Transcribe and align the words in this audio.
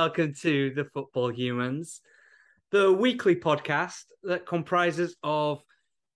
Hello 0.00 0.06
and 0.06 0.16
welcome 0.16 0.34
to 0.34 0.70
the 0.70 0.84
Football 0.84 1.28
Humans, 1.28 2.00
the 2.70 2.90
weekly 2.90 3.36
podcast 3.36 4.04
that 4.22 4.46
comprises 4.46 5.14
of 5.22 5.62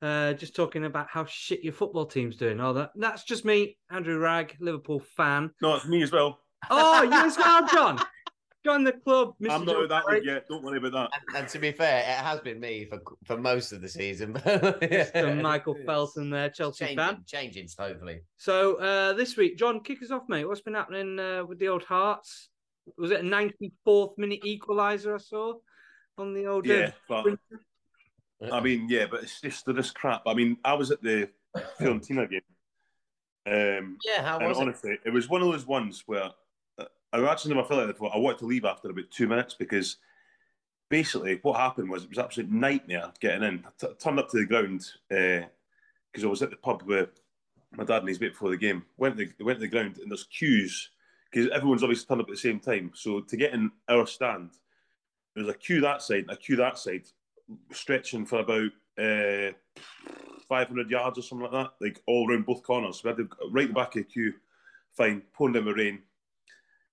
uh, 0.01 0.33
just 0.33 0.57
talking 0.57 0.87
about 0.87 1.09
how 1.11 1.27
shit 1.27 1.63
your 1.63 1.75
football 1.75 2.07
team's 2.07 2.39
doing. 2.39 2.61
All 2.61 2.73
that 2.73 2.93
that's 2.95 3.25
just 3.25 3.45
me, 3.45 3.77
Andrew 3.91 4.17
Wragg, 4.17 4.57
Liverpool 4.59 5.01
fan. 5.19 5.51
No, 5.61 5.75
it's 5.77 5.87
me 5.87 6.03
as 6.03 6.11
well. 6.11 6.39
Oh, 6.71 7.03
you 7.03 7.13
as 7.13 7.37
well, 7.37 7.69
John. 7.73 8.01
Join 8.65 8.85
the 8.85 8.93
club, 8.93 9.35
Mr. 9.39 9.51
I'm 9.51 9.67
not 9.67 9.79
with 9.79 9.91
that 9.91 10.07
Barry. 10.07 10.21
one 10.21 10.29
yet. 10.29 10.47
Don't 10.49 10.65
worry 10.65 10.79
about 10.79 10.93
that. 10.93 11.11
And, 11.29 11.37
and 11.41 11.49
to 11.49 11.59
be 11.59 11.71
fair, 11.71 11.99
it 11.99 12.25
has 12.25 12.41
been 12.41 12.59
me 12.59 12.87
for 12.87 13.03
for 13.27 13.37
most 13.37 13.71
of 13.73 13.83
the 13.83 13.89
season. 13.91 14.33
Mr. 14.47 15.43
Michael 15.43 15.75
It's 15.75 15.85
Felton 15.85 16.31
there, 16.31 16.49
Chelsea 16.49 16.87
changing, 16.87 16.97
fan. 17.05 17.25
changing 17.27 17.69
hopefully. 17.79 18.23
So 18.39 18.77
uh, 18.77 19.13
this 19.13 19.37
week, 19.37 19.59
John, 19.59 19.81
kick 19.81 20.03
us 20.03 20.11
off, 20.11 20.23
mate. 20.27 20.47
What's 20.47 20.63
been 20.63 20.73
happening 20.73 21.19
uh, 21.19 21.45
with 21.45 21.59
the 21.59 21.69
old 21.69 21.83
Hearts? 21.83 22.49
Was 22.99 23.11
it 23.11 23.21
a 23.21 23.23
94th 23.23 24.19
minute 24.19 24.43
equaliser 24.45 25.15
I 25.15 25.19
saw 25.19 25.55
on 26.19 26.35
the 26.35 26.47
old? 26.47 26.69
uh, 26.69 26.73
Yeah, 26.73 26.91
but 27.09 27.27
I 28.53 28.61
mean, 28.61 28.89
yeah, 28.89 29.07
but 29.11 29.23
it's 29.23 29.41
just 29.41 29.67
they're 29.67 29.83
crap. 29.95 30.23
I 30.27 30.35
mean, 30.35 30.59
I 30.65 30.75
was 30.75 30.91
at 30.91 31.03
the 31.03 31.29
Fiorentina 31.81 32.29
game, 32.29 32.41
um, 33.47 33.99
yeah, 34.05 34.23
how 34.23 34.39
and 34.39 34.49
was 34.49 34.59
it? 34.59 34.63
honestly, 34.63 34.99
it? 35.05 35.11
was 35.11 35.29
one 35.29 35.43
of 35.43 35.49
those 35.49 35.67
ones 35.67 36.03
where 36.07 36.31
uh, 36.79 36.85
I 37.13 37.25
actually 37.31 37.55
never 37.55 37.67
felt 37.67 37.87
like 37.87 37.99
that. 37.99 38.11
I 38.13 38.19
wanted 38.19 38.39
to 38.39 38.47
leave 38.47 38.65
after 38.65 38.91
about 38.91 39.11
two 39.11 39.29
minutes 39.29 39.55
because 39.55 39.97
basically 40.89 41.39
what 41.43 41.59
happened 41.59 41.91
was 41.91 42.05
it 42.05 42.09
was 42.09 42.19
an 42.19 42.25
absolute 42.25 42.51
nightmare 42.51 43.13
getting 43.21 43.43
in. 43.43 43.65
I 43.67 43.71
t- 43.79 43.93
turned 43.99 44.19
up 44.19 44.31
to 44.31 44.39
the 44.39 44.47
ground 44.47 44.85
because 45.09 46.25
I 46.25 46.27
was 46.27 46.43
at 46.43 46.51
the 46.51 46.57
pub 46.57 46.83
with 46.83 47.11
my 47.73 47.85
dad 47.85 48.01
and 48.01 48.09
his 48.09 48.21
mate 48.21 48.33
before 48.33 48.51
the 48.51 48.57
game. 48.57 48.85
Went 48.97 49.17
to 49.17 49.27
the, 49.27 49.45
went 49.45 49.59
to 49.59 49.63
the 49.63 49.69
ground 49.69 49.99
and 49.99 50.11
there's 50.11 50.25
queues 50.25 50.91
because 51.35 51.51
everyone's 51.51 51.83
obviously 51.83 52.07
turned 52.07 52.21
up 52.21 52.29
at 52.29 52.35
the 52.35 52.37
same 52.41 52.61
time. 52.61 52.93
So 52.95 53.21
to 53.21 53.37
get 53.37 53.55
in 53.55 53.71
our 53.89 54.07
stand, 54.07 54.51
there 55.35 55.45
was 55.45 55.53
a 55.53 55.59
queue 55.59 55.81
that 55.81 56.01
side, 56.01 56.21
and 56.21 56.31
a 56.31 56.37
queue 56.37 56.55
that 56.57 56.79
side, 56.79 57.07
stretching 57.73 58.25
for 58.25 58.39
about 58.39 58.71
uh, 58.97 59.51
500 60.49 60.89
yards 60.91 61.19
or 61.19 61.23
something 61.23 61.51
like 61.51 61.65
that, 61.65 61.73
like 61.85 62.01
all 62.07 62.31
around 62.31 62.47
both 62.47 62.63
corners. 62.63 63.03
We 63.03 63.09
had 63.09 63.17
to 63.17 63.29
right 63.51 63.67
the 63.67 63.75
back 63.75 63.97
of 63.97 64.03
the 64.03 64.05
queue, 64.05 64.35
fine, 64.93 65.23
pouring 65.33 65.55
down 65.55 65.65
the 65.65 65.75
rain. 65.75 66.03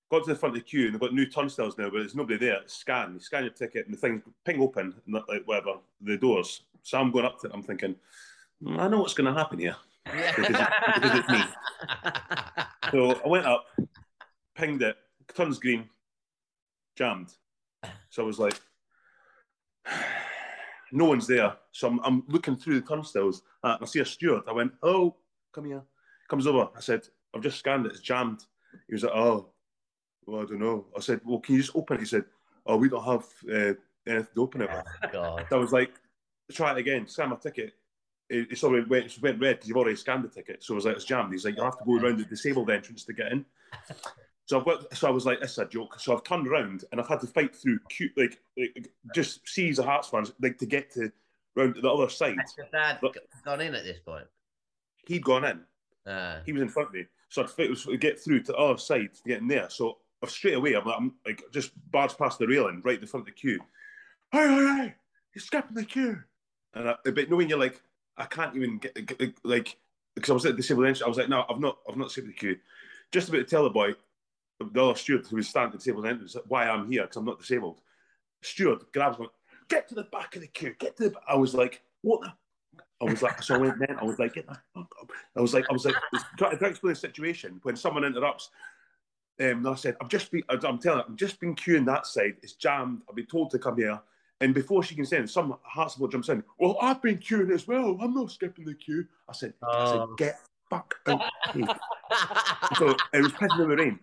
Got 0.09 0.23
to 0.25 0.34
the 0.34 0.39
front 0.39 0.56
of 0.58 0.64
the 0.64 0.67
queue 0.67 0.86
and 0.86 0.94
they've 0.95 1.00
got 1.00 1.14
new 1.14 1.28
turnstiles 1.28 1.78
now, 1.78 1.89
but 1.92 2.00
there's 2.00 2.16
nobody 2.16 2.38
there. 2.38 2.62
Scan, 2.66 3.14
you 3.14 3.19
scan 3.19 3.44
your 3.44 3.53
ticket 3.53 3.86
and 3.86 3.94
the 3.94 4.00
thing's 4.00 4.23
ping 4.44 4.59
open, 4.59 4.95
and 5.06 5.16
that, 5.16 5.30
like 5.30 5.44
whatever, 5.47 5.75
the 6.02 6.17
doors. 6.17 6.64
So 6.81 7.00
I'm 7.00 7.12
going 7.12 7.25
up 7.25 7.39
to 7.42 7.47
it, 7.47 7.53
I'm 7.53 7.62
thinking, 7.64 7.95
"Mm, 8.64 8.80
I 8.80 8.88
know 8.88 9.00
what's 9.02 9.14
going 9.14 9.31
to 9.31 9.39
happen 9.39 9.59
here. 9.59 9.75
Because 10.03 10.50
it's- 10.50 10.69
because 10.95 11.19
it's 11.19 11.30
me. 11.30 11.44
So 12.92 13.12
I 13.23 13.28
went 13.28 13.45
up, 13.45 13.67
pinged 14.55 14.81
it, 14.81 14.97
turns 15.33 15.59
green, 15.59 15.89
jammed. 16.95 17.31
So 18.09 18.23
I 18.23 18.25
was 18.25 18.39
like, 18.39 18.59
no 20.91 21.05
one's 21.05 21.27
there. 21.27 21.55
So 21.71 21.88
I'm, 21.88 21.99
I'm 22.03 22.23
looking 22.27 22.55
through 22.55 22.79
the 22.79 22.88
turnstiles 22.88 23.44
uh, 23.63 23.75
and 23.75 23.83
I 23.83 23.85
see 23.85 23.99
a 23.99 24.05
steward. 24.05 24.44
I 24.47 24.53
went, 24.53 24.73
oh, 24.83 25.16
come 25.53 25.66
here. 25.66 25.83
Comes 26.29 26.47
over. 26.47 26.69
I 26.75 26.79
said, 26.79 27.02
I've 27.33 27.41
just 27.41 27.59
scanned 27.59 27.85
it. 27.85 27.94
It's 27.94 28.02
jammed. 28.02 28.44
He 28.88 28.94
was 28.94 29.03
like, 29.03 29.13
oh, 29.13 29.49
well, 30.25 30.41
I 30.41 30.45
don't 30.45 30.59
know. 30.59 30.85
I 30.95 30.99
said, 30.99 31.22
well, 31.25 31.39
can 31.39 31.55
you 31.55 31.61
just 31.61 31.75
open 31.75 31.97
it? 31.97 32.02
He 32.02 32.05
said, 32.05 32.25
oh, 32.66 32.77
we 32.77 32.89
don't 32.89 33.03
have 33.03 33.25
uh, 33.50 33.73
anything 34.07 34.28
to 34.35 34.41
open 34.41 34.62
it 34.62 34.69
with. 34.69 35.16
Oh. 35.16 35.39
So 35.50 35.56
I 35.57 35.59
was 35.59 35.72
like, 35.72 35.91
try 36.51 36.72
it 36.72 36.78
again, 36.78 37.07
scan 37.07 37.29
my 37.29 37.35
ticket. 37.35 37.73
It, 38.29 38.47
it's 38.51 38.63
already 38.63 38.88
went, 38.88 39.22
went 39.22 39.41
red 39.41 39.56
because 39.56 39.68
you've 39.68 39.78
already 39.78 39.95
scanned 39.95 40.23
the 40.23 40.29
ticket. 40.29 40.63
So 40.63 40.73
I 40.73 40.75
was 40.75 40.85
like, 40.85 40.95
it's 40.95 41.06
jammed. 41.06 41.33
He's 41.33 41.45
like, 41.45 41.56
you'll 41.56 41.66
have 41.66 41.79
to 41.79 41.85
go 41.85 41.97
around 42.00 42.19
the 42.19 42.25
disabled 42.25 42.69
entrance 42.69 43.03
to 43.06 43.13
get 43.13 43.31
in. 43.31 43.45
So 44.51 44.59
I've 44.59 44.66
got, 44.66 44.97
so 44.97 45.07
I 45.07 45.12
was 45.12 45.25
like, 45.25 45.39
this 45.39 45.51
is 45.53 45.57
a 45.59 45.66
joke. 45.66 45.97
So 45.97 46.13
I've 46.13 46.25
turned 46.25 46.45
around 46.45 46.84
and 46.91 47.00
I've 47.00 47.07
had 47.07 47.22
to 47.22 47.28
fight 47.28 47.56
through 47.56 47.79
cute, 47.88 48.12
like, 48.17 48.38
like 48.57 48.91
just 49.16 49.47
seas 49.47 49.79
of 49.79 49.85
Hearts 49.85 50.09
fans, 50.09 50.34
like 50.41 50.57
to 50.57 50.66
get 50.66 50.91
to 50.95 51.09
round 51.56 51.75
to 51.75 51.81
the 51.81 51.89
other 51.89 52.09
side. 52.09 52.35
Has 52.38 52.53
your 52.57 52.67
dad 52.69 53.00
But- 53.01 53.16
gone 53.45 53.62
in 53.62 53.73
at 53.75 53.85
this 53.85 54.00
point? 54.00 54.25
He'd 55.07 55.23
gone 55.23 55.45
in. 55.45 56.12
Uh, 56.12 56.41
He 56.45 56.51
was 56.51 56.62
in 56.62 56.67
front 56.67 56.89
of 56.89 56.95
me. 56.95 57.06
So 57.29 57.41
I'd 57.44 57.50
fight, 57.50 57.73
to 57.78 57.95
get 57.95 58.19
through 58.19 58.44
to 58.44 58.51
the 58.51 58.57
other 58.57 58.78
side 58.78 59.13
to 59.13 59.22
get 59.25 59.39
in 59.39 59.47
there. 59.47 59.69
So 59.69 60.00
straight 60.28 60.56
away, 60.56 60.73
I'm, 60.73 60.85
I'm 60.85 61.13
like, 61.25 61.44
just 61.53 61.72
barged 61.89 62.18
past 62.18 62.38
the 62.38 62.45
railing 62.45 62.81
right 62.83 62.95
in 62.95 63.01
the 63.01 63.07
front 63.07 63.22
of 63.22 63.33
the 63.33 63.39
queue. 63.39 63.62
Hey, 64.33 64.50
hey, 64.50 64.66
hey, 64.66 64.95
you're 65.33 65.41
skipping 65.44 65.75
the 65.75 65.85
queue. 65.85 66.22
And 66.73 66.89
I, 66.89 66.95
but 67.06 67.29
knowing 67.29 67.47
you're 67.47 67.57
like, 67.57 67.81
I 68.18 68.25
can't 68.25 68.53
even 68.57 68.79
get, 68.79 69.18
get 69.18 69.33
like, 69.45 69.78
because 70.13 70.29
I 70.29 70.33
was 70.33 70.45
at 70.45 70.51
the 70.51 70.57
disabled 70.57 70.88
entrance, 70.88 71.03
I 71.03 71.07
was 71.07 71.18
like, 71.18 71.29
no, 71.29 71.45
I've 71.50 71.62
not, 71.62 71.78
I've 71.89 71.95
not 71.95 72.12
skipped 72.12 72.28
the 72.28 72.33
queue. 72.33 72.57
Just 73.13 73.29
about 73.29 73.38
to 73.38 73.44
tell 73.45 73.63
the 73.63 73.69
boy, 73.69 73.94
the 74.72 74.83
other 74.83 74.95
steward 74.97 75.25
who 75.27 75.35
was 75.38 75.47
standing 75.47 75.67
at 75.67 75.72
the 75.73 75.77
disabled 75.77 76.05
entrance, 76.07 76.35
why 76.47 76.67
I'm 76.67 76.91
here 76.91 77.03
because 77.03 77.17
I'm 77.17 77.25
not 77.25 77.39
disabled. 77.39 77.81
Steward 78.41 78.83
grabs 78.94 79.19
me, 79.19 79.27
get 79.69 79.88
to 79.89 79.95
the 79.95 80.03
back 80.05 80.35
of 80.35 80.41
the 80.41 80.47
queue, 80.47 80.75
get 80.79 80.97
to 80.97 81.09
the. 81.09 81.16
I 81.27 81.35
was 81.35 81.53
like, 81.53 81.81
what 82.01 82.22
the? 82.22 82.33
I 83.01 83.05
was 83.09 83.21
like, 83.23 83.41
so 83.41 83.55
I 83.55 83.57
went 83.57 83.79
then. 83.79 83.97
I 84.00 84.03
was 84.03 84.19
like, 84.19 84.35
get 84.35 84.47
the 84.47 84.57
fuck 84.75 84.94
up. 85.01 85.11
I 85.35 85.41
was 85.41 85.53
like, 85.53 85.66
I 85.69 85.73
was 85.73 85.85
like, 85.85 85.95
trying 86.38 86.57
to 86.57 86.66
explain 86.66 86.94
the 86.94 87.00
situation 87.00 87.59
when 87.63 87.75
someone 87.75 88.03
interrupts. 88.03 88.51
Um, 89.39 89.63
then 89.63 89.67
I 89.73 89.75
said, 89.75 89.95
I've 90.00 90.07
just 90.09 90.31
been, 90.31 90.44
I'm 90.50 90.77
telling 90.77 91.00
her, 91.00 91.05
I've 91.09 91.16
just 91.16 91.39
been 91.39 91.55
queuing 91.55 91.85
that 91.88 92.05
side. 92.05 92.35
It's 92.44 92.53
jammed. 92.53 93.01
I've 93.09 93.16
been 93.16 93.25
told 93.25 93.50
to 93.51 93.59
come 93.59 93.77
here. 93.77 94.00
And 94.39 94.53
before 94.53 94.83
she 94.83 94.94
can 94.95 95.05
say 95.05 95.17
anything, 95.17 95.31
some 95.31 95.57
heart 95.63 95.91
support 95.91 96.11
jumps 96.11 96.29
in. 96.29 96.44
Well, 96.59 96.77
I've 96.81 97.01
been 97.01 97.17
queuing 97.17 97.51
as 97.51 97.67
well. 97.67 97.97
I'm 98.01 98.13
not 98.13 98.29
skipping 98.31 98.66
the 98.66 98.75
queue. 98.75 99.05
I 99.27 99.33
said, 99.33 99.53
I 99.63 99.85
said, 99.85 99.95
Oh. 100.00 100.16
get 100.17 100.39
fuck 100.69 100.95
out. 101.07 101.21
so 102.77 102.95
it 103.13 103.21
was 103.21 103.31
pissing 103.33 103.61
in 103.63 103.69
the 103.69 103.75
rain. 103.75 104.00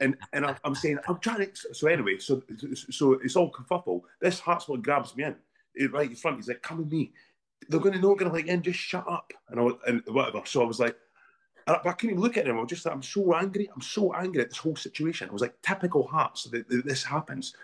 And 0.00 0.16
and 0.32 0.46
I- 0.46 0.56
I'm 0.64 0.74
saying, 0.74 0.98
I'm 1.08 1.18
trying 1.18 1.50
to. 1.50 1.74
So 1.74 1.88
anyway, 1.88 2.18
so 2.18 2.42
so 2.90 3.14
it's 3.14 3.36
all 3.36 3.50
kerfuffle. 3.50 4.02
This 4.20 4.40
Hartsville 4.40 4.76
grabs 4.78 5.16
me 5.16 5.24
in, 5.24 5.36
eh, 5.80 5.86
right 5.92 6.10
in 6.10 6.16
front. 6.16 6.36
He's 6.36 6.48
like, 6.48 6.62
come 6.62 6.78
with 6.78 6.92
me. 6.92 7.12
They're 7.68 7.80
going 7.80 7.94
to 7.94 8.00
know, 8.00 8.14
going 8.14 8.30
to 8.30 8.36
like, 8.36 8.48
and 8.48 8.62
just 8.62 8.78
shut 8.78 9.08
up. 9.08 9.32
And 9.48 9.58
I 9.58 9.62
was, 9.62 9.74
and 9.86 10.02
whatever. 10.08 10.42
So 10.44 10.62
I 10.62 10.66
was 10.66 10.78
like, 10.78 10.96
I, 11.66 11.74
I 11.84 11.92
couldn't 11.92 12.10
even 12.10 12.22
look 12.22 12.36
at 12.36 12.46
him. 12.46 12.58
I 12.58 12.60
was 12.60 12.68
just 12.68 12.84
like, 12.84 12.94
I'm 12.94 13.02
so 13.02 13.34
angry. 13.34 13.68
I'm 13.74 13.80
so 13.80 14.12
angry 14.14 14.42
at 14.42 14.50
this 14.50 14.58
whole 14.58 14.76
situation. 14.76 15.28
I 15.28 15.32
was 15.32 15.42
like, 15.42 15.60
typical 15.62 16.06
Hearts 16.06 16.44
that, 16.44 16.68
that 16.68 16.84
this 16.84 17.02
happens. 17.02 17.54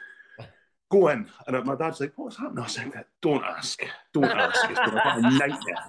Go 0.90 1.08
in. 1.08 1.28
And 1.46 1.64
my 1.64 1.76
dad's 1.76 2.00
like, 2.00 2.12
what's 2.16 2.36
happening? 2.36 2.60
I 2.60 2.62
was 2.62 2.78
like, 2.78 3.06
don't 3.20 3.44
ask. 3.44 3.80
Don't 4.12 4.24
ask. 4.24 4.70
It's 4.70 4.80
been 4.80 4.98
a 4.98 5.20
nightmare 5.38 5.84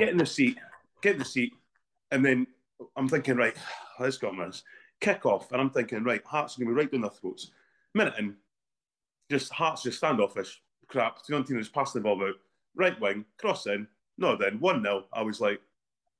get 0.00 0.08
in 0.08 0.16
the 0.16 0.26
seat, 0.26 0.58
get 1.02 1.12
in 1.12 1.18
the 1.18 1.24
seat, 1.24 1.52
and 2.10 2.24
then 2.24 2.46
I'm 2.96 3.08
thinking, 3.08 3.36
right, 3.36 3.54
let's 3.98 4.16
go 4.16 4.34
this. 4.34 4.62
Kick 5.00 5.24
off, 5.26 5.50
and 5.52 5.60
I'm 5.60 5.70
thinking, 5.70 6.04
right, 6.04 6.22
Hearts 6.24 6.56
are 6.56 6.60
going 6.60 6.68
to 6.68 6.74
be 6.74 6.78
right 6.78 6.90
down 6.92 7.02
their 7.02 7.10
throats. 7.10 7.50
Minute 7.94 8.14
in, 8.18 8.36
just 9.30 9.52
Hearts 9.52 9.82
just 9.82 9.98
standoffish, 9.98 10.62
crap. 10.88 11.24
Team 11.24 11.44
was 11.56 11.68
passing 11.68 12.02
the 12.02 12.04
ball 12.04 12.22
out, 12.22 12.34
right 12.74 13.00
wing, 13.00 13.24
cross 13.38 13.66
in, 13.66 13.86
no 14.18 14.36
then, 14.36 14.60
1 14.60 14.82
0. 14.82 15.04
I 15.12 15.22
was 15.22 15.40
like, 15.40 15.60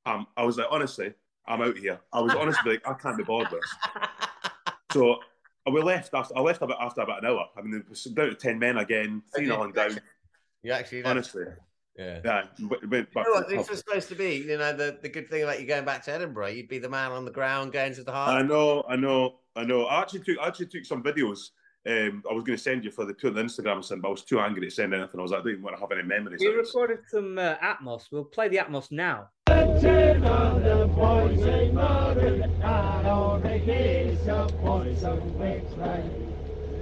um, 0.06 0.26
I 0.36 0.44
was 0.44 0.56
like, 0.56 0.68
honestly, 0.70 1.12
I'm 1.46 1.60
out 1.60 1.76
here. 1.76 2.00
I 2.12 2.20
was 2.20 2.34
honestly 2.34 2.72
like, 2.72 2.88
I 2.88 2.94
can't 2.94 3.18
be 3.18 3.24
bothered 3.24 3.52
with 3.52 3.60
this. 3.60 4.02
So 4.92 5.20
we 5.72 5.82
left 5.82 6.12
after, 6.14 6.36
I 6.36 6.40
left 6.40 6.62
about 6.62 6.82
after 6.82 7.02
about 7.02 7.22
an 7.22 7.30
hour. 7.30 7.46
I 7.56 7.62
mean, 7.62 7.74
it 7.74 7.88
was 7.88 8.02
down 8.02 8.30
to 8.30 8.34
10 8.34 8.58
men 8.58 8.78
again, 8.78 9.22
3 9.36 9.46
0 9.46 9.70
down. 9.70 10.00
you 10.62 10.72
actually 10.72 11.04
Honestly, 11.04 11.44
yeah. 11.98 12.20
yeah, 12.24 12.42
went 12.60 12.90
went 12.90 13.12
back 13.12 13.26
You 13.26 13.34
know 13.34 13.40
to 13.40 13.40
what, 13.40 13.48
the 13.48 13.56
this 13.56 13.70
was 13.70 13.78
supposed 13.80 14.08
to 14.08 14.14
be, 14.14 14.36
you 14.36 14.58
know, 14.58 14.72
the, 14.72 14.98
the 15.02 15.08
good 15.08 15.28
thing 15.28 15.42
about 15.42 15.60
you 15.60 15.66
going 15.66 15.84
back 15.84 16.02
to 16.04 16.12
Edinburgh, 16.12 16.48
you'd 16.48 16.68
be 16.68 16.78
the 16.78 16.88
man 16.88 17.12
on 17.12 17.24
the 17.24 17.30
ground 17.30 17.72
going 17.72 17.94
to 17.94 18.02
the 18.02 18.12
heart. 18.12 18.42
I 18.42 18.46
know, 18.46 18.84
I 18.88 18.96
know, 18.96 19.36
I 19.56 19.64
know. 19.64 19.84
I 19.84 20.00
actually 20.00 20.20
took, 20.20 20.38
I 20.38 20.48
actually 20.48 20.66
took 20.66 20.84
some 20.84 21.02
videos. 21.02 21.50
Um, 21.88 22.22
I 22.30 22.34
was 22.34 22.44
going 22.44 22.58
to 22.58 22.62
send 22.62 22.84
you 22.84 22.90
for 22.90 23.06
the 23.06 23.14
two 23.14 23.28
on 23.28 23.34
the 23.34 23.42
Instagram 23.42 23.78
or 23.78 23.82
something, 23.82 24.02
but 24.02 24.08
I 24.08 24.10
was 24.10 24.22
too 24.22 24.38
angry 24.38 24.68
to 24.68 24.70
send 24.70 24.92
anything. 24.92 25.18
I 25.18 25.22
was 25.22 25.30
like, 25.30 25.40
I 25.40 25.44
don't 25.44 25.52
even 25.52 25.64
want 25.64 25.76
to 25.76 25.80
have 25.80 25.92
any 25.92 26.02
memories. 26.02 26.40
We 26.40 26.48
of 26.48 26.56
this. 26.56 26.66
recorded 26.66 26.98
some 27.08 27.38
uh, 27.38 27.56
Atmos. 27.56 28.04
We'll 28.12 28.24
play 28.24 28.48
the 28.48 28.58
Atmos 28.58 28.92
now. 28.92 29.28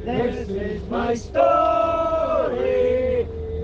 This 0.04 0.48
is 0.48 0.82
my 0.88 1.14
story. 1.14 2.97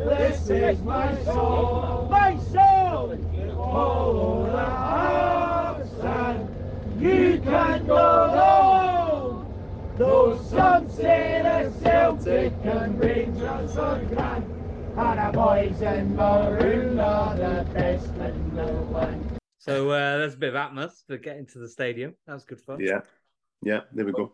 This 0.04 0.50
is 0.50 0.78
my 0.82 1.16
soul. 1.24 2.08
My 2.10 2.36
soul. 2.52 3.18
Follow 3.54 4.44
the 4.52 4.58
hearts 4.58 5.90
and 6.02 7.00
you 7.00 7.40
can 7.42 7.86
go 7.86 8.28
home. 8.28 9.54
Though 9.96 10.38
some 10.42 10.90
say 10.90 11.40
the 11.42 11.72
Celtic 11.82 12.52
and 12.64 13.00
Rangers 13.00 13.76
are 13.78 13.98
grand, 14.00 14.44
and 14.96 15.18
the 15.18 15.32
boys 15.32 15.80
in 15.80 16.14
Maroon 16.14 17.00
are 17.00 17.34
the 17.36 17.66
best 17.72 18.08
in 18.08 18.54
the 18.54 18.66
land. 18.92 19.38
So 19.58 19.88
uh, 19.90 20.18
there's 20.18 20.34
a 20.34 20.36
bit 20.36 20.54
of 20.54 20.56
Atmos 20.56 21.06
for 21.06 21.16
getting 21.16 21.46
to 21.46 21.58
the 21.58 21.68
stadium. 21.68 22.14
That 22.26 22.34
was 22.34 22.44
good 22.44 22.60
fun. 22.60 22.78
Yeah, 22.78 23.00
yeah. 23.62 23.80
There 23.92 24.04
we 24.04 24.12
go. 24.12 24.32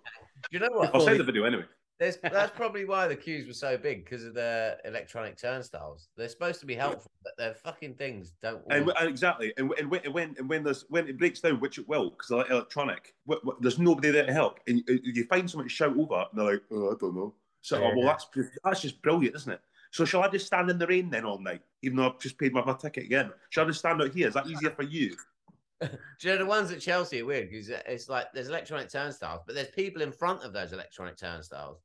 You 0.51 0.59
know 0.59 0.71
what? 0.73 0.93
I'll 0.93 1.01
send 1.03 1.21
the 1.21 1.25
video 1.25 1.45
anyway. 1.45 1.67
There's, 2.01 2.17
that's 2.23 2.51
probably 2.57 2.87
why 2.87 3.07
the 3.07 3.15
queues 3.15 3.47
were 3.47 3.53
so 3.53 3.77
big 3.77 4.05
because 4.05 4.25
of 4.25 4.35
the 4.35 4.79
electronic 4.85 5.37
turnstiles. 5.37 6.09
They're 6.17 6.29
supposed 6.29 6.59
to 6.61 6.67
be 6.67 6.75
helpful, 6.75 7.13
but 7.23 7.35
they're 7.39 7.55
fucking 7.55 7.95
things 7.95 8.33
don't. 8.43 8.63
And, 8.71 8.87
work. 8.87 8.97
and 8.99 9.09
exactly, 9.09 9.53
and, 9.59 9.71
and 9.79 9.89
when, 9.91 10.01
and 10.05 10.15
when 10.15 10.35
and 10.39 10.49
when 10.49 10.65
there's 10.65 10.87
when 10.89 11.07
it 11.07 11.19
breaks 11.19 11.41
down, 11.41 11.61
which 11.61 11.79
it 11.79 11.87
will, 11.87 12.11
because 12.11 12.31
like 12.31 12.51
electronic, 12.51 13.15
wh- 13.29 13.47
wh- 13.47 13.61
there's 13.61 13.79
nobody 13.79 14.11
there 14.11 14.27
to 14.27 14.33
help, 14.33 14.59
and 14.67 14.83
you, 14.89 15.01
you 15.05 15.25
find 15.25 15.49
someone 15.49 15.69
to 15.69 15.73
shout 15.73 15.97
over, 15.97 16.25
and 16.31 16.39
they're 16.39 16.53
like, 16.53 16.63
"Oh, 16.73 16.91
I 16.91 16.95
don't 16.99 17.15
know." 17.15 17.35
So, 17.63 17.77
oh, 17.77 17.93
well, 17.95 18.07
that's 18.07 18.27
just, 18.35 18.59
that's 18.65 18.81
just 18.81 19.03
brilliant, 19.03 19.37
isn't 19.37 19.53
it? 19.53 19.61
So, 19.91 20.07
shall 20.07 20.23
I 20.23 20.29
just 20.29 20.47
stand 20.47 20.71
in 20.71 20.79
the 20.79 20.87
rain 20.87 21.11
then 21.11 21.27
all 21.27 21.39
night, 21.39 21.61
even 21.83 21.99
though 21.99 22.07
I've 22.07 22.19
just 22.19 22.39
paid 22.39 22.55
my, 22.55 22.65
my 22.65 22.73
ticket 22.73 23.05
again? 23.05 23.31
Shall 23.51 23.65
I 23.65 23.69
just 23.69 23.81
stand 23.81 24.01
out 24.01 24.15
here? 24.15 24.29
Is 24.29 24.35
that 24.35 24.47
easier 24.47 24.71
for 24.71 24.85
you? 24.85 25.15
Do 25.81 25.89
you 26.21 26.31
know 26.31 26.39
the 26.39 26.47
ones 26.47 26.71
at 26.71 26.81
Chelsea 26.81 27.21
are 27.21 27.27
weird 27.27 27.51
because 27.51 27.71
it's 27.71 28.09
like 28.09 28.27
there's 28.33 28.49
electronic 28.49 28.91
turnstiles, 28.91 29.43
but 29.47 29.55
there's 29.55 29.69
people 29.69 30.03
in 30.03 30.13
front 30.13 30.43
of 30.43 30.53
those 30.53 30.73
electronic 30.73 31.17
turnstiles. 31.17 31.79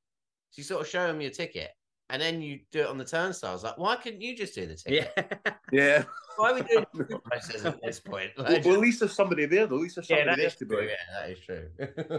So 0.56 0.62
you 0.62 0.64
sort 0.64 0.82
of 0.84 0.88
show 0.88 1.06
them 1.06 1.20
your 1.20 1.32
ticket, 1.32 1.72
and 2.10 2.22
then 2.22 2.42
you 2.42 2.62
do 2.72 2.80
it 2.80 2.88
on 2.88 2.98
the 2.98 3.04
turnstiles. 3.04 3.66
Like, 3.66 3.78
why 3.78 3.98
couldn't 3.98 4.22
you 4.22 4.38
just 4.38 4.56
do 4.56 4.66
the 4.66 4.76
ticket? 4.76 5.12
Yeah. 5.18 5.52
Yeah. 5.72 6.04
Why 6.38 6.52
are 6.52 6.56
we 6.56 6.62
doing 6.64 6.86
the 6.94 7.20
process 7.20 7.64
at 7.66 7.82
this 7.82 8.00
point? 8.00 8.32
well, 8.38 8.52
Like, 8.52 8.64
well, 8.66 8.74
at 8.76 8.80
least 8.82 9.00
there's 9.00 9.14
somebody 9.14 9.46
there, 9.46 9.68
though. 9.68 9.76
At 9.78 9.82
least 9.82 9.96
there's 9.96 10.08
somebody 10.10 10.30
that 10.30 10.38
there 10.38 10.48
is 10.48 10.56
to 10.56 10.66
be 10.66 10.76
true. 10.76 10.82
like, 10.82 10.90
Yeah, 10.90 11.20
that 11.20 11.30
is 11.30 11.40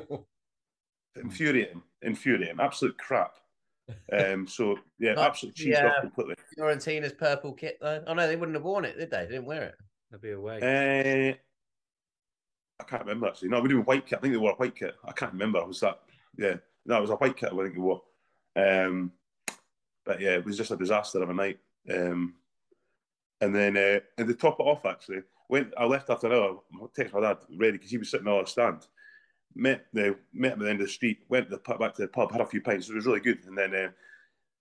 true. 0.08 0.24
infuriating, 1.22 1.82
infuriating, 2.02 2.58
absolute 2.60 2.96
crap. 2.98 3.36
Um, 4.12 4.46
so 4.46 4.78
yeah, 4.98 5.14
But, 5.14 5.26
absolutely 5.26 5.64
cheesed 5.66 5.70
yeah. 5.70 5.88
off 5.88 6.00
completely. 6.00 6.34
Fiorentina's 6.58 7.12
purple 7.12 7.52
kit, 7.52 7.78
though. 7.80 8.02
Oh 8.06 8.14
no, 8.14 8.26
they 8.26 8.36
wouldn't 8.36 8.56
have 8.56 8.64
worn 8.64 8.84
it, 8.86 8.96
did 8.98 9.10
they? 9.10 9.24
They 9.26 9.32
didn't 9.32 9.44
wear 9.46 9.62
it. 9.64 9.74
That'd 10.10 10.22
be 10.22 10.30
a 10.32 10.40
way. 10.40 10.56
Uh, 10.56 11.34
I 12.80 12.84
can't 12.84 13.02
remember 13.02 13.28
actually. 13.28 13.48
No, 13.48 13.60
we 13.60 13.68
did 13.68 13.76
a 13.78 13.82
white 13.82 14.06
kit. 14.06 14.18
I 14.18 14.22
think 14.22 14.32
they 14.32 14.38
wore 14.38 14.52
a 14.52 14.56
white 14.56 14.76
kit. 14.76 14.94
I 15.04 15.12
can't 15.12 15.32
remember. 15.32 15.64
Was 15.64 15.80
that? 15.80 16.00
Yeah, 16.38 16.54
no, 16.86 16.96
it 16.98 17.00
was 17.02 17.10
a 17.10 17.16
white 17.16 17.36
kit. 17.36 17.50
I 17.52 17.56
think 17.56 17.74
they 17.74 17.80
wore. 17.80 18.02
Um, 18.56 19.12
but 20.04 20.20
yeah, 20.20 20.30
it 20.30 20.44
was 20.44 20.56
just 20.56 20.70
a 20.70 20.76
disaster 20.76 21.22
of 21.22 21.30
a 21.30 21.34
night. 21.34 21.58
Um, 21.92 22.34
and 23.40 23.54
then 23.54 23.76
uh, 23.76 24.00
and 24.16 24.26
to 24.28 24.34
top 24.34 24.60
it 24.60 24.62
off, 24.62 24.86
actually, 24.86 25.22
went. 25.48 25.72
I 25.76 25.84
left 25.84 26.10
after 26.10 26.28
an 26.28 26.32
hour. 26.32 26.60
Text 26.94 27.12
my 27.12 27.20
dad 27.20 27.38
ready 27.56 27.72
because 27.72 27.90
he 27.90 27.98
was 27.98 28.10
sitting 28.10 28.26
on 28.26 28.38
our 28.38 28.46
stand. 28.46 28.86
Met 29.54 29.86
the 29.92 30.16
met 30.32 30.52
him 30.52 30.60
at 30.60 30.64
the 30.64 30.70
end 30.70 30.80
of 30.80 30.86
the 30.86 30.92
street. 30.92 31.18
Went 31.28 31.50
to 31.50 31.56
the 31.56 31.76
back 31.76 31.94
to 31.94 32.02
the 32.02 32.08
pub. 32.08 32.32
Had 32.32 32.40
a 32.40 32.46
few 32.46 32.62
pints. 32.62 32.88
It 32.88 32.94
was 32.94 33.06
really 33.06 33.20
good. 33.20 33.44
And 33.46 33.56
then 33.56 33.74
uh, 33.74 33.90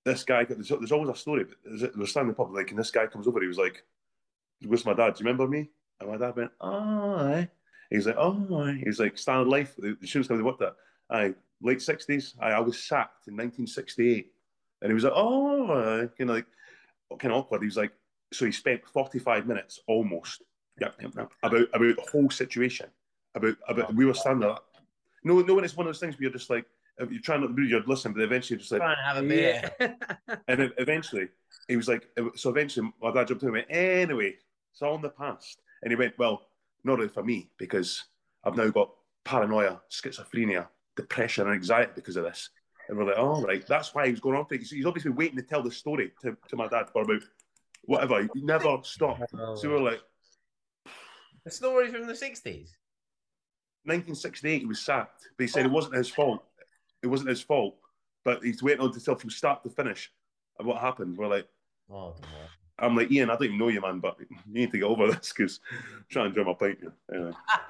this 0.04 0.24
guy. 0.24 0.44
There's, 0.44 0.68
there's 0.68 0.92
always 0.92 1.10
a 1.10 1.16
story. 1.16 1.46
But 1.46 1.98
we're 1.98 2.06
standing 2.06 2.30
in 2.30 2.36
the 2.36 2.44
pub 2.44 2.54
like, 2.54 2.70
and 2.72 2.80
this 2.80 2.92
guy 2.92 3.08
comes 3.08 3.28
over. 3.28 3.42
He 3.42 3.48
was 3.48 3.58
like, 3.58 3.84
"Where's 4.66 4.86
my 4.86 4.94
dad? 4.94 5.16
Do 5.16 5.24
you 5.24 5.30
remember 5.30 5.48
me?" 5.48 5.70
And 6.00 6.10
my 6.10 6.18
dad 6.18 6.36
went, 6.36 6.52
"Oh." 6.60 7.16
aye." 7.18 7.50
He's 7.90 8.08
like, 8.08 8.18
"Oh." 8.18 8.62
aye." 8.62 8.82
He's 8.84 9.00
like, 9.00 9.18
"Standard 9.18 9.48
Life." 9.48 9.76
The 9.78 9.98
insurance 10.02 10.28
company 10.28 10.46
worked 10.46 10.62
at. 10.62 10.76
Aye, 11.10 11.36
late 11.62 11.82
sixties. 11.82 12.36
I 12.40 12.52
I 12.52 12.60
was 12.60 12.78
sacked 12.82 13.28
in 13.28 13.34
1968, 13.34 14.32
and 14.82 14.90
he 14.90 14.94
was 14.94 15.04
like, 15.04 15.14
"Oh," 15.16 15.72
aye," 15.72 16.08
kind 16.18 16.30
of 16.30 16.36
like, 16.36 16.48
kind 17.20 17.34
of 17.34 17.40
awkward. 17.40 17.62
He 17.62 17.68
was 17.68 17.78
like, 17.78 17.94
so 18.34 18.46
he 18.46 18.52
spent 18.52 18.86
45 18.88 19.48
minutes 19.48 19.80
almost 19.88 20.42
yep, 20.80 20.96
yep, 21.02 21.14
yep, 21.16 21.32
about 21.44 21.68
about 21.74 21.96
the 21.96 22.06
whole 22.12 22.30
situation. 22.30 22.88
About 23.34 23.56
about 23.68 23.94
we 23.94 24.06
were 24.06 24.14
standing 24.14 24.42
there. 24.42 24.58
No, 25.24 25.42
no, 25.42 25.56
when 25.56 25.66
it's 25.66 25.76
one 25.76 25.88
of 25.88 25.94
those 25.94 26.00
things 26.00 26.16
where 26.16 26.24
you're 26.24 26.32
just 26.32 26.50
like 26.50 26.66
if 26.98 27.12
you're 27.12 27.22
trying 27.22 27.42
not 27.42 27.48
to 27.48 27.54
be, 27.54 27.68
you're 27.68 27.84
listening, 27.86 28.14
but 28.14 28.24
eventually 28.24 28.56
you're 28.56 28.62
just 28.62 28.72
like, 28.72 28.82
Trying 28.82 28.96
to 28.96 29.02
have 29.02 29.18
a 29.18 29.28
beer. 29.28 29.72
Yeah. 29.80 30.36
and 30.48 30.60
then 30.60 30.72
eventually 30.78 31.28
he 31.68 31.76
was 31.76 31.88
like, 31.88 32.08
so 32.36 32.50
eventually 32.50 32.90
my 33.02 33.12
dad 33.12 33.28
jumped 33.28 33.44
in 33.44 33.50
and 33.50 33.54
went, 33.54 33.68
anyway, 33.70 34.36
it's 34.72 34.82
all 34.82 34.96
in 34.96 35.02
the 35.02 35.10
past. 35.10 35.62
And 35.82 35.92
he 35.92 35.96
went, 35.96 36.18
well, 36.18 36.48
not 36.84 36.98
really 36.98 37.10
for 37.10 37.24
me 37.24 37.50
because 37.58 38.06
I've 38.44 38.56
now 38.56 38.70
got 38.70 38.92
paranoia, 39.24 39.82
schizophrenia, 39.92 40.68
depression, 40.96 41.46
and 41.48 41.56
anxiety 41.56 41.92
because 41.96 42.16
of 42.16 42.24
this. 42.24 42.50
And 42.88 42.98
we're 42.98 43.06
like, 43.06 43.16
oh, 43.18 43.42
right, 43.42 43.66
that's 43.68 43.96
why 43.96 44.06
he 44.06 44.12
was 44.12 44.20
going 44.20 44.38
on 44.38 44.46
for 44.46 44.54
it. 44.54 44.60
He's- 44.60 44.70
He's 44.72 44.86
obviously 44.86 45.12
waiting 45.12 45.38
to 45.38 45.44
tell 45.44 45.64
the 45.64 45.72
story 45.72 46.12
to, 46.22 46.38
to 46.50 46.56
my 46.56 46.68
dad 46.68 46.90
for 46.92 47.02
about 47.02 47.24
whatever. 47.84 48.22
He 48.34 48.42
never 48.42 48.78
stopped. 48.84 49.34
Oh, 49.38 49.56
So 49.56 49.68
we 49.70 49.74
were 49.76 49.92
like, 49.92 50.02
The 51.44 51.52
story 51.52 51.92
from 51.92 52.08
the 52.08 52.14
60s. 52.14 52.70
1968, 53.86 54.62
he 54.62 54.66
was 54.66 54.82
sacked. 54.82 55.30
But 55.38 55.44
he 55.44 55.48
said 55.48 55.66
it 55.66 55.70
oh. 55.70 55.74
wasn't 55.74 55.96
his 55.96 56.10
fault. 56.10 56.44
It 57.04 57.08
wasn't 57.08 57.30
his 57.30 57.42
fault. 57.42 57.76
But 58.24 58.44
he's 58.44 58.64
waiting 58.64 58.82
on 58.82 58.92
to 58.94 59.00
tell 59.00 59.16
from 59.16 59.30
start 59.30 59.64
to 59.64 59.70
finish 59.70 60.12
of 60.60 60.66
what 60.66 60.82
happened. 60.82 61.18
We're 61.18 61.28
like, 61.28 61.48
Oh. 61.92 62.16
I'm 62.78 62.96
like, 62.96 63.12
Ian, 63.12 63.30
I 63.30 63.34
don't 63.34 63.44
even 63.46 63.58
know 63.58 63.70
you, 63.70 63.80
man, 63.80 64.00
but 64.00 64.18
you 64.20 64.26
need 64.48 64.72
to 64.72 64.80
get 64.80 64.86
over 64.86 65.08
this 65.08 65.32
because 65.32 65.60
I'm 65.72 66.06
trying 66.10 66.26
to 66.34 66.40
enjoy 66.40 66.52
my 66.52 66.58
pint 66.58 66.80
here. 66.82 66.94
Anyway, 67.14 67.32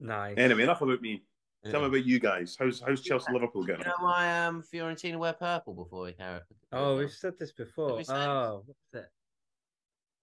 nice. 0.00 0.34
anyway 0.38 0.62
enough 0.62 0.82
about 0.82 1.00
me. 1.00 1.22
Tell 1.68 1.80
me 1.80 1.86
about 1.88 2.04
you 2.06 2.20
guys. 2.20 2.56
How's 2.58 2.80
how's 2.80 3.00
Chelsea 3.02 3.26
and 3.28 3.34
Liverpool 3.34 3.62
You 3.62 3.66
getting? 3.68 3.84
know 3.86 3.94
why 4.00 4.46
um, 4.46 4.62
Fiorentina 4.62 5.18
wear 5.18 5.32
purple 5.32 5.74
before 5.74 6.04
we 6.04 6.12
carry 6.12 6.40
Oh, 6.72 6.96
we've 6.96 7.10
said 7.10 7.34
this 7.38 7.52
before. 7.52 8.02
said- 8.04 8.14
Oh, 8.16 8.62
what's 8.64 9.04
it? 9.06 9.10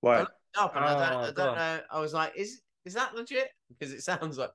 Why? 0.01 0.25
up 0.57 0.75
and 0.75 0.86
I 0.86 0.94
don't, 0.94 1.13
Oh, 1.13 1.24
I 1.25 1.31
don't 1.31 1.56
know. 1.57 1.80
I 1.92 2.00
was 2.00 2.13
like, 2.13 2.33
is 2.38 2.62
is 2.86 2.94
that 2.94 3.13
legit? 3.16 3.50
Because 3.69 3.94
it 3.94 4.01
sounds 4.01 4.38
like 4.38 4.51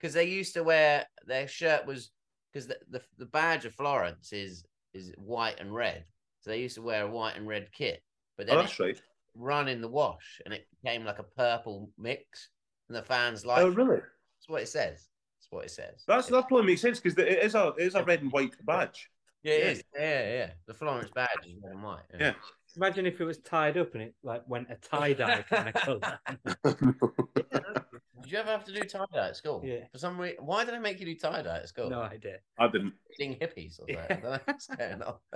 because 0.00 0.12
they 0.14 0.24
used 0.24 0.54
to 0.54 0.64
wear 0.64 1.06
their 1.26 1.46
shirt 1.46 1.86
was 1.86 2.10
because 2.52 2.66
the, 2.66 2.78
the 2.90 3.00
the 3.18 3.26
badge 3.26 3.64
of 3.64 3.74
Florence 3.74 4.32
is 4.32 4.64
is 4.94 5.12
white 5.16 5.60
and 5.60 5.72
red, 5.74 6.04
so 6.40 6.50
they 6.50 6.60
used 6.60 6.74
to 6.74 6.82
wear 6.82 7.04
a 7.04 7.10
white 7.10 7.36
and 7.36 7.46
red 7.46 7.70
kit. 7.72 8.02
But 8.36 8.46
then 8.48 8.56
Oh, 8.56 8.60
it 8.60 8.62
that's 8.64 8.80
right. 8.80 9.00
run 9.36 9.68
in 9.68 9.80
the 9.80 9.88
wash 9.88 10.40
and 10.44 10.52
it 10.52 10.66
became 10.82 11.04
like 11.04 11.18
a 11.20 11.22
purple 11.22 11.90
mix, 11.96 12.48
and 12.88 12.96
the 12.96 13.02
fans 13.02 13.46
like 13.46 13.62
Oh, 13.62 13.68
really? 13.68 14.00
That's 14.38 14.48
what 14.48 14.62
it 14.62 14.68
says. 14.68 15.08
That's 15.38 15.48
what 15.50 15.64
it 15.64 15.70
says. 15.70 16.04
That's 16.06 16.28
that 16.28 16.48
probably 16.48 16.66
makes 16.66 16.80
sense 16.82 17.00
because 17.00 17.18
it 17.18 17.28
is 17.42 17.54
a 17.54 17.68
it 17.78 17.86
is 17.86 17.94
a 17.94 18.02
red 18.04 18.22
and 18.22 18.32
white 18.32 18.54
badge. 18.64 19.08
yeah, 19.42 19.52
it 19.52 19.62
yeah. 19.62 19.70
is. 19.70 19.82
Yeah, 19.94 20.28
yeah. 20.34 20.50
The 20.66 20.74
Florence 20.74 21.10
badge 21.14 21.28
is 21.46 21.54
red 21.62 21.72
and 21.72 21.82
white. 21.82 22.02
Yeah. 22.18 22.34
Imagine 22.76 23.06
if 23.06 23.20
it 23.20 23.24
was 23.24 23.38
tied 23.38 23.78
up 23.78 23.94
and 23.94 24.02
it 24.02 24.14
like 24.22 24.42
went 24.46 24.70
a 24.70 24.74
tie 24.74 25.14
dye 25.14 25.42
kind 25.48 25.68
of 25.68 25.74
color. 25.74 26.18
Did 28.22 28.32
you 28.32 28.38
ever 28.38 28.50
have 28.50 28.64
to 28.64 28.72
do 28.72 28.80
tie 28.80 29.04
dye 29.14 29.28
at 29.28 29.36
school? 29.36 29.62
Yeah. 29.64 29.84
For 29.92 29.98
some 29.98 30.20
reason, 30.20 30.44
why 30.44 30.64
did 30.64 30.74
they 30.74 30.78
make 30.80 30.98
you 30.98 31.06
do 31.06 31.14
tie 31.14 31.42
dye 31.42 31.58
at 31.58 31.68
school? 31.68 31.88
no 31.88 32.02
idea. 32.02 32.38
I 32.58 32.66
didn't. 32.66 32.94
Being 33.18 33.36
hippies 33.36 33.78
or 33.78 33.86
something. 33.86 33.94
Yeah. 33.94 34.06
I 34.10 34.14
don't 34.14 34.22
know 34.24 34.38
what's 34.44 34.66
going 34.66 35.02
on. 35.02 35.14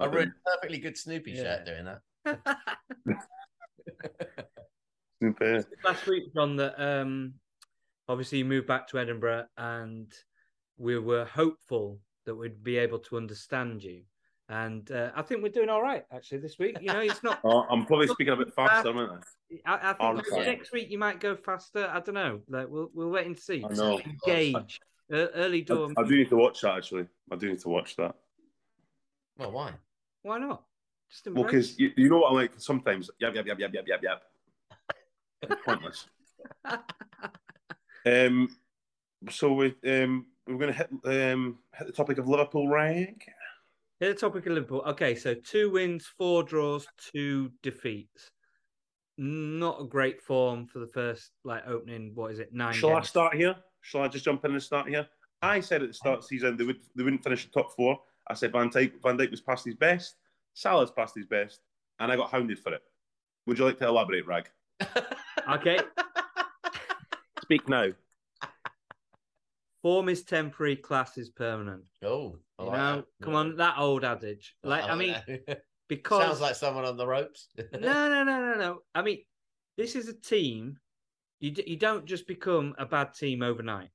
I 0.00 0.04
I 0.04 0.06
ruined 0.06 0.32
a 0.32 0.50
perfectly 0.50 0.78
good 0.78 0.96
Snoopy 0.96 1.32
Yeah. 1.32 1.42
shirt 1.42 1.66
doing 1.66 1.84
that. 1.84 2.00
Super. 5.22 5.64
Last 5.84 6.06
week, 6.06 6.34
John, 6.34 6.56
that 6.56 6.80
um, 6.80 7.34
obviously 8.08 8.38
you 8.38 8.44
moved 8.44 8.66
back 8.66 8.88
to 8.88 8.98
Edinburgh, 8.98 9.46
and 9.56 10.12
we 10.76 10.98
were 10.98 11.24
hopeful 11.24 12.00
that 12.26 12.34
we'd 12.34 12.62
be 12.62 12.78
able 12.78 12.98
to 12.98 13.16
understand 13.16 13.82
you. 13.82 14.02
And 14.48 14.90
uh, 14.90 15.10
I 15.16 15.22
think 15.22 15.42
we're 15.42 15.48
doing 15.48 15.70
all 15.70 15.82
right 15.82 16.04
actually 16.12 16.38
this 16.38 16.58
week. 16.58 16.76
You 16.80 16.92
know, 16.92 17.00
it's 17.00 17.22
not. 17.22 17.40
Oh, 17.44 17.66
I'm 17.70 17.86
probably 17.86 18.08
speaking 18.08 18.34
a 18.34 18.36
bit 18.36 18.52
faster, 18.54 18.90
aren't 18.94 19.24
I? 19.66 19.72
I, 19.72 19.90
I 19.90 20.12
think 20.12 20.24
the 20.26 20.36
maybe 20.36 20.46
next 20.46 20.72
week 20.72 20.90
you 20.90 20.98
might 20.98 21.20
go 21.20 21.34
faster. 21.34 21.88
I 21.90 22.00
don't 22.00 22.14
know. 22.14 22.40
Like 22.48 22.68
we'll 22.68 22.90
we'll 22.92 23.10
wait 23.10 23.26
and 23.26 23.38
see. 23.38 23.64
I 23.68 23.72
know. 23.72 24.00
Engage. 24.00 24.80
Uh, 25.12 25.26
early 25.34 25.60
door. 25.62 25.90
I, 25.96 26.00
I 26.00 26.06
do 26.06 26.16
need 26.16 26.30
to 26.30 26.36
watch 26.36 26.62
that 26.62 26.76
actually. 26.76 27.06
I 27.30 27.36
do 27.36 27.48
need 27.48 27.60
to 27.60 27.68
watch 27.68 27.96
that. 27.96 28.14
Well, 29.38 29.52
why? 29.52 29.72
Why 30.22 30.38
not? 30.38 30.62
Just 31.10 31.28
Well, 31.30 31.44
because 31.44 31.78
you, 31.78 31.92
you 31.96 32.08
know 32.08 32.18
what 32.18 32.32
I 32.32 32.34
like 32.34 32.52
sometimes. 32.56 33.10
Yap 33.20 33.34
yap 33.34 33.46
yap 33.46 33.58
yap 33.58 33.74
yap 33.74 33.86
yap 33.86 34.02
yap. 34.02 34.22
Pointless. 35.64 36.06
Um. 38.06 38.56
So 39.30 39.52
we 39.54 39.74
um 39.86 40.26
we're 40.46 40.58
going 40.58 40.72
to 40.72 40.76
hit 40.76 40.90
um 41.04 41.58
hit 41.74 41.86
the 41.86 41.92
topic 41.92 42.18
of 42.18 42.28
Liverpool 42.28 42.68
rank. 42.68 43.26
Here, 44.00 44.12
the 44.12 44.18
topic 44.18 44.46
of 44.46 44.52
Liverpool. 44.52 44.82
Okay, 44.86 45.14
so 45.14 45.34
two 45.34 45.70
wins, 45.70 46.06
four 46.06 46.42
draws, 46.42 46.86
two 47.12 47.52
defeats. 47.62 48.30
Not 49.16 49.80
a 49.80 49.84
great 49.84 50.20
form 50.20 50.66
for 50.66 50.80
the 50.80 50.88
first 50.88 51.30
like 51.44 51.66
opening. 51.66 52.12
What 52.14 52.32
is 52.32 52.40
it? 52.40 52.52
Nine. 52.52 52.74
Shall 52.74 52.96
I 52.96 53.02
start 53.02 53.36
here? 53.36 53.54
Shall 53.80 54.02
I 54.02 54.08
just 54.08 54.24
jump 54.24 54.44
in 54.44 54.52
and 54.52 54.62
start 54.62 54.88
here? 54.88 55.06
I 55.40 55.60
said 55.60 55.82
at 55.82 55.88
the 55.88 55.94
start 55.94 56.18
of 56.18 56.22
the 56.22 56.28
season 56.28 56.56
they 56.56 56.64
would 56.64 56.80
they 56.96 57.04
wouldn't 57.04 57.22
finish 57.22 57.44
the 57.44 57.52
top 57.52 57.74
four. 57.76 57.98
I 58.28 58.34
said 58.34 58.52
Van 58.52 58.70
Dijk 58.70 58.92
Van 59.02 59.16
Dijk 59.16 59.30
was 59.30 59.40
past 59.40 59.64
his 59.64 59.74
best, 59.74 60.16
Salah's 60.54 60.90
past 60.90 61.14
his 61.14 61.26
best, 61.26 61.60
and 62.00 62.10
I 62.10 62.16
got 62.16 62.30
hounded 62.30 62.58
for 62.58 62.72
it. 62.72 62.82
Would 63.46 63.58
you 63.58 63.64
like 63.66 63.78
to 63.78 63.86
elaborate, 63.86 64.26
Wragg? 64.26 64.48
Okay, 65.50 65.78
Speak 67.44 67.68
now. 67.68 67.88
form 69.82 70.08
is 70.08 70.22
temporary, 70.22 70.76
class 70.76 71.18
is 71.18 71.28
permanent. 71.28 71.84
Oh, 72.02 72.38
I 72.58 72.62
You 72.62 72.68
like 72.70 72.78
know, 72.78 72.96
that. 72.96 73.04
come 73.22 73.32
Yeah. 73.34 73.38
on, 73.40 73.56
that 73.56 73.74
old 73.76 74.02
adage. 74.02 74.56
Like, 74.62 74.84
I, 74.84 74.94
mean, 74.94 75.14
because 75.90 76.22
sounds 76.22 76.40
like 76.40 76.54
someone 76.54 76.86
on 76.86 76.96
the 76.96 77.06
ropes. 77.06 77.48
no, 77.74 78.08
no, 78.08 78.24
no, 78.24 78.40
no, 78.40 78.54
no. 78.54 78.78
I 78.94 79.02
mean, 79.02 79.18
this 79.76 79.94
is 79.94 80.08
a 80.08 80.14
team. 80.18 80.78
You 81.40 81.50
d- 81.50 81.64
you 81.66 81.76
don't 81.76 82.06
just 82.06 82.26
become 82.26 82.74
a 82.78 82.86
bad 82.86 83.12
team 83.12 83.42
overnight. 83.42 83.90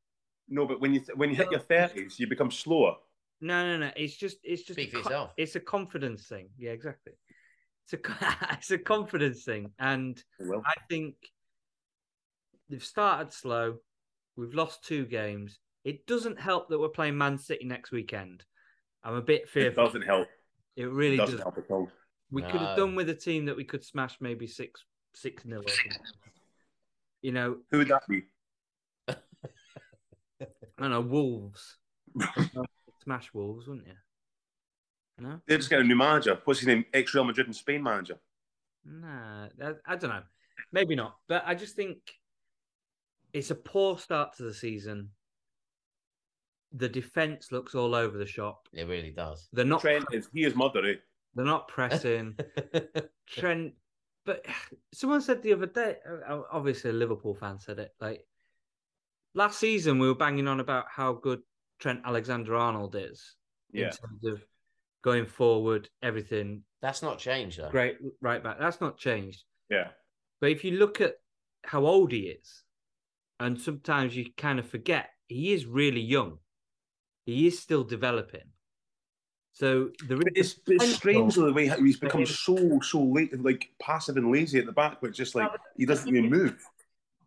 No, 0.47 0.67
but 0.67 0.79
when 0.79 0.93
you 0.93 0.99
th- 0.99 1.17
when 1.17 1.31
you 1.31 1.35
hit 1.37 1.49
your 1.49 1.59
thirties, 1.59 2.19
you 2.19 2.27
become 2.27 2.51
slower. 2.51 2.97
No, 3.41 3.65
no, 3.65 3.77
no. 3.87 3.91
It's 3.95 4.15
just 4.15 4.37
it's 4.43 4.61
just 4.61 4.73
Speak 4.77 4.89
a 4.89 4.97
for 4.97 5.01
co- 5.01 5.09
yourself. 5.09 5.31
It's 5.37 5.55
a 5.55 5.59
confidence 5.59 6.27
thing. 6.27 6.49
Yeah, 6.55 6.71
exactly. 6.71 7.13
It's 7.85 7.93
a 7.93 7.97
it's 8.53 8.69
a 8.69 8.77
confidence 8.77 9.43
thing, 9.43 9.71
and 9.79 10.23
I 10.39 10.73
think 10.87 11.15
they've 12.69 12.83
started 12.83 13.33
slow. 13.33 13.77
We've 14.35 14.53
lost 14.53 14.83
two 14.85 15.05
games. 15.05 15.59
It 15.83 16.05
doesn't 16.05 16.39
help 16.39 16.69
that 16.69 16.79
we're 16.79 16.89
playing 16.89 17.17
Man 17.17 17.37
City 17.37 17.65
next 17.65 17.91
weekend. 17.91 18.43
I'm 19.03 19.15
a 19.15 19.21
bit 19.21 19.49
fear. 19.49 19.67
It 19.67 19.75
doesn't 19.75 20.01
help. 20.03 20.27
It 20.75 20.83
It 20.83 20.89
really 20.89 21.17
doesn't 21.17 21.37
does. 21.37 21.43
help 21.43 21.57
at 21.57 21.69
all. 21.71 21.89
We 22.31 22.41
could 22.43 22.61
have 22.61 22.77
done 22.77 22.95
with 22.95 23.09
a 23.09 23.15
team 23.15 23.45
that 23.45 23.57
we 23.57 23.63
could 23.63 23.83
smash 23.83 24.17
maybe 24.21 24.45
six 24.45 24.83
six 25.15 25.43
nil. 25.45 25.63
You 27.21 27.31
know, 27.31 27.57
Who 27.71 27.79
would 27.79 27.87
that 27.87 28.07
be? 28.07 28.23
I 29.07 29.15
don't 30.79 30.91
know, 30.91 31.01
Wolves. 31.01 31.77
smash 33.03 33.33
Wolves, 33.33 33.67
wouldn't 33.67 33.87
you? 33.87 33.93
No, 35.21 35.41
They're 35.47 35.57
just 35.57 35.69
getting 35.69 35.85
a 35.85 35.87
new 35.87 35.95
manager. 35.97 36.39
What's 36.45 36.61
his 36.61 36.67
name? 36.67 36.85
Ex 36.93 37.13
Real 37.13 37.25
Madrid 37.25 37.47
and 37.47 37.55
Spain 37.55 37.83
manager. 37.83 38.17
nah, 38.85 39.47
I, 39.61 39.73
I 39.85 39.95
don't 39.97 40.11
know. 40.11 40.23
Maybe 40.71 40.95
not, 40.95 41.15
but 41.27 41.43
I 41.45 41.55
just 41.55 41.75
think 41.75 41.97
it's 43.33 43.51
a 43.51 43.55
poor 43.55 43.97
start 43.97 44.35
to 44.37 44.43
the 44.43 44.53
season. 44.53 45.09
The 46.71 46.89
defense 46.89 47.51
looks 47.51 47.73
all 47.73 47.95
over 47.95 48.17
the 48.17 48.25
shop. 48.25 48.67
It 48.73 48.87
really 48.87 49.11
does. 49.11 49.49
They're 49.53 49.65
not. 49.65 49.81
Trent 49.81 50.05
is 50.11 50.29
he 50.33 50.43
is 50.43 50.55
mother, 50.55 50.85
eh? 50.85 50.93
They're 51.35 51.45
not 51.45 51.67
pressing. 51.67 52.37
Trent, 53.27 53.73
but 54.25 54.45
someone 54.93 55.21
said 55.21 55.41
the 55.41 55.53
other 55.53 55.67
day, 55.67 55.97
uh, 56.27 56.41
obviously 56.51 56.89
a 56.89 56.93
Liverpool 56.93 57.35
fan 57.35 57.59
said 57.59 57.79
it, 57.79 57.91
like 57.99 58.25
last 59.35 59.59
season 59.59 59.99
we 59.99 60.07
were 60.07 60.15
banging 60.15 60.47
on 60.47 60.59
about 60.59 60.85
how 60.89 61.13
good 61.13 61.41
Trent 61.79 62.01
Alexander 62.03 62.55
Arnold 62.55 62.95
is 62.95 63.35
Yeah. 63.71 63.85
in 63.85 63.91
terms 63.91 64.25
of 64.25 64.43
going 65.03 65.27
forward, 65.27 65.87
everything 66.01 66.63
That's 66.81 67.01
not 67.03 67.19
changed 67.19 67.59
though. 67.59 67.69
great 67.69 67.97
right 68.21 68.43
back. 68.43 68.57
That's 68.59 68.81
not 68.81 68.97
changed. 68.97 69.43
Yeah. 69.69 69.89
But 70.41 70.49
if 70.51 70.63
you 70.63 70.71
look 70.77 70.99
at 70.99 71.13
how 71.63 71.85
old 71.85 72.11
he 72.11 72.21
is, 72.21 72.63
and 73.39 73.59
sometimes 73.59 74.15
you 74.15 74.25
kind 74.37 74.59
of 74.59 74.67
forget 74.67 75.09
he 75.27 75.53
is 75.53 75.65
really 75.65 76.01
young. 76.01 76.39
He 77.25 77.47
is 77.47 77.59
still 77.59 77.83
developing. 77.83 78.51
So 79.53 79.89
there 80.07 80.17
But 80.17 80.27
is 80.35 80.59
it's, 80.67 80.83
it's 80.83 80.95
strange 80.95 81.35
potential. 81.35 81.45
the 81.47 81.53
way 81.53 81.67
he's 81.67 81.99
become 81.99 82.25
so 82.25 82.79
so 82.81 83.03
late, 83.03 83.37
like 83.43 83.69
passive 83.81 84.17
and 84.17 84.31
lazy 84.31 84.59
at 84.59 84.65
the 84.65 84.71
back, 84.71 84.99
but 85.01 85.11
just 85.11 85.35
like 85.35 85.51
he 85.77 85.85
doesn't 85.85 86.07
even 86.07 86.29
move. 86.29 86.55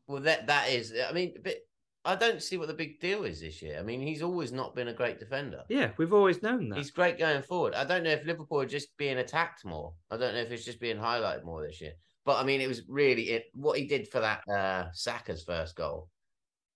Well, 0.06 0.22
that 0.22 0.46
that 0.46 0.70
is. 0.70 0.94
I 1.08 1.12
mean, 1.12 1.34
but 1.42 1.56
I 2.04 2.16
don't 2.16 2.42
see 2.42 2.56
what 2.56 2.68
the 2.68 2.74
big 2.74 3.00
deal 3.00 3.24
is 3.24 3.40
this 3.40 3.62
year. 3.62 3.78
I 3.78 3.82
mean, 3.82 4.00
he's 4.00 4.22
always 4.22 4.50
not 4.50 4.74
been 4.74 4.88
a 4.88 4.92
great 4.94 5.20
defender. 5.20 5.62
Yeah, 5.68 5.90
we've 5.98 6.12
always 6.12 6.42
known 6.42 6.68
that. 6.70 6.78
He's 6.78 6.90
great 6.90 7.18
going 7.18 7.42
forward. 7.42 7.74
I 7.74 7.84
don't 7.84 8.02
know 8.02 8.10
if 8.10 8.24
Liverpool 8.24 8.60
are 8.60 8.66
just 8.66 8.96
being 8.96 9.18
attacked 9.18 9.64
more. 9.64 9.92
I 10.10 10.16
don't 10.16 10.34
know 10.34 10.40
if 10.40 10.50
it's 10.50 10.64
just 10.64 10.80
being 10.80 10.96
highlighted 10.96 11.44
more 11.44 11.64
this 11.64 11.80
year. 11.80 11.92
But 12.24 12.36
I 12.40 12.44
mean, 12.44 12.60
it 12.60 12.68
was 12.68 12.82
really 12.88 13.30
it 13.30 13.44
what 13.54 13.78
he 13.78 13.86
did 13.86 14.08
for 14.08 14.20
that 14.20 14.42
uh 14.48 14.90
Saka's 14.92 15.42
first 15.44 15.74
goal. 15.76 16.08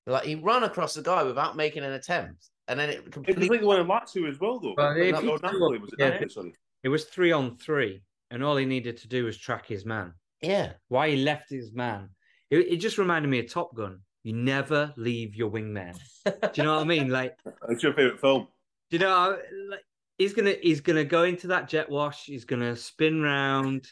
Like 0.07 0.25
he 0.25 0.35
ran 0.37 0.63
across 0.63 0.95
the 0.95 1.03
guy 1.03 1.23
without 1.25 1.57
making 1.57 1.83
an 1.85 1.93
attempt, 1.93 2.49
and 2.69 2.79
then 2.79 2.91
it 2.91 2.97
It 2.99 3.05
was 3.07 3.13
completely. 3.13 3.49
like 3.49 3.61
the 3.61 3.67
one 3.67 3.81
in 3.81 3.87
Lazio 3.87 4.29
as 4.29 4.39
well, 4.41 4.61
though. 4.61 4.75
Well, 4.77 4.97
if 4.97 5.13
Not- 5.13 5.25
or 5.25 5.39
Napoli, 5.43 5.79
was 5.79 5.91
it 5.93 5.97
yeah. 5.99 6.09
Napoli? 6.11 6.29
Sorry. 6.31 6.53
It 6.85 6.89
was 6.89 7.05
three 7.07 7.33
on 7.33 7.57
three, 7.57 8.03
and 8.31 8.45
all 8.45 8.57
he 8.57 8.65
needed 8.67 8.97
to 8.99 9.09
do 9.09 9.25
was 9.25 9.37
track 9.37 9.67
his 9.67 9.85
man. 9.85 10.13
yeah, 10.43 10.73
Why 10.89 11.11
he 11.11 11.17
left 11.17 11.51
his 11.51 11.73
man? 11.73 12.11
It, 12.51 12.59
it 12.59 12.77
just 12.77 12.99
reminded 12.99 13.29
me 13.29 13.41
of 13.41 13.51
Top 13.51 13.75
Gun. 13.75 14.01
You 14.23 14.33
never 14.35 14.93
leave 14.97 15.35
your 15.35 15.51
wingman. 15.51 15.97
Do 16.25 16.33
you 16.55 16.63
know 16.65 16.75
what 16.77 16.83
I 16.83 16.85
mean? 16.85 17.09
Like, 17.09 17.37
It's 17.69 17.83
your 17.83 17.93
favorite 17.95 18.21
film. 18.21 18.47
do 18.91 18.97
you 18.97 19.03
know? 19.03 19.09
how- 19.09 19.39
Like, 19.71 19.85
he's 20.19 20.35
gonna 20.35 20.55
he's 20.63 20.81
gonna 20.81 21.05
go 21.05 21.25
into 21.25 21.49
that 21.49 21.69
jet 21.69 21.89
wash. 21.91 22.25
He's 22.27 22.45
gonna 22.45 22.77
spin 22.77 23.23
round. 23.23 23.89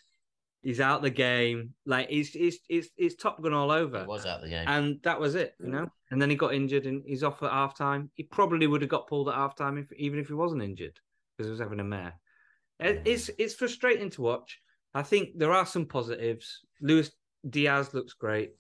He's 0.65 0.81
out 0.81 1.03
the 1.03 1.11
game. 1.11 1.75
Like, 1.85 2.09
he's 2.09 2.35
it's 2.35 2.57
it's, 2.69 2.89
it's 2.97 3.15
Top 3.15 3.41
Gun 3.43 3.53
all 3.53 3.71
over. 3.71 3.99
it 3.99 4.07
was 4.09 4.25
out 4.27 4.41
the 4.41 4.49
game. 4.49 4.65
And 4.67 4.99
that 5.03 5.21
was 5.21 5.35
it, 5.35 5.55
you 5.61 5.69
know. 5.69 5.89
And 6.11 6.21
then 6.21 6.31
he 6.31 6.37
got 6.37 6.55
injured, 6.55 6.87
and 6.87 7.03
he's 7.07 7.23
off 7.23 7.43
at 7.43 7.51
half 7.53 7.77
time. 7.77 8.11
He 8.15 8.23
probably 8.23 8.67
would 8.67 8.81
have 8.81 8.91
got 8.91 9.07
pulled 9.07 9.29
at 9.29 9.35
half 9.35 9.55
time 9.55 9.77
if 9.79 9.93
even 9.93 10.19
if 10.19 10.27
he 10.29 10.35
wasn't 10.35 10.63
injured 10.63 10.99
because 11.37 11.47
he 11.49 11.51
was 11.51 11.61
having 11.61 11.81
a 11.81 11.85
mare. 11.85 12.15
It- 12.81 13.03
It's 13.05 13.31
it's 13.39 13.55
frustrating 13.55 14.11
to 14.11 14.23
watch. 14.23 14.59
I 14.95 15.03
think 15.03 15.39
there 15.39 15.53
are 15.53 15.67
some 15.67 15.87
positives. 15.87 16.61
Luis 16.81 17.11
Diaz 17.49 17.93
looks 17.93 18.15
great. 18.15 18.53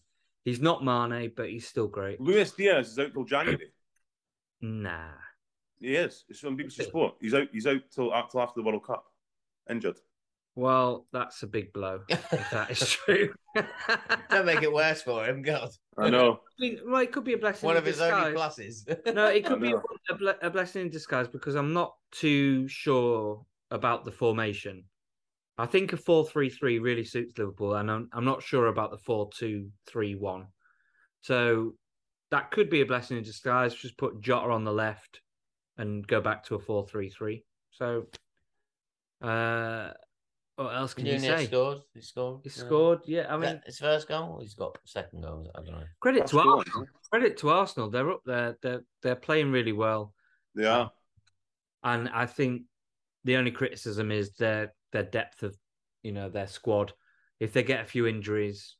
He's 0.44 0.60
not 0.60 0.84
Mane, 0.84 1.32
but 1.34 1.48
he's 1.48 1.66
still 1.66 1.88
great. 1.88 2.20
Luis 2.20 2.52
Diaz 2.52 2.90
is 2.90 2.98
out 2.98 3.14
till 3.14 3.24
January. 3.24 3.72
Nah, 4.60 5.12
He 5.80 5.94
is. 5.96 6.24
It's 6.28 6.42
on 6.44 6.56
BBC 6.56 6.84
Sport. 6.84 7.14
He's 7.20 7.34
out. 7.34 7.48
He's 7.52 7.66
out 7.66 7.80
till, 7.90 8.10
till 8.30 8.40
after 8.40 8.60
the 8.60 8.62
World 8.62 8.84
Cup, 8.86 9.04
injured. 9.70 9.98
Well, 10.56 11.06
that's 11.12 11.42
a 11.42 11.46
big 11.46 11.72
blow 11.72 12.00
if 12.08 12.30
that 12.30 12.70
is 12.70 12.90
true. 13.06 13.34
Don't 14.30 14.46
make 14.46 14.62
it 14.62 14.72
worse 14.80 15.02
for 15.02 15.24
him, 15.24 15.42
God. 15.42 15.70
I 15.98 16.10
know. 16.10 16.40
I 16.58 16.62
mean, 16.62 16.78
well, 16.86 17.00
it 17.02 17.12
could 17.12 17.24
be 17.24 17.32
a 17.32 17.38
blessing. 17.38 17.66
One 17.66 17.76
in 17.76 17.78
of 17.78 17.86
his 17.86 17.96
disguise. 17.98 18.26
only 18.26 18.38
pluses. 18.38 19.14
No, 19.14 19.26
it 19.26 19.44
could 19.44 19.60
be 19.60 19.72
a, 19.72 20.14
ble- 20.14 20.38
a 20.42 20.50
blessing 20.50 20.82
in 20.82 20.90
disguise 20.90 21.28
because 21.28 21.54
I'm 21.54 21.72
not 21.72 21.94
too 22.12 22.68
sure 22.68 23.44
about 23.70 24.04
the 24.04 24.12
formation. 24.12 24.84
I 25.56 25.66
think 25.66 25.92
a 25.92 25.96
4 25.96 26.26
3 26.26 26.50
3 26.50 26.78
really 26.80 27.04
suits 27.04 27.38
Liverpool, 27.38 27.74
and 27.74 27.90
I'm, 27.90 28.08
I'm 28.12 28.24
not 28.24 28.42
sure 28.42 28.66
about 28.66 28.90
the 28.90 28.98
4 28.98 29.30
2 29.36 29.68
3 29.86 30.14
1. 30.16 30.46
So 31.20 31.74
that 32.30 32.50
could 32.50 32.70
be 32.70 32.80
a 32.80 32.86
blessing 32.86 33.16
in 33.16 33.22
disguise. 33.22 33.74
Just 33.74 33.96
put 33.96 34.20
Jota 34.20 34.50
on 34.50 34.64
the 34.64 34.72
left 34.72 35.20
and 35.78 36.06
go 36.06 36.20
back 36.20 36.44
to 36.46 36.54
a 36.56 36.58
4 36.58 36.86
3 36.86 37.08
3. 37.08 37.44
So, 37.70 38.06
uh, 39.22 39.90
what 40.56 40.74
else 40.74 40.94
can 40.94 41.06
you 41.06 41.14
Nunez 41.14 41.40
say? 41.40 41.46
scored. 41.46 41.78
He 41.94 42.00
scored. 42.00 42.40
He 42.44 42.50
yeah. 42.50 42.64
scored, 42.64 42.98
yeah. 43.06 43.26
I 43.28 43.32
mean, 43.32 43.40
that 43.40 43.62
his 43.66 43.78
first 43.78 44.08
goal. 44.08 44.38
He's 44.40 44.54
got 44.54 44.78
second 44.84 45.22
goal. 45.22 45.50
I 45.54 45.58
don't 45.58 45.72
know. 45.72 45.84
credit 46.00 46.20
That's 46.20 46.30
to 46.30 46.42
cool, 46.42 46.58
Arsenal. 46.58 46.86
Credit 47.10 47.36
to 47.38 47.50
Arsenal. 47.50 47.90
They're 47.90 48.10
up 48.10 48.22
there. 48.24 48.56
They're 48.62 48.84
they're 49.02 49.16
playing 49.16 49.50
really 49.50 49.72
well. 49.72 50.12
Yeah. 50.54 50.88
and 51.82 52.08
I 52.10 52.26
think 52.26 52.62
the 53.24 53.36
only 53.36 53.50
criticism 53.50 54.12
is 54.12 54.34
their 54.34 54.72
their 54.92 55.02
depth 55.02 55.42
of 55.42 55.56
you 56.02 56.12
know 56.12 56.28
their 56.28 56.46
squad. 56.46 56.92
If 57.40 57.52
they 57.52 57.64
get 57.64 57.80
a 57.80 57.86
few 57.86 58.06
injuries, 58.06 58.76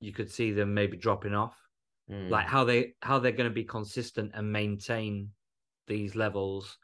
you 0.00 0.12
could 0.12 0.30
see 0.30 0.52
them 0.52 0.72
maybe 0.72 0.96
dropping 0.96 1.34
off. 1.34 1.56
Mm. 2.10 2.30
Like 2.30 2.46
how 2.46 2.64
they 2.64 2.94
how 3.02 3.18
they're 3.18 3.32
going 3.32 3.50
to 3.50 3.54
be 3.54 3.64
consistent 3.64 4.32
and 4.34 4.50
maintain 4.50 5.30
these 5.86 6.16
levels. 6.16 6.78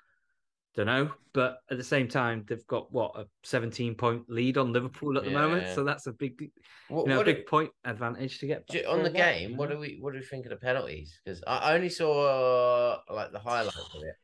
Don't 0.76 0.86
know, 0.86 1.10
but 1.32 1.60
at 1.70 1.78
the 1.78 1.82
same 1.84 2.06
time, 2.06 2.44
they've 2.46 2.66
got 2.66 2.92
what 2.92 3.12
a 3.16 3.24
17 3.44 3.94
point 3.94 4.24
lead 4.28 4.58
on 4.58 4.72
Liverpool 4.74 5.16
at 5.16 5.24
the 5.24 5.30
Yeah, 5.30 5.40
moment, 5.40 5.74
so 5.74 5.84
that's 5.84 6.06
a 6.06 6.12
big, 6.12 6.50
What, 6.88 7.06
you 7.06 7.14
know, 7.14 7.20
a 7.22 7.24
big 7.24 7.38
do- 7.38 7.42
point 7.44 7.70
advantage 7.84 8.38
to 8.40 8.46
get 8.46 8.64
on 8.86 8.98
the 9.02 9.04
that, 9.04 9.14
game, 9.14 9.56
what 9.56 9.70
do 9.70 9.78
we 9.78 9.96
what 10.00 10.12
do 10.12 10.18
we 10.18 10.24
think 10.24 10.44
of 10.44 10.50
the 10.50 10.56
penalties? 10.56 11.18
Because 11.24 11.42
I 11.46 11.74
only 11.74 11.88
saw 11.88 12.98
uh, 13.08 13.14
like 13.14 13.32
the 13.32 13.38
highlights 13.38 13.78
of 13.78 14.02
it, 14.02 14.16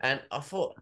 and 0.00 0.20
I 0.32 0.40
thought 0.40 0.74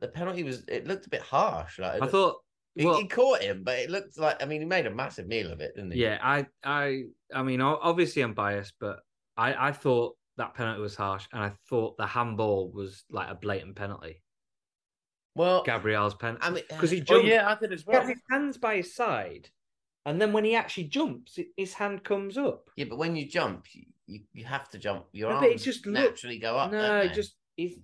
the 0.00 0.08
penalty 0.08 0.42
was 0.42 0.64
it 0.66 0.88
looked 0.88 1.06
a 1.06 1.10
bit 1.10 1.22
harsh. 1.22 1.78
Like 1.78 1.92
I 1.92 1.98
looked- 1.98 2.10
thought, 2.10 2.36
he, 2.74 2.84
well, 2.84 2.98
he 2.98 3.06
caught 3.06 3.42
him, 3.42 3.62
but 3.62 3.78
it 3.78 3.90
looked 3.90 4.18
like 4.18 4.42
I 4.42 4.46
mean 4.46 4.60
he 4.60 4.66
made 4.66 4.86
a 4.86 4.90
massive 4.90 5.28
meal 5.28 5.52
of 5.52 5.60
it, 5.60 5.76
didn't 5.76 5.92
he? 5.92 6.00
Yeah, 6.02 6.18
I, 6.20 6.46
I, 6.64 7.02
I 7.32 7.44
mean, 7.44 7.60
obviously 7.60 8.22
I'm 8.22 8.34
biased, 8.34 8.72
but 8.80 8.98
I, 9.36 9.68
I 9.68 9.72
thought 9.72 10.16
that 10.38 10.54
penalty 10.54 10.80
was 10.80 10.96
harsh, 10.96 11.28
and 11.32 11.42
I 11.44 11.52
thought 11.68 11.96
the 11.96 12.06
handball 12.06 12.72
was 12.72 13.04
like 13.08 13.30
a 13.30 13.34
blatant 13.36 13.76
penalty. 13.76 14.21
Well, 15.34 15.62
Gabriel's 15.64 16.14
pen 16.14 16.36
I 16.40 16.50
mean, 16.50 16.64
because 16.68 16.90
he 16.90 16.98
uh, 16.98 17.02
Oh 17.02 17.04
jumped, 17.14 17.26
yeah, 17.26 17.48
I 17.48 17.54
did 17.58 17.72
as 17.72 17.82
he 17.82 17.90
well. 17.90 18.06
his 18.06 18.20
hands 18.30 18.58
by 18.58 18.76
his 18.76 18.94
side, 18.94 19.48
and 20.04 20.20
then 20.20 20.32
when 20.32 20.44
he 20.44 20.54
actually 20.54 20.84
jumps, 20.84 21.38
his 21.56 21.74
hand 21.74 22.04
comes 22.04 22.36
up. 22.36 22.68
yeah, 22.76 22.84
but 22.88 22.98
when 22.98 23.16
you 23.16 23.26
jump, 23.26 23.66
you, 23.72 23.84
you, 24.06 24.20
you 24.34 24.44
have 24.44 24.68
to 24.70 24.78
jump. 24.78 25.06
Your 25.12 25.30
No, 25.32 25.40
but 25.40 25.46
it 25.48 25.52
arms 25.52 25.64
just 25.64 25.86
looked- 25.86 25.98
naturally 26.06 26.38
go 26.38 26.56
up. 26.58 26.70
no, 26.72 26.98
it 27.00 27.12
just 27.14 27.34
he's. 27.56 27.78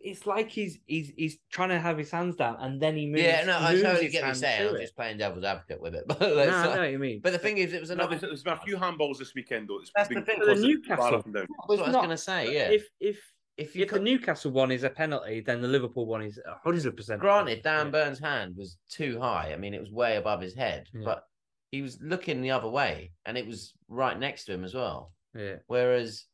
It's 0.00 0.26
like 0.26 0.48
he's 0.48 0.78
he's 0.86 1.12
he's 1.14 1.36
trying 1.52 1.68
to 1.68 1.78
have 1.78 1.98
his 1.98 2.10
hands 2.10 2.36
down, 2.36 2.56
and 2.58 2.80
then 2.80 2.96
he 2.96 3.06
moves. 3.06 3.22
yeah, 3.22 3.44
no, 3.44 3.58
I 3.60 3.74
totally 3.74 4.08
get 4.08 4.22
what 4.22 4.28
you're 4.28 4.34
saying. 4.34 4.68
I'm 4.70 4.76
it. 4.76 4.80
just 4.80 4.96
playing 4.96 5.18
devil's 5.18 5.44
advocate 5.44 5.78
with 5.78 5.94
it, 5.94 6.04
but 6.08 6.18
No, 6.20 6.34
that's 6.36 6.50
I 6.70 6.74
know 6.74 6.80
what 6.80 6.90
you 6.90 6.98
mean. 6.98 7.20
but 7.22 7.32
the 7.34 7.38
thing 7.38 7.58
is, 7.58 7.74
it 7.74 7.80
was 7.82 7.90
No, 7.90 7.96
another. 7.96 8.16
there's, 8.16 8.22
there's 8.22 8.42
been 8.42 8.54
a 8.54 8.60
few 8.60 8.78
handballs 8.78 9.18
this 9.18 9.34
weekend 9.34 9.68
though. 9.68 9.80
It's 9.80 9.90
That's 9.94 10.08
been 10.08 10.20
the 10.20 10.24
thing. 10.24 10.40
The 10.40 10.54
Newcastle. 10.54 10.96
far 11.04 11.14
up 11.16 11.26
and 11.26 11.34
down. 11.34 11.42
That's 11.50 11.68
what 11.68 11.78
I 11.80 11.82
was 11.82 11.92
not- 11.92 11.98
going 12.04 12.16
to 12.16 12.16
say. 12.16 12.54
Yeah, 12.54 12.70
if 12.70 12.88
if 12.98 13.20
if 13.56 13.76
you 13.76 13.84
if 13.84 13.90
the 13.90 14.00
Newcastle 14.00 14.50
one 14.50 14.70
is 14.72 14.82
a 14.84 14.90
penalty, 14.90 15.40
then 15.40 15.60
the 15.62 15.68
Liverpool 15.68 16.06
one 16.06 16.22
is 16.22 16.38
hundred 16.64 16.96
percent. 16.96 17.20
granted, 17.20 17.62
Dan 17.62 17.90
Burn's 17.90 18.18
hand 18.18 18.54
was 18.56 18.76
too 18.90 19.20
high. 19.20 19.52
I 19.52 19.56
mean, 19.56 19.74
it 19.74 19.80
was 19.80 19.90
way 19.92 20.16
above 20.16 20.40
his 20.40 20.54
head, 20.54 20.88
Yeah. 20.92 21.02
but 21.04 21.24
he 21.70 21.82
was 21.82 21.98
looking 22.00 22.40
the 22.40 22.50
other 22.52 22.68
way, 22.68 23.12
and 23.26 23.36
it 23.38 23.46
was 23.46 23.72
right 23.88 24.18
next 24.18 24.44
to 24.44 24.52
him 24.54 24.64
as 24.64 24.74
well. 24.74 25.12
Yeah, 25.34 25.56
Whereas 25.66 26.26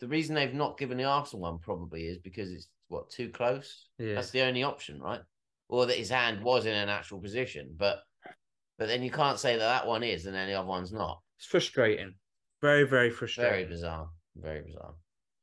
the 0.00 0.08
reason 0.08 0.34
they've 0.34 0.52
not 0.54 0.78
given 0.78 0.96
the 0.98 1.04
Arsenal 1.04 1.42
one 1.42 1.58
probably 1.58 2.06
is 2.06 2.18
because 2.18 2.50
it's 2.50 2.68
what 2.88 3.10
too 3.10 3.28
close. 3.30 3.88
yeah. 3.98 4.14
That's 4.14 4.30
the 4.30 4.42
only 4.42 4.62
option, 4.62 5.00
right? 5.00 5.20
Or 5.68 5.86
that 5.86 5.96
his 5.96 6.10
hand 6.10 6.42
was 6.42 6.64
in 6.66 6.74
an 6.74 6.88
actual 6.88 7.20
position, 7.20 7.74
but 7.76 7.98
but 8.78 8.88
then 8.88 9.02
you 9.02 9.10
can't 9.10 9.38
say 9.38 9.52
that 9.54 9.58
that 9.58 9.86
one 9.86 10.02
is 10.02 10.26
and 10.26 10.34
then 10.34 10.48
the 10.48 10.54
other 10.54 10.68
one's 10.68 10.92
not. 10.92 11.20
It's 11.38 11.46
frustrating. 11.46 12.14
Very, 12.62 12.84
very 12.84 13.10
frustrating. 13.10 13.52
Very 13.52 13.64
bizarre. 13.64 14.08
Very 14.36 14.60
bizarre. 14.62 14.94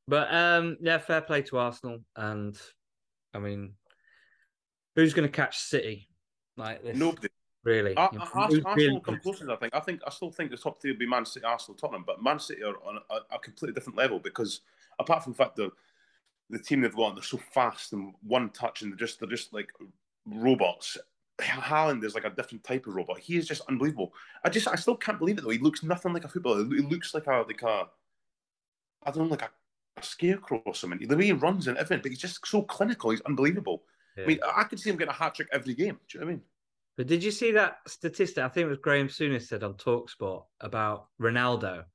But 0.08 0.34
um, 0.34 0.78
yeah, 0.82 0.98
fair 0.98 1.22
play 1.22 1.42
to 1.44 1.58
Arsenal. 1.58 2.00
And 2.16 2.58
I 3.34 3.40
mean, 3.40 3.74
who's 4.96 5.14
going 5.14 5.28
to 5.28 5.32
catch 5.36 5.58
City 5.58 6.10
like 6.58 6.84
this? 6.84 6.98
Nobody. 6.98 7.30
Really? 7.64 7.96
Ar- 7.96 8.12
know, 8.12 8.20
Ar- 8.20 8.44
Arsenal 8.44 8.74
really 8.76 8.94
will 8.94 9.00
come 9.00 9.20
closest, 9.20 9.50
I 9.50 9.56
think. 9.56 9.74
I 9.74 9.80
think 9.80 10.02
I 10.06 10.10
still 10.10 10.32
think 10.32 10.52
the 10.52 10.58
top 10.58 10.82
three 10.82 10.92
would 10.92 11.00
be 11.00 11.08
Man 11.08 11.26
City, 11.26 11.46
Arsenal, 11.46 11.78
Tottenham, 11.78 12.04
but 12.06 12.22
Man 12.22 12.40
City 12.40 12.62
are 12.64 12.76
on 12.86 13.00
a, 13.10 13.36
a 13.36 13.40
completely 13.40 13.74
different 13.74 13.98
level 13.98 14.20
because 14.20 14.62
apart 15.00 15.24
from 15.24 15.34
the 15.34 15.38
fact 15.38 15.56
that 15.56 15.72
the 16.50 16.60
team 16.60 16.82
they've 16.82 16.94
got, 16.94 17.16
they're 17.16 17.24
so 17.24 17.40
fast 17.54 17.94
and 17.94 18.14
one 18.22 18.50
touch, 18.50 18.82
and 18.82 18.92
they're 18.92 18.98
just 18.98 19.20
they're 19.20 19.30
just 19.30 19.54
like 19.54 19.72
robots. 20.26 20.98
Haaland 21.40 22.04
is 22.04 22.16
like 22.16 22.26
a 22.26 22.30
different 22.30 22.64
type 22.64 22.86
of 22.86 22.96
robot. 22.96 23.20
He 23.20 23.38
is 23.38 23.48
just 23.48 23.62
unbelievable. 23.70 24.14
I 24.44 24.50
just 24.50 24.68
I 24.68 24.76
still 24.76 24.98
can't 24.98 25.18
believe 25.18 25.38
it 25.38 25.44
though. 25.44 25.50
He 25.50 25.58
looks 25.58 25.84
nothing 25.84 26.12
like 26.12 26.26
a 26.26 26.28
footballer. 26.28 26.66
He 26.66 26.82
looks 26.82 27.14
like 27.14 27.28
a 27.28 27.46
like 27.48 27.62
a 27.62 27.88
I 29.04 29.12
don't 29.12 29.24
know 29.24 29.32
like 29.32 29.42
a 29.42 29.50
scarecrow 30.02 30.62
or 30.66 30.74
something. 30.76 31.08
The 31.08 31.16
way 31.18 31.26
he 31.26 31.32
runs 31.34 31.68
and 31.68 31.78
everything, 31.78 32.02
but 32.02 32.12
he's 32.12 32.20
just 32.20 32.46
so 32.46 32.62
clinical. 32.64 33.12
He's 33.12 33.22
unbelievable. 33.22 33.84
Yeah. 34.18 34.24
I 34.24 34.28
mean, 34.28 34.40
I 34.56 34.64
could 34.64 34.80
see 34.80 34.90
him 34.90 34.98
getting 34.98 35.12
a 35.14 35.18
hat 35.18 35.36
trick 35.36 35.48
every 35.52 35.74
game. 35.74 35.98
Do 36.10 36.18
you 36.18 36.20
know 36.20 36.26
what 36.26 36.32
I 36.32 36.36
mean? 36.36 36.42
But 36.98 37.08
did 37.08 37.24
you 37.24 37.32
see 37.32 37.52
that 37.52 37.78
statistic? 37.88 38.44
I 38.44 38.48
think 38.50 38.66
it 38.66 38.70
was 38.70 38.78
Graham 38.78 39.08
Souness 39.08 39.48
said 39.48 39.64
on 39.64 39.74
Talksport 39.76 40.44
about 40.62 41.08
Ronaldo. 41.20 41.86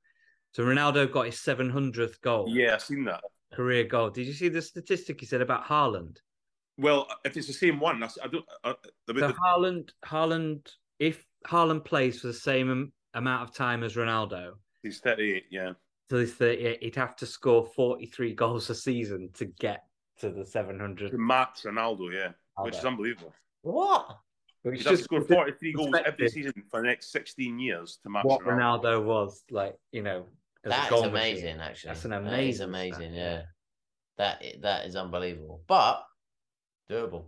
So 0.51 0.63
Ronaldo 0.63 1.09
got 1.11 1.27
his 1.27 1.35
700th 1.35 2.19
goal, 2.21 2.47
Yeah, 2.49 2.73
I've 2.73 2.81
seen 2.81 3.05
that. 3.05 3.21
career 3.53 3.83
goal. 3.85 4.09
Did 4.09 4.27
you 4.27 4.33
see 4.33 4.49
the 4.49 4.61
statistic 4.61 5.19
he 5.19 5.25
said 5.25 5.41
about 5.41 5.63
Haaland? 5.65 6.17
Well, 6.77 7.07
if 7.23 7.37
it's 7.37 7.47
the 7.47 7.53
same 7.53 7.79
one, 7.79 8.01
I 8.03 8.27
don't. 8.27 8.45
Uh, 8.63 8.73
the, 9.05 9.13
So 9.19 9.27
the, 9.27 9.33
Haaland, 9.33 9.89
Haaland, 10.05 10.67
if 10.97 11.25
Haaland 11.47 11.85
plays 11.85 12.19
for 12.21 12.27
the 12.27 12.33
same 12.33 12.91
amount 13.13 13.47
of 13.49 13.55
time 13.55 13.83
as 13.83 13.95
Ronaldo, 13.95 14.53
he's 14.81 14.99
38. 14.99 15.45
Yeah. 15.51 15.73
Till 16.09 16.19
he's 16.19 16.33
38, 16.33 16.83
he'd 16.83 16.95
have 16.95 17.15
to 17.17 17.25
score 17.25 17.65
43 17.65 18.33
goals 18.33 18.69
a 18.69 18.75
season 18.75 19.29
to 19.35 19.45
get 19.45 19.83
to 20.19 20.29
the 20.29 20.45
700. 20.45 21.11
To 21.11 21.17
Ronaldo, 21.17 22.13
yeah, 22.13 22.31
which 22.57 22.75
is 22.77 22.85
unbelievable. 22.85 23.33
What? 23.61 24.17
Which 24.63 24.79
He's 24.79 24.81
is 24.81 24.87
has 24.87 24.91
to 24.91 24.97
just 24.97 25.05
score 25.05 25.21
43 25.21 25.73
goals 25.73 25.95
every 26.05 26.29
season 26.29 26.53
for 26.69 26.81
the 26.81 26.87
next 26.87 27.11
16 27.11 27.59
years 27.59 27.99
to 28.03 28.09
match 28.09 28.25
what 28.25 28.41
Ronaldo. 28.41 28.83
Ronaldo 28.83 29.05
was 29.05 29.43
like, 29.49 29.75
you 29.91 30.01
know, 30.03 30.25
as 30.65 30.71
a 30.73 30.75
That 30.75 30.89
goal 30.89 31.05
is 31.05 31.11
machine. 31.11 31.31
amazing, 31.31 31.59
actually. 31.61 31.87
That's 31.89 32.05
an 32.05 32.11
That 32.11 32.21
is 32.23 32.59
amazing 32.59 32.67
amazing, 32.69 32.93
stat, 32.93 33.13
yeah. 33.13 33.31
yeah. 33.33 33.41
That 34.17 34.43
that 34.61 34.85
is 34.85 34.97
unbelievable, 34.97 35.61
but 35.65 36.03
doable. 36.91 37.25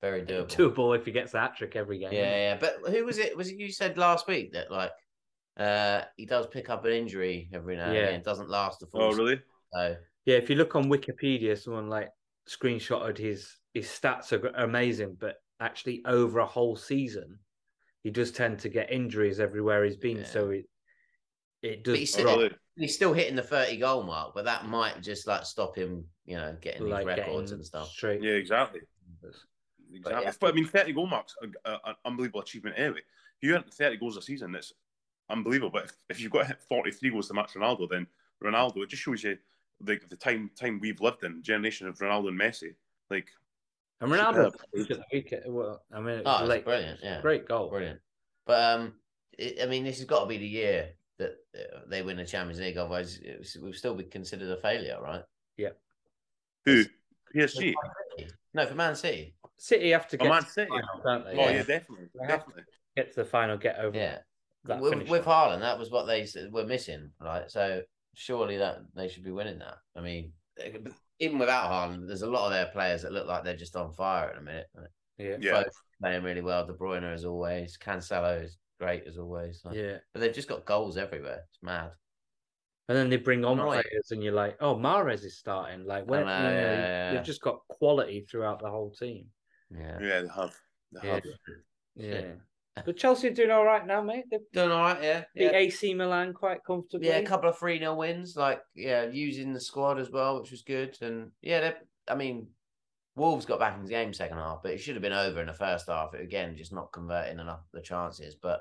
Very 0.00 0.22
doable. 0.22 0.48
Doable 0.48 0.96
if 0.96 1.04
he 1.04 1.12
gets 1.12 1.34
a 1.34 1.40
hat 1.40 1.56
trick 1.58 1.76
every 1.76 1.98
game. 1.98 2.12
Yeah, 2.12 2.36
yeah. 2.36 2.56
But 2.58 2.76
who 2.90 3.04
was 3.04 3.18
it? 3.18 3.36
Was 3.36 3.50
it 3.50 3.58
you 3.58 3.70
said 3.70 3.98
last 3.98 4.26
week 4.26 4.52
that 4.54 4.70
like 4.70 4.92
uh 5.56 6.02
he 6.16 6.26
does 6.26 6.46
pick 6.48 6.68
up 6.68 6.84
an 6.84 6.92
injury 6.92 7.48
every 7.52 7.76
now 7.76 7.86
and 7.86 7.94
Yeah. 7.94 8.00
again? 8.02 8.20
It 8.20 8.24
doesn't 8.24 8.50
last 8.50 8.80
the 8.80 8.86
full. 8.86 9.02
Oh, 9.02 9.12
really? 9.12 9.40
So 9.72 9.96
Yeah, 10.24 10.36
if 10.36 10.48
you 10.50 10.56
look 10.56 10.74
on 10.74 10.84
Wikipedia, 10.86 11.56
someone 11.56 11.88
like 11.88 12.10
screenshotted 12.48 13.16
his 13.18 13.56
his 13.72 13.86
stats 13.86 14.32
are 14.32 14.46
amazing, 14.62 15.16
but 15.18 15.36
actually 15.60 16.02
over 16.06 16.40
a 16.40 16.46
whole 16.46 16.76
season, 16.76 17.38
he 18.02 18.10
does 18.10 18.30
tend 18.32 18.58
to 18.60 18.68
get 18.68 18.92
injuries 18.92 19.40
everywhere 19.40 19.84
he's 19.84 19.96
been. 19.96 20.18
Yeah. 20.18 20.24
So 20.26 20.50
it 20.50 20.66
it 21.62 21.84
does 21.84 21.98
he's 21.98 22.12
still- 22.12 22.38
drop, 22.48 22.52
he's 22.76 22.94
still 22.94 23.12
hitting 23.12 23.36
the 23.36 23.42
thirty 23.42 23.76
goal 23.78 24.02
mark, 24.02 24.34
but 24.34 24.44
that 24.46 24.66
might 24.66 25.00
just 25.02 25.26
like 25.26 25.44
stop 25.44 25.76
him, 25.76 26.04
you 26.26 26.36
know, 26.36 26.56
getting 26.60 26.88
like 26.88 27.06
these 27.06 27.16
records 27.16 27.50
getting 27.50 27.54
and 27.54 27.64
stuff. 27.66 27.88
straight. 27.88 28.22
Yeah, 28.22 28.32
exactly. 28.32 28.80
Exactly. 29.92 30.24
yeah. 30.24 30.32
But, 30.40 30.50
I 30.50 30.52
mean, 30.56 30.66
30 30.66 30.92
goal 30.92 31.06
marks, 31.06 31.36
a- 31.40 31.70
a- 31.70 31.80
an 31.90 31.94
unbelievable 32.04 32.40
achievement 32.40 32.76
anyway. 32.76 32.98
If 32.98 33.42
you 33.48 33.52
hit 33.54 33.72
30 33.72 33.96
goals 33.98 34.16
a 34.16 34.22
season, 34.22 34.50
that's 34.52 34.72
unbelievable. 35.30 35.70
But 35.70 35.84
if, 35.84 35.92
if 36.10 36.20
you've 36.20 36.32
got 36.32 36.46
hit 36.46 36.62
43 36.62 37.10
goals 37.10 37.28
to 37.28 37.34
match 37.34 37.54
Ronaldo, 37.54 37.88
then 37.88 38.06
Ronaldo, 38.42 38.78
it 38.82 38.88
just 38.90 39.02
shows 39.02 39.22
you 39.24 39.38
the, 39.80 39.98
the 40.08 40.16
time 40.16 40.50
time 40.58 40.78
we've 40.80 41.00
lived 41.00 41.24
in, 41.24 41.42
generation 41.42 41.88
of 41.88 41.98
Ronaldo 41.98 42.28
and 42.28 42.40
Messi. 42.40 42.74
Like, 43.10 43.28
And 44.00 44.10
Ronaldo 44.10 44.52
Superb. 44.52 44.54
played 44.72 44.90
at 44.90 44.98
the 44.98 45.04
weekend. 45.12 45.42
Well, 45.46 45.82
I 45.92 46.00
mean, 46.00 46.18
it 46.18 46.22
Oh, 46.26 46.42
was 46.46 46.50
it's 46.50 46.64
brilliant, 46.64 47.00
yeah. 47.02 47.20
great 47.20 47.46
goal. 47.48 47.70
Brilliant. 47.70 48.00
But 48.46 48.62
um, 48.62 48.94
it, 49.38 49.62
I 49.62 49.66
mean, 49.66 49.84
this 49.84 49.98
has 49.98 50.06
got 50.06 50.20
to 50.20 50.26
be 50.26 50.38
the 50.38 50.46
year 50.46 50.90
that 51.18 51.36
uh, 51.56 51.80
they 51.88 52.02
win 52.02 52.16
the 52.16 52.24
Champions 52.24 52.60
League. 52.60 52.76
Otherwise, 52.76 53.20
we'll 53.60 53.72
still 53.72 53.94
be 53.94 54.04
considered 54.04 54.50
a 54.50 54.60
failure, 54.60 54.98
right? 55.02 55.22
Yeah. 55.56 55.70
Who? 56.64 56.84
PSG? 57.34 57.74
No, 58.52 58.66
for 58.66 58.74
Man 58.74 58.94
City. 58.94 59.34
City 59.58 59.90
have 59.90 60.06
to 60.08 60.16
Oh, 60.20 60.24
get 60.24 60.28
Man 60.30 60.40
to 60.42 60.46
the 60.46 60.52
City. 60.52 60.70
final, 60.70 61.02
don't 61.04 61.24
they? 61.24 61.32
Oh, 61.32 61.48
Yeah. 61.48 61.50
yeah, 61.56 61.62
definitely. 61.62 62.08
They 62.14 62.26
have 62.26 62.40
Definitely. 62.40 62.62
get 62.96 63.10
to 63.14 63.16
the 63.20 63.24
final, 63.24 63.56
get 63.56 63.78
over. 63.78 63.96
Yeah. 63.96 64.18
That 64.66 64.80
with, 64.80 64.92
finish 64.92 65.08
with 65.10 65.26
line. 65.26 65.58
Haaland, 65.58 65.60
that 65.60 65.78
was 65.78 65.90
what 65.90 66.06
they 66.06 66.26
were 66.50 66.64
missing, 66.64 67.10
right? 67.20 67.50
So 67.50 67.82
surely 68.14 68.56
that 68.58 68.78
they 68.94 69.08
should 69.08 69.24
be 69.24 69.30
winning 69.30 69.58
that. 69.58 69.76
I 69.96 70.00
mean, 70.00 70.32
even 71.20 71.38
without 71.38 71.70
Haaland, 71.70 72.06
there's 72.06 72.22
a 72.22 72.30
lot 72.30 72.46
of 72.46 72.52
their 72.52 72.66
players 72.66 73.02
that 73.02 73.12
look 73.12 73.26
like 73.26 73.44
they're 73.44 73.56
just 73.56 73.76
on 73.76 73.92
fire 73.92 74.28
at 74.30 74.36
the 74.36 74.40
minute. 74.42 74.66
Like, 74.74 74.90
yeah, 75.18 75.36
Yeah. 75.38 75.52
Foden 75.62 75.68
playing 76.00 76.22
really 76.24 76.40
well. 76.42 76.66
De 76.66 76.72
Bruyne 76.72 77.12
as 77.12 77.24
always. 77.24 77.76
Cancelo 77.76 78.42
is 78.42 78.56
great 78.80 79.04
as 79.06 79.18
always. 79.18 79.60
Like, 79.64 79.76
yeah. 79.76 79.98
But 80.12 80.20
they've 80.20 80.32
just 80.34 80.48
got 80.48 80.64
goals 80.64 80.96
everywhere. 80.96 81.44
It's 81.50 81.62
mad. 81.62 81.90
And 82.88 82.96
then 82.98 83.08
they 83.08 83.16
bring 83.16 83.44
on 83.44 83.58
Annoying. 83.58 83.82
players, 83.82 84.10
and 84.10 84.22
you're 84.22 84.34
like, 84.34 84.58
"Oh, 84.60 84.76
Mahrez 84.76 85.24
is 85.24 85.38
starting." 85.38 85.86
Like, 85.86 86.06
when 86.06 86.26
know, 86.26 86.36
you 86.36 86.44
know, 86.44 86.50
yeah, 86.50 86.60
yeah, 86.60 86.86
yeah. 86.86 87.14
they've 87.14 87.24
just 87.24 87.40
got 87.40 87.60
quality 87.68 88.26
throughout 88.30 88.60
the 88.60 88.68
whole 88.68 88.90
team. 88.90 89.28
Yeah. 89.70 89.98
Yeah, 90.00 90.20
they 90.20 90.28
have. 90.28 90.54
They 90.92 91.08
Yeah, 91.08 91.14
have. 91.14 91.22
yeah. 91.96 92.32
But 92.84 92.96
Chelsea 92.96 93.28
are 93.28 93.32
doing 93.34 93.50
all 93.52 93.64
right 93.64 93.86
now, 93.86 94.02
mate. 94.02 94.24
They 94.30 94.38
Doing 94.52 94.72
all 94.72 94.80
right, 94.82 95.02
yeah. 95.02 95.24
beat 95.34 95.44
Yeah. 95.44 95.50
AC 95.56 95.94
Milan 95.94 96.32
quite 96.32 96.64
comfortably. 96.64 97.06
Yeah, 97.06 97.18
a 97.18 97.26
couple 97.26 97.48
of 97.48 97.56
3 97.58 97.78
0 97.78 97.94
wins, 97.94 98.36
like, 98.36 98.60
yeah, 98.74 99.04
using 99.04 99.52
the 99.52 99.60
squad 99.60 100.00
as 100.00 100.10
well, 100.10 100.40
which 100.40 100.50
was 100.50 100.62
good. 100.62 100.96
And 101.00 101.30
yeah, 101.40 101.60
they, 101.60 101.74
I 102.08 102.16
mean, 102.16 102.48
Wolves 103.14 103.46
got 103.46 103.60
back 103.60 103.76
in 103.76 103.84
the 103.84 103.90
game 103.90 104.12
second 104.12 104.38
half, 104.38 104.60
but 104.62 104.72
it 104.72 104.78
should 104.78 104.96
have 104.96 105.02
been 105.02 105.12
over 105.12 105.40
in 105.40 105.46
the 105.46 105.52
first 105.54 105.86
half. 105.88 106.14
Again, 106.14 106.56
just 106.56 106.72
not 106.72 106.92
converting 106.92 107.38
enough 107.38 107.60
the 107.72 107.80
chances. 107.80 108.34
But 108.34 108.60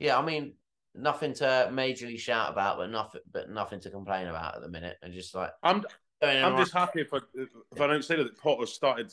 yeah, 0.00 0.18
I 0.18 0.24
mean, 0.24 0.54
nothing 0.96 1.32
to 1.34 1.68
majorly 1.72 2.18
shout 2.18 2.50
about, 2.50 2.78
but 2.78 2.90
nothing, 2.90 3.20
but 3.32 3.50
nothing 3.50 3.78
to 3.80 3.90
complain 3.90 4.26
about 4.26 4.56
at 4.56 4.62
the 4.62 4.68
minute. 4.68 4.96
And 5.00 5.14
just 5.14 5.32
like, 5.36 5.50
I'm 5.62 5.84
I'm 6.20 6.54
right- 6.54 6.58
just 6.58 6.72
happy 6.72 7.02
if, 7.02 7.14
I, 7.14 7.18
if 7.36 7.80
an 7.80 7.92
outsider 7.92 8.24
that 8.24 8.36
Potter 8.36 8.66
started 8.66 9.12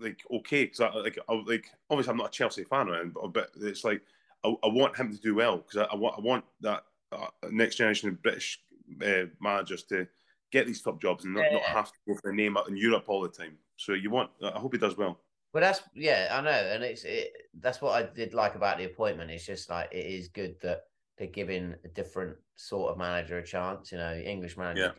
like 0.00 0.22
okay 0.30 0.64
because 0.64 0.80
I 0.80 0.90
like 0.94 1.18
I, 1.28 1.32
like 1.46 1.70
obviously 1.90 2.10
I'm 2.10 2.16
not 2.16 2.28
a 2.28 2.32
Chelsea 2.32 2.64
fan 2.64 2.88
or 2.88 2.94
anything, 2.94 3.12
but, 3.14 3.32
but 3.32 3.50
it's 3.60 3.84
like 3.84 4.02
I, 4.44 4.48
I 4.48 4.68
want 4.68 4.96
him 4.96 5.12
to 5.12 5.20
do 5.20 5.34
well 5.34 5.58
because 5.58 5.78
I, 5.78 5.92
I 5.92 5.96
want 5.96 6.14
I 6.18 6.20
want 6.20 6.44
that 6.60 6.84
uh, 7.12 7.28
next 7.50 7.76
generation 7.76 8.08
of 8.08 8.22
British 8.22 8.60
uh, 9.04 9.24
managers 9.40 9.82
to 9.84 10.06
get 10.50 10.66
these 10.66 10.80
top 10.82 11.00
jobs 11.00 11.24
and 11.24 11.34
not, 11.34 11.50
not 11.50 11.62
Yeah. 11.68 11.72
have 11.72 11.92
to 11.92 11.98
go 12.06 12.14
for 12.14 12.30
the 12.30 12.36
name 12.36 12.56
out 12.56 12.68
in 12.68 12.76
Europe 12.76 13.04
all 13.08 13.22
the 13.22 13.28
time. 13.28 13.58
So 13.76 13.92
you 13.92 14.10
want 14.10 14.30
I 14.42 14.58
hope 14.58 14.72
he 14.72 14.78
does 14.78 14.96
well. 14.96 15.20
But 15.52 15.60
that's 15.60 15.80
yeah, 15.94 16.28
I 16.30 16.40
know, 16.42 16.50
and 16.50 16.84
it's 16.84 17.04
it, 17.04 17.32
that's 17.54 17.80
what 17.80 17.92
I 17.92 18.02
did 18.14 18.34
like 18.34 18.54
about 18.54 18.78
the 18.78 18.84
appointment. 18.84 19.30
It's 19.30 19.46
just 19.46 19.70
like 19.70 19.88
it 19.92 20.04
is 20.06 20.28
good 20.28 20.56
that 20.60 20.82
they're 21.16 21.26
giving 21.26 21.74
a 21.84 21.88
different 21.88 22.36
sort 22.56 22.90
of 22.92 22.98
manager 22.98 23.38
a 23.38 23.44
chance. 23.46 23.90
You 23.90 23.98
know, 23.98 24.14
English 24.14 24.56
manager 24.58 24.90
mm, 24.90 24.94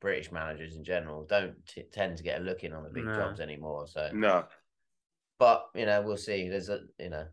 British 0.00 0.32
managers 0.32 0.76
in 0.76 0.84
general 0.84 1.24
don't 1.24 1.54
t- 1.66 1.84
tend 1.92 2.16
to 2.16 2.22
get 2.22 2.40
a 2.40 2.44
look 2.44 2.64
in 2.64 2.72
on 2.72 2.82
the 2.84 2.90
big 2.90 3.04
No. 3.04 3.14
jobs 3.14 3.40
anymore. 3.40 3.86
So, 3.86 4.10
No, 4.12 4.44
but 5.38 5.66
you 5.74 5.86
know, 5.86 6.02
we'll 6.02 6.16
see. 6.16 6.48
There's 6.48 6.68
a 6.68 6.80
you 6.98 7.10
know, 7.10 7.26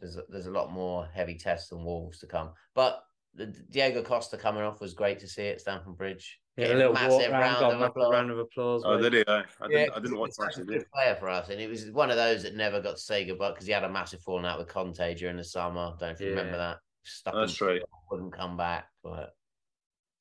there's 0.00 0.16
a, 0.16 0.22
there's 0.28 0.46
a 0.46 0.50
lot 0.50 0.72
more 0.72 1.06
heavy 1.14 1.36
tests 1.36 1.70
and 1.72 1.84
Wolves 1.84 2.18
to 2.20 2.26
come. 2.26 2.50
But 2.74 3.02
the 3.34 3.46
Diego 3.46 4.02
Costa 4.02 4.36
coming 4.36 4.62
off 4.62 4.80
was 4.80 4.94
great 4.94 5.18
to 5.20 5.28
see 5.28 5.48
at 5.48 5.60
Stamford 5.60 5.96
Bridge. 5.96 6.38
Yeah, 6.56 6.74
a 6.74 6.74
little 6.74 6.92
massive 6.92 7.30
round, 7.32 7.62
round 7.62 7.74
of 7.76 7.80
applause. 7.80 8.12
round 8.12 8.30
of 8.30 8.38
applause. 8.38 8.82
oh, 8.84 8.98
did 8.98 9.14
he? 9.14 9.24
I, 9.26 9.42
I 9.60 9.68
didn't. 9.68 9.90
I 9.96 10.00
didn't 10.00 10.18
watch 10.18 10.28
he's 10.30 10.38
much 10.38 10.54
such 10.54 10.62
of 10.64 10.68
it. 10.68 10.72
good 10.78 10.86
player 10.92 11.14
for 11.18 11.30
us, 11.30 11.48
and 11.48 11.58
it 11.58 11.68
was 11.70 11.90
one 11.92 12.10
of 12.10 12.16
those 12.16 12.42
that 12.42 12.54
never 12.54 12.80
got 12.82 12.96
to 12.96 13.00
say 13.00 13.24
goodbye 13.24 13.52
because 13.52 13.66
he 13.66 13.72
had 13.72 13.84
a 13.84 13.88
massive 13.88 14.20
falling 14.20 14.44
out 14.44 14.58
with 14.58 14.68
Conte 14.68 15.14
during 15.14 15.38
the 15.38 15.44
summer. 15.44 15.94
Don't 15.98 16.00
know 16.02 16.08
if 16.10 16.20
you 16.20 16.28
remember 16.30 16.58
that. 16.58 16.76
Stuck 17.04 17.34
That's 17.34 17.58
in- 17.60 17.66
right. 17.66 17.82
Wouldn't 18.10 18.34
come 18.34 18.58
back, 18.58 18.88
but 19.02 19.30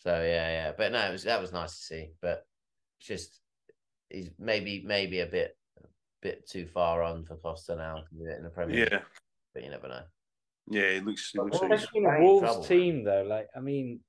so 0.04 0.12
yeah, 0.22 0.50
yeah. 0.50 0.72
But 0.78 0.92
no, 0.92 1.00
it 1.08 1.12
was 1.12 1.24
that 1.24 1.42
was 1.42 1.52
nice 1.52 1.72
to 1.78 1.84
see. 1.84 2.10
But 2.22 2.46
just 3.00 3.40
he's 4.10 4.30
maybe 4.40 4.84
maybe 4.86 5.20
a 5.22 5.26
bit 5.26 5.56
a 5.82 5.88
bit 6.22 6.48
too 6.50 6.66
far 6.68 7.02
on 7.04 7.24
for 7.26 7.36
Costa 7.38 7.76
now 7.76 7.96
to 7.98 8.16
do 8.16 8.30
it 8.30 8.38
in 8.38 8.44
the 8.44 8.50
Premier 8.50 8.76
League. 8.82 8.90
Yeah, 8.92 9.00
But 9.54 9.64
you 9.64 9.70
never 9.70 9.88
know. 9.88 10.04
yeah. 10.70 10.82
It 10.98 11.06
looks. 11.06 11.32
It 11.36 11.40
looks 11.42 11.54
what 11.54 11.62
like 11.64 11.72
was- 11.72 11.80
Especially 11.82 12.00
in 12.02 12.06
a 12.06 12.10
Very 12.10 12.24
Wolves 12.24 12.42
trouble, 12.44 12.60
man. 12.62 12.68
team, 12.70 13.04
though. 13.04 13.24
Like, 13.24 13.48
I 13.56 13.60
mean, 13.60 14.00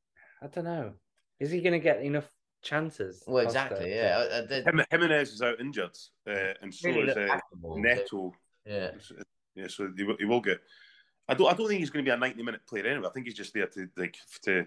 I 0.42 0.46
don't 0.48 0.64
know. 0.64 0.92
Is 1.40 1.50
he 1.50 1.61
going 1.61 1.72
to 1.72 1.78
get 1.81 2.02
enough 2.02 2.31
chances? 2.62 3.22
Well, 3.26 3.44
Costa, 3.44 3.64
exactly. 3.64 3.90
Yeah, 3.94 4.18
Uh, 4.18 4.35
uh, 4.35 4.46
they 4.46 4.62
Jim- 4.62 4.85
Jimenez 4.90 5.33
is 5.33 5.42
out 5.42 5.61
injured, 5.61 5.96
uh, 6.28 6.55
and 6.62 6.72
so 6.72 6.88
really 6.88 7.11
is 7.11 7.16
look 7.16 7.31
uh, 7.31 7.38
Neto. 7.76 8.33
Yeah, 8.64 8.90
Yeah, 9.57 9.66
so 9.68 9.90
he 9.96 10.05
will, 10.05 10.16
he 10.18 10.24
will 10.24 10.40
get. 10.40 10.61
I 11.28 11.35
don't. 11.35 11.50
I 11.52 11.55
don't 11.57 11.68
think 11.68 11.81
he's 11.81 11.90
going 11.90 12.05
to 12.05 12.09
be 12.09 12.14
a 12.14 12.16
ninety-minute 12.16 12.66
player 12.66 12.87
anyway. 12.87 13.09
I 13.09 13.11
think 13.12 13.26
he's 13.26 13.35
just 13.37 13.52
there 13.55 13.66
to 13.66 13.88
like 13.96 14.16
to 14.44 14.66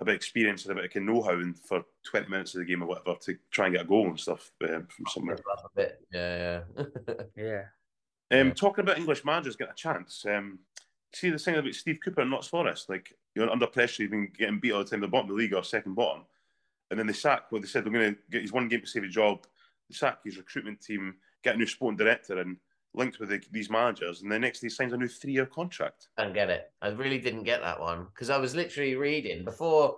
a 0.00 0.04
bit 0.04 0.12
of 0.12 0.16
experience 0.16 0.64
and 0.64 0.78
a 0.78 0.82
bit 0.82 0.94
of 0.96 1.02
know-how 1.02 1.32
and 1.32 1.58
for 1.58 1.84
twenty 2.04 2.28
minutes 2.28 2.54
of 2.54 2.60
the 2.60 2.64
game 2.64 2.82
or 2.82 2.86
whatever 2.86 3.16
to 3.22 3.36
try 3.50 3.66
and 3.66 3.74
get 3.74 3.84
a 3.84 3.88
goal 3.88 4.08
and 4.08 4.18
stuff 4.18 4.50
um, 4.64 4.86
from 4.88 5.06
somewhere. 5.08 5.36
a 5.36 5.68
bit. 5.76 6.00
Yeah, 6.12 6.60
yeah. 6.76 6.84
Yeah. 7.36 7.62
Um, 8.40 8.48
Yeah. 8.48 8.54
Talking 8.54 8.84
about 8.84 8.98
English 8.98 9.24
managers 9.24 9.56
getting 9.56 9.72
a 9.72 9.76
chance. 9.76 10.24
Um, 10.26 10.60
see 11.14 11.30
the 11.30 11.38
thing 11.38 11.56
about 11.56 11.74
Steve 11.74 11.98
Cooper 12.02 12.22
and 12.22 12.30
Notts 12.30 12.48
Forest, 12.48 12.88
like 12.88 13.14
you're 13.34 13.50
under 13.50 13.66
pressure, 13.66 14.02
you've 14.02 14.12
been 14.12 14.32
getting 14.36 14.60
beat 14.60 14.72
all 14.72 14.82
the 14.82 14.88
time, 14.88 15.00
the 15.00 15.08
bottom 15.08 15.30
of 15.30 15.36
the 15.36 15.42
league 15.42 15.54
or 15.54 15.62
second 15.62 15.94
bottom, 15.94 16.24
and 16.90 16.98
then 16.98 17.06
they 17.06 17.12
sack. 17.12 17.52
Well, 17.52 17.60
they 17.60 17.66
said 17.66 17.84
they're 17.84 17.92
going 17.92 18.14
to 18.14 18.20
get 18.30 18.42
his 18.42 18.52
one 18.52 18.68
game 18.68 18.80
to 18.80 18.86
save 18.86 19.02
his 19.02 19.14
job. 19.14 19.46
They 19.90 19.94
sack 19.94 20.18
his 20.24 20.38
recruitment 20.38 20.80
team, 20.80 21.16
get 21.44 21.54
a 21.54 21.58
new 21.58 21.66
sporting 21.66 21.98
director, 21.98 22.38
and 22.38 22.56
linked 22.94 23.18
with 23.18 23.30
the, 23.30 23.40
these 23.50 23.70
managers, 23.70 24.22
and 24.22 24.30
the 24.30 24.38
next 24.38 24.60
day 24.60 24.66
he 24.66 24.70
signs 24.70 24.92
a 24.92 24.96
new 24.96 25.08
three-year 25.08 25.46
contract. 25.46 26.08
I 26.18 26.24
don't 26.24 26.34
get 26.34 26.50
it. 26.50 26.70
I 26.80 26.88
really 26.88 27.18
didn't 27.18 27.44
get 27.44 27.62
that 27.62 27.80
one 27.80 28.06
because 28.12 28.30
I 28.30 28.38
was 28.38 28.54
literally 28.54 28.94
reading 28.96 29.44
before, 29.44 29.96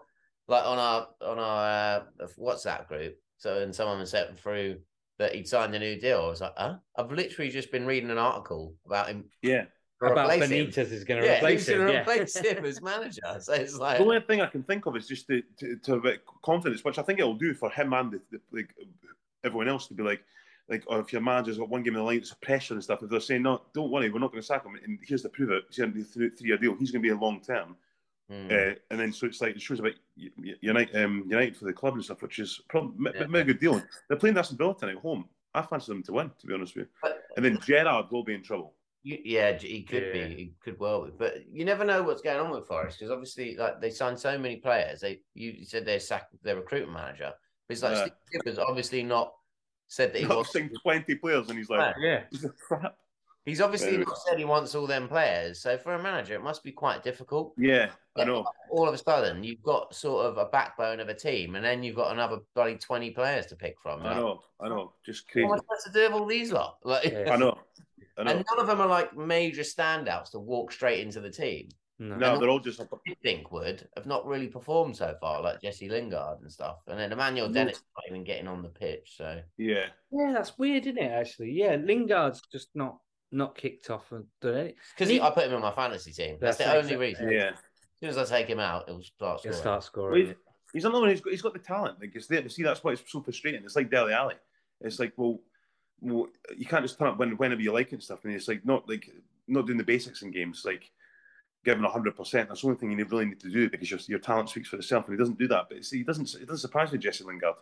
like 0.48 0.64
on 0.64 0.78
our 0.78 1.08
on 1.20 1.38
our 1.38 2.00
uh, 2.20 2.26
WhatsApp 2.38 2.88
group. 2.88 3.16
So 3.38 3.60
and 3.62 3.74
someone 3.74 4.04
sent 4.06 4.38
through 4.38 4.78
that 5.18 5.34
he'd 5.34 5.48
signed 5.48 5.74
a 5.74 5.78
new 5.78 5.98
deal. 6.00 6.22
I 6.22 6.28
was 6.28 6.40
like, 6.40 6.54
huh? 6.56 6.76
I've 6.96 7.12
literally 7.12 7.50
just 7.50 7.70
been 7.70 7.86
reading 7.86 8.10
an 8.10 8.18
article 8.18 8.74
about 8.86 9.08
him 9.08 9.24
Yeah. 9.42 9.64
About 10.02 10.28
replacing 10.28 10.58
him. 10.58 10.66
Benitez 10.66 10.92
is 10.92 11.04
going 11.04 11.20
to 11.20 11.26
Yeah, 11.26 11.36
replace 11.36 11.60
he's 11.60 11.68
him. 11.68 11.78
going 11.78 11.86
to 11.86 11.92
Yeah. 11.94 12.00
replace 12.00 12.36
him 12.36 12.64
as 12.64 12.82
manager. 12.82 13.20
So 13.40 13.52
it's 13.54 13.78
like, 13.78 13.98
The 13.98 14.04
only 14.04 14.20
thing 14.20 14.40
I 14.40 14.46
can 14.46 14.62
think 14.62 14.86
of 14.86 14.96
is 14.96 15.06
just 15.06 15.26
to, 15.28 15.42
to, 15.58 15.76
to 15.76 15.90
have 15.92 16.00
a 16.00 16.02
bit 16.02 16.14
of 16.26 16.42
confidence, 16.42 16.84
which 16.84 16.98
I 16.98 17.02
think 17.02 17.20
it'll 17.20 17.34
do 17.34 17.54
for 17.54 17.70
him 17.70 17.92
and 17.92 18.12
the, 18.12 18.20
the, 18.30 18.40
like 18.52 18.74
everyone 19.44 19.68
else 19.68 19.86
to 19.88 19.94
be 19.94 20.02
like, 20.02 20.22
like, 20.68 20.84
or 20.86 21.00
if 21.00 21.12
your 21.12 21.22
manager's 21.22 21.58
got 21.58 21.68
one 21.68 21.82
game 21.82 21.94
in 21.94 21.98
the 22.00 22.04
line, 22.04 22.18
it's 22.18 22.32
pressure 22.34 22.74
and 22.74 22.82
stuff. 22.82 23.02
If 23.02 23.10
they're 23.10 23.20
saying, 23.20 23.42
no, 23.42 23.62
don't 23.74 23.90
worry, 23.90 24.10
we're 24.10 24.18
not 24.18 24.30
going 24.30 24.40
to 24.42 24.46
sack 24.46 24.64
him, 24.64 24.78
and 24.82 24.98
here's 25.02 25.22
the 25.22 25.28
proof 25.28 25.50
it, 25.50 25.64
he's 25.68 25.78
going 25.78 25.90
to 25.92 25.96
be 25.96 26.02
a 26.02 26.04
three 26.30 26.48
year 26.48 26.56
deal, 26.58 26.74
he's 26.76 26.90
going 26.90 27.02
to 27.02 27.06
be 27.08 27.12
a 27.14 27.18
long 27.18 27.40
term. 27.40 27.76
hmm. 28.30 28.46
Uh, 28.50 28.74
and 28.90 28.98
then 29.00 29.12
so 29.12 29.26
it's 29.26 29.40
like 29.42 29.54
it 29.56 29.60
shows 29.62 29.80
about 29.80 29.92
U- 30.16 30.30
U- 30.38 30.56
United, 30.60 30.96
um, 31.04 31.24
United 31.28 31.56
for 31.56 31.66
the 31.66 31.72
club 31.72 31.94
and 31.94 32.04
stuff, 32.04 32.22
which 32.22 32.38
is 32.38 32.60
probably 32.68 33.12
Yeah. 33.14 33.40
a 33.40 33.44
good 33.44 33.60
deal. 33.60 33.82
They're 34.08 34.18
playing 34.18 34.38
Aston 34.38 34.56
Villa 34.56 34.74
tonight 34.78 34.96
at 34.96 35.02
home. 35.02 35.28
I 35.54 35.62
fancy 35.62 35.92
them 35.92 36.02
to 36.04 36.12
win, 36.12 36.30
to 36.40 36.46
be 36.46 36.54
honest 36.54 36.74
with 36.74 36.86
you. 36.86 36.90
But- 37.02 37.22
And 37.36 37.44
then 37.44 37.58
Gerrard 37.60 38.10
will 38.10 38.24
be 38.24 38.34
in 38.34 38.42
trouble. 38.42 38.74
You, 39.02 39.18
yeah, 39.22 39.52
he 39.58 39.82
could 39.82 40.02
Yeah. 40.02 40.28
be. 40.28 40.34
He 40.34 40.52
could 40.64 40.78
well 40.80 41.04
be. 41.04 41.12
But 41.18 41.46
you 41.52 41.66
never 41.66 41.84
know 41.84 42.02
what's 42.02 42.22
going 42.22 42.40
on 42.40 42.50
with 42.50 42.66
Forest 42.66 42.98
because 42.98 43.10
obviously, 43.12 43.54
like 43.54 43.78
they 43.80 43.90
signed 43.90 44.18
so 44.18 44.38
many 44.38 44.56
players. 44.56 45.02
They 45.02 45.20
you 45.34 45.50
you 45.50 45.66
said 45.66 45.84
they 45.84 45.98
sacked 45.98 46.42
their 46.42 46.56
recruitment 46.56 46.94
manager. 46.94 47.34
But 47.68 47.72
it's 47.74 47.82
like 47.82 47.92
Yeah. 47.92 48.04
Steve 48.04 48.12
Cooper's 48.42 48.58
obviously 48.58 49.02
not 49.02 49.34
said 49.88 50.12
that 50.12 50.18
he 50.18 50.24
He's 50.24 50.28
wants. 50.34 50.52
saying 50.52 50.70
20 50.82 51.14
players, 51.16 51.48
and 51.48 51.58
he's 51.58 51.70
like, 51.70 51.94
Yeah. 52.00 52.22
he's 52.30 52.44
a 52.44 52.50
crap. 52.50 52.96
He's 53.44 53.60
obviously 53.60 53.98
not 53.98 54.16
said 54.26 54.38
he 54.38 54.46
wants 54.46 54.74
all 54.74 54.86
them 54.86 55.06
players. 55.06 55.60
So 55.60 55.76
for 55.76 55.92
a 55.94 56.02
manager, 56.02 56.34
it 56.34 56.42
must 56.42 56.64
be 56.64 56.72
quite 56.72 57.02
difficult. 57.02 57.52
Yeah, 57.58 57.90
I 58.16 58.24
know. 58.24 58.46
All 58.70 58.88
of 58.88 58.94
a 58.94 58.98
sudden, 58.98 59.44
you've 59.44 59.62
got 59.62 59.94
sort 59.94 60.24
of 60.24 60.38
a 60.38 60.46
backbone 60.46 60.98
of 60.98 61.10
a 61.10 61.14
team, 61.14 61.54
and 61.54 61.62
then 61.62 61.82
you've 61.82 61.94
got 61.96 62.12
another 62.12 62.38
bloody 62.54 62.76
twenty 62.78 63.10
players 63.10 63.44
to 63.46 63.56
pick 63.56 63.78
from. 63.82 64.00
I 64.02 64.14
know. 64.14 64.40
I 64.60 64.68
know. 64.70 64.94
Just 65.04 65.26
What 65.26 65.32
crazy. 65.32 65.44
am 65.46 65.52
I 65.52 65.56
supposed 65.58 65.86
to 65.86 65.92
do 65.92 66.02
with 66.04 66.12
all 66.22 66.26
these 66.26 66.52
lot? 66.52 66.78
Like, 66.84 67.04
Yeah. 67.04 67.30
I 67.32 67.36
know. 67.36 67.58
I 68.16 68.22
know. 68.24 68.30
and 68.30 68.44
none 68.48 68.60
of 68.60 68.66
them 68.66 68.80
are 68.80 68.88
like 68.88 69.14
major 69.14 69.60
standouts 69.62 70.30
to 70.30 70.38
walk 70.38 70.72
straight 70.72 71.00
into 71.00 71.20
the 71.20 71.30
team. 71.30 71.68
No. 72.00 72.16
No, 72.16 72.38
they're 72.40 72.48
all 72.48 72.58
just. 72.58 72.80
you 73.06 73.14
think 73.22 73.52
would 73.52 73.88
have 73.96 74.06
not 74.06 74.26
really 74.26 74.48
performed 74.48 74.96
so 74.96 75.14
far, 75.20 75.40
like 75.42 75.60
Jesse 75.62 75.88
Lingard 75.88 76.40
and 76.40 76.50
stuff. 76.50 76.78
And 76.88 76.98
then 76.98 77.12
Emmanuel 77.12 77.48
Dennis 77.48 77.82
not 77.96 78.04
even 78.10 78.24
getting 78.24 78.48
on 78.48 78.62
the 78.62 78.68
pitch. 78.68 79.14
So 79.16 79.40
Yeah. 79.56 79.86
Yeah, 80.10 80.32
that's 80.34 80.58
weird, 80.58 80.86
isn't 80.86 80.98
it? 80.98 81.12
Actually, 81.12 81.52
yeah, 81.52 81.76
Lingard's 81.76 82.42
just 82.50 82.68
not 82.74 82.98
not 83.30 83.56
kicked 83.56 83.90
off 83.90 84.10
and 84.12 84.24
done 84.40 84.54
it. 84.54 84.76
because 84.96 85.08
He- 85.10 85.20
I 85.20 85.30
put 85.30 85.44
him 85.46 85.54
in 85.54 85.60
my 85.60 85.72
fantasy 85.72 86.12
team. 86.12 86.36
That's, 86.40 86.56
That's 86.56 86.70
the 86.70 86.78
exactly- 86.78 86.94
only 86.96 87.06
reason. 87.08 87.30
Yeah. 87.32 87.48
As 87.50 87.58
soon 88.00 88.10
as 88.10 88.18
I 88.32 88.38
take 88.38 88.48
him 88.48 88.60
out, 88.60 88.88
it'll 88.88 89.02
start 89.02 89.40
He'll 89.42 89.52
scoring. 89.52 89.60
start 89.60 89.74
Well, 89.74 89.82
scoring. 89.82 90.26
he's, 90.26 90.34
he's 90.72 90.84
another 90.84 91.00
one 91.00 91.10
who's 91.10 91.20
got, 91.20 91.30
he's 91.30 91.42
got 91.42 91.52
the 91.52 91.58
talent. 91.58 92.00
Like 92.00 92.14
it's 92.14 92.26
there. 92.28 92.48
See, 92.48 92.62
that's 92.62 92.84
why 92.84 92.92
it's 92.92 93.02
so 93.10 93.22
frustrating. 93.22 93.62
It's 93.64 93.74
like 93.76 93.90
Dele 93.90 94.12
Alli. 94.12 94.34
It's 94.82 94.98
like, 95.00 95.12
well, 95.16 95.40
well, 96.00 96.28
you 96.56 96.66
can't 96.66 96.84
just 96.84 96.98
turn 96.98 97.08
up 97.08 97.18
when, 97.18 97.36
whenever 97.36 97.60
you 97.62 97.72
like 97.72 97.92
and 97.92 98.02
stuff. 98.02 98.24
And 98.24 98.34
it's 98.34 98.46
like 98.48 98.64
not 98.64 98.88
like 98.88 99.08
not 99.48 99.66
doing 99.66 99.78
the 99.78 99.84
basics 99.84 100.22
in 100.22 100.30
games. 100.30 100.62
Like 100.64 100.90
hundred 101.66 102.16
percent. 102.16 102.48
That's 102.48 102.62
the 102.62 102.68
only 102.68 102.78
thing 102.78 102.98
you 102.98 103.04
really 103.04 103.26
need 103.26 103.40
to 103.40 103.50
do 103.50 103.70
because 103.70 103.90
your, 103.90 104.00
your 104.06 104.18
talent 104.18 104.50
speaks 104.50 104.68
for 104.68 104.76
itself. 104.76 105.06
And 105.06 105.14
he 105.14 105.18
doesn't 105.18 105.38
do 105.38 105.48
that. 105.48 105.66
But 105.68 105.84
see, 105.84 105.98
he 105.98 106.04
doesn't. 106.04 106.34
It 106.34 106.46
doesn't 106.46 106.58
surprise 106.58 106.92
me, 106.92 106.98
Jesse 106.98 107.24
Lingard. 107.24 107.54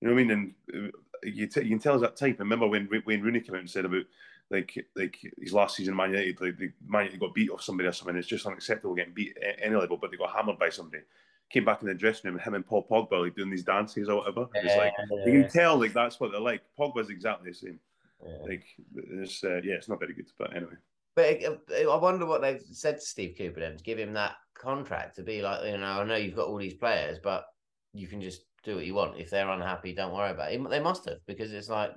You 0.00 0.08
know 0.08 0.14
what 0.14 0.20
I 0.20 0.24
mean? 0.24 0.30
And 0.30 0.54
uh, 0.74 0.98
you, 1.22 1.46
t- 1.46 1.62
you 1.62 1.70
can 1.70 1.78
tell 1.78 1.94
he's 1.94 2.02
that 2.02 2.16
type. 2.16 2.38
Remember 2.38 2.66
when 2.66 2.88
Wayne 3.06 3.22
Rooney 3.22 3.40
came 3.40 3.54
out 3.54 3.60
and 3.60 3.70
said 3.70 3.84
about 3.84 4.04
like 4.50 4.86
like 4.94 5.18
his 5.40 5.52
last 5.52 5.76
season, 5.76 5.96
Man 5.96 6.10
United, 6.10 6.40
like 6.40 6.58
the 6.58 6.72
Man 6.86 7.06
United 7.06 7.20
got 7.20 7.34
beat 7.34 7.50
off 7.50 7.62
somebody 7.62 7.88
or 7.88 7.92
something. 7.92 8.16
It's 8.16 8.28
just 8.28 8.46
unacceptable 8.46 8.94
getting 8.94 9.14
beat 9.14 9.36
at 9.38 9.58
any 9.60 9.74
level, 9.74 9.96
but 9.96 10.10
they 10.10 10.16
got 10.16 10.34
hammered 10.34 10.58
by 10.58 10.68
somebody. 10.68 11.02
Came 11.48 11.64
back 11.64 11.80
in 11.80 11.88
the 11.88 11.94
dressing 11.94 12.28
room, 12.28 12.36
and 12.36 12.44
him 12.44 12.54
and 12.54 12.66
Paul 12.66 12.86
Pogba 12.88 13.22
like 13.22 13.36
doing 13.36 13.50
these 13.50 13.62
dances 13.62 14.08
or 14.08 14.18
whatever. 14.18 14.48
It's 14.54 14.76
like 14.76 14.92
you 15.26 15.42
can 15.42 15.50
tell 15.50 15.78
like 15.78 15.92
that's 15.92 16.18
what 16.18 16.32
they're 16.32 16.40
like. 16.40 16.62
Pogba's 16.78 17.08
exactly 17.08 17.50
the 17.50 17.56
same. 17.56 17.80
Yeah. 18.24 18.36
Like 18.42 18.64
it's 18.94 19.44
uh, 19.44 19.60
yeah, 19.62 19.74
it's 19.74 19.88
not 19.88 20.00
very 20.00 20.14
good, 20.14 20.26
but 20.38 20.54
anyway. 20.56 20.74
But 21.16 21.42
I 21.72 21.96
wonder 21.96 22.26
what 22.26 22.42
they've 22.42 22.62
said 22.70 22.96
to 22.96 23.00
Steve 23.00 23.36
Cooper 23.38 23.60
then 23.60 23.78
to 23.78 23.82
give 23.82 23.98
him 23.98 24.12
that 24.12 24.34
contract 24.54 25.16
to 25.16 25.22
be 25.22 25.40
like, 25.40 25.64
you 25.64 25.78
know, 25.78 25.86
I 25.86 26.04
know 26.04 26.14
you've 26.16 26.36
got 26.36 26.46
all 26.46 26.58
these 26.58 26.74
players, 26.74 27.18
but 27.22 27.46
you 27.94 28.06
can 28.06 28.20
just 28.20 28.42
do 28.62 28.76
what 28.76 28.84
you 28.84 28.92
want. 28.94 29.18
If 29.18 29.30
they're 29.30 29.48
unhappy, 29.48 29.94
don't 29.94 30.12
worry 30.12 30.30
about 30.30 30.52
it. 30.52 30.68
They 30.68 30.80
must 30.80 31.06
have 31.06 31.18
because 31.26 31.52
it's 31.52 31.70
like, 31.70 31.92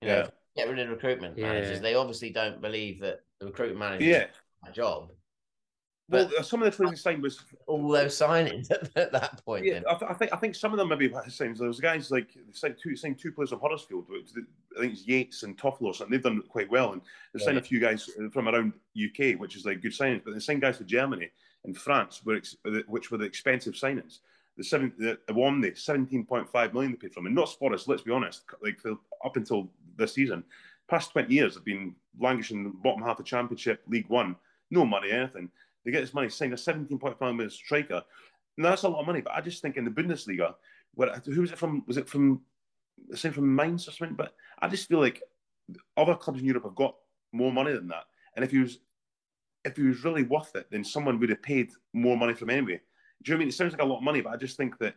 you 0.00 0.08
know, 0.08 0.16
Yeah. 0.18 0.28
get 0.64 0.68
rid 0.68 0.78
of 0.78 0.88
recruitment 0.90 1.36
managers. 1.38 1.80
They 1.80 1.96
obviously 1.96 2.30
don't 2.30 2.60
believe 2.60 3.00
that 3.00 3.20
the 3.40 3.46
recruitment 3.46 3.80
manager 3.80 4.04
Yeah. 4.04 4.26
a 4.64 4.70
job. 4.70 5.10
Well, 6.10 6.42
some 6.42 6.62
of 6.62 6.70
the 6.70 6.76
players 6.76 6.90
he 6.90 6.96
signed 6.96 7.22
was 7.22 7.40
All 7.66 7.88
those 7.88 8.16
signings 8.18 8.70
at, 8.70 8.90
at 8.96 9.12
that 9.12 9.44
point. 9.44 9.64
Yeah. 9.64 9.80
I, 9.88 9.94
th- 9.94 10.10
I 10.10 10.14
think 10.14 10.32
I 10.32 10.36
think 10.36 10.54
some 10.54 10.72
of 10.72 10.78
them 10.78 10.88
maybe 10.88 11.08
had 11.08 11.30
signed. 11.32 11.56
There 11.56 11.68
was 11.68 11.80
guys 11.80 12.10
like 12.10 12.32
they 12.34 12.40
signed 12.52 12.76
two 12.82 12.96
signed 12.96 13.18
two 13.18 13.32
players 13.32 13.50
from 13.50 13.60
Huddersfield. 13.60 14.06
the- 14.08 14.46
I 14.76 14.80
think 14.80 14.92
it's 14.92 15.06
Yates 15.06 15.42
and 15.42 15.56
Toffolo 15.58 15.82
or 15.86 15.94
something. 15.94 16.12
They've 16.12 16.22
done 16.22 16.42
quite 16.48 16.70
well, 16.70 16.92
and 16.92 17.02
they 17.34 17.42
signed 17.42 17.58
a 17.58 17.62
few 17.62 17.80
guys 17.80 18.08
from 18.32 18.48
around 18.48 18.72
UK, 18.96 19.38
which 19.38 19.56
is 19.56 19.64
like 19.64 19.82
good 19.82 19.92
signings. 19.92 20.22
But 20.24 20.34
they 20.34 20.40
signed 20.40 20.60
guys 20.60 20.78
to 20.78 20.84
Germany 20.84 21.28
and 21.64 21.76
France, 21.76 22.22
were 22.24 22.36
ex- 22.36 22.56
which 22.86 23.10
were 23.10 23.18
the 23.18 23.24
expensive 23.24 23.74
signings. 23.74 24.18
The 24.56 24.64
seven, 24.64 24.92
the 24.98 25.18
Awoniyi, 25.28 25.78
seventeen 25.78 26.24
point 26.24 26.48
five 26.48 26.72
million 26.74 26.92
they 26.92 26.98
paid 26.98 27.14
from, 27.14 27.26
and 27.26 27.34
not 27.34 27.48
Sporus. 27.48 27.88
Let's 27.88 28.02
be 28.02 28.12
honest, 28.12 28.42
like 28.62 28.78
up 29.24 29.36
until 29.36 29.70
this 29.96 30.14
season, 30.14 30.44
past 30.88 31.12
twenty 31.12 31.34
years 31.34 31.54
have 31.54 31.64
been 31.64 31.94
languishing 32.18 32.58
in 32.58 32.64
the 32.64 32.70
bottom 32.70 33.00
half 33.02 33.12
of 33.18 33.24
the 33.24 33.24
Championship, 33.24 33.82
League 33.88 34.08
One, 34.08 34.36
no 34.70 34.84
money, 34.84 35.10
anything. 35.12 35.50
They 35.84 35.90
get 35.90 36.00
this 36.00 36.14
money, 36.14 36.28
signed 36.28 36.54
a 36.54 36.58
seventeen 36.58 36.98
point 36.98 37.18
five 37.18 37.34
million 37.34 37.50
striker. 37.50 38.02
And 38.56 38.64
that's 38.64 38.82
a 38.82 38.88
lot 38.88 39.00
of 39.00 39.06
money, 39.06 39.20
but 39.20 39.34
I 39.34 39.40
just 39.40 39.62
think 39.62 39.76
in 39.76 39.84
the 39.84 39.90
Bundesliga, 39.90 40.54
where 40.94 41.10
who 41.24 41.40
was 41.40 41.52
it 41.52 41.58
from? 41.58 41.84
Was 41.86 41.96
it 41.96 42.08
from? 42.08 42.42
the 43.08 43.16
Same 43.16 43.32
from 43.32 43.54
Mainz 43.54 43.88
or 43.88 43.92
something? 43.92 44.14
But 44.14 44.34
I 44.60 44.68
just 44.68 44.86
feel 44.86 45.00
like 45.00 45.22
other 45.96 46.14
clubs 46.14 46.40
in 46.40 46.46
Europe 46.46 46.64
have 46.64 46.74
got 46.74 46.96
more 47.32 47.50
money 47.50 47.72
than 47.72 47.88
that. 47.88 48.04
And 48.36 48.44
if 48.44 48.50
he 48.50 48.58
was, 48.58 48.78
if 49.64 49.74
he 49.74 49.84
was 49.84 50.04
really 50.04 50.22
worth 50.22 50.54
it, 50.54 50.66
then 50.70 50.84
someone 50.84 51.18
would 51.18 51.30
have 51.30 51.42
paid 51.42 51.70
more 51.94 52.18
money 52.18 52.34
from 52.34 52.50
anyway. 52.50 52.80
Do 53.22 53.32
you 53.32 53.34
know 53.34 53.36
what 53.36 53.36
I 53.36 53.38
mean? 53.38 53.48
It 53.48 53.54
sounds 53.54 53.72
like 53.72 53.80
a 53.80 53.86
lot 53.86 53.98
of 53.98 54.02
money, 54.02 54.20
but 54.20 54.34
I 54.34 54.36
just 54.36 54.58
think 54.58 54.76
that 54.78 54.96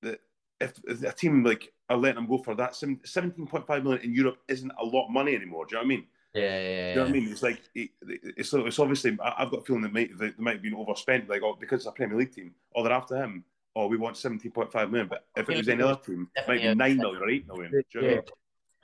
that 0.00 0.20
if, 0.60 0.80
if 0.86 1.02
a 1.02 1.12
team 1.12 1.44
like 1.44 1.72
are 1.90 1.96
letting 1.98 2.22
him 2.22 2.28
go 2.28 2.38
for 2.38 2.54
that, 2.54 2.74
seventeen 3.04 3.46
point 3.46 3.66
five 3.66 3.84
million 3.84 4.02
in 4.02 4.14
Europe 4.14 4.38
isn't 4.48 4.72
a 4.80 4.84
lot 4.84 5.08
of 5.08 5.12
money 5.12 5.34
anymore. 5.34 5.66
Do 5.66 5.76
you 5.76 5.82
know 5.82 5.86
what 5.86 5.92
I 5.92 5.96
mean? 5.96 6.06
Yeah, 6.34 6.42
yeah, 6.42 6.60
yeah. 6.60 6.88
You 6.90 6.94
know 6.96 7.02
what 7.02 7.08
I 7.08 7.12
mean? 7.12 7.28
It's 7.28 7.42
like 7.42 7.60
it, 7.74 7.90
it's 8.02 8.52
it's 8.52 8.78
obviously 8.78 9.16
I- 9.22 9.34
I've 9.38 9.50
got 9.50 9.60
a 9.60 9.64
feeling 9.64 9.82
that 9.82 9.92
might 9.92 10.16
that 10.18 10.36
they 10.36 10.42
might 10.42 10.54
have 10.54 10.62
been 10.62 10.74
overspent, 10.74 11.28
like 11.28 11.42
oh, 11.42 11.56
because 11.58 11.80
it's 11.80 11.86
a 11.86 11.92
Premier 11.92 12.18
League 12.18 12.34
team, 12.34 12.54
or 12.72 12.84
they're 12.84 12.92
after 12.92 13.16
him, 13.16 13.44
or 13.74 13.88
we 13.88 13.96
want 13.96 14.16
seventeen 14.16 14.52
point 14.52 14.70
five 14.72 14.90
million. 14.90 15.08
But 15.08 15.24
if 15.36 15.48
it 15.48 15.56
was 15.56 15.68
any 15.68 15.82
other 15.82 16.00
team, 16.04 16.28
it 16.36 16.46
might 16.46 16.60
be 16.60 16.74
nine 16.74 16.98
million 16.98 17.22
or 17.22 17.30
eight 17.30 17.46
million. 17.46 17.70
Do 17.70 17.82
you 17.94 18.00
know 18.00 18.06
what 18.06 18.12
I 18.12 18.16
mean? 18.16 18.24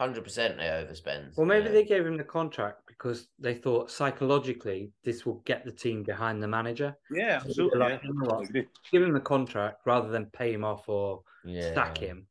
Hundred 0.00 0.24
percent, 0.24 0.56
they 0.56 0.64
overspend. 0.64 1.36
Well, 1.36 1.46
maybe 1.46 1.66
yeah. 1.66 1.72
they 1.72 1.84
gave 1.84 2.04
him 2.04 2.16
the 2.16 2.24
contract 2.24 2.80
because 2.88 3.28
they 3.38 3.54
thought 3.54 3.92
psychologically 3.92 4.90
this 5.04 5.24
will 5.24 5.40
get 5.44 5.64
the 5.64 5.70
team 5.70 6.02
behind 6.02 6.42
the 6.42 6.48
manager. 6.48 6.96
Yeah, 7.12 7.40
absolutely. 7.44 7.78
Like, 7.78 8.02
Yeah. 8.02 8.08
you 8.08 8.14
know 8.14 8.34
what? 8.34 8.52
Give 8.90 9.02
him 9.02 9.12
the 9.12 9.20
contract 9.20 9.82
rather 9.86 10.08
than 10.08 10.26
pay 10.26 10.52
him 10.52 10.64
off 10.64 10.88
or 10.88 11.22
yeah. 11.44 11.72
sack 11.74 11.98
him. 11.98 12.26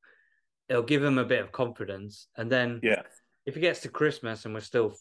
It'll 0.68 0.84
give 0.84 1.02
him 1.02 1.18
a 1.18 1.24
bit 1.24 1.42
of 1.42 1.54
confidence, 1.54 2.28
and 2.36 2.52
then 2.52 2.82
Yeah, 2.84 3.04
if 3.46 3.58
it 3.58 3.62
gets 3.62 3.82
to 3.82 3.90
Christmas 3.90 4.46
and 4.46 4.54
we're 4.54 4.60
still, 4.62 4.94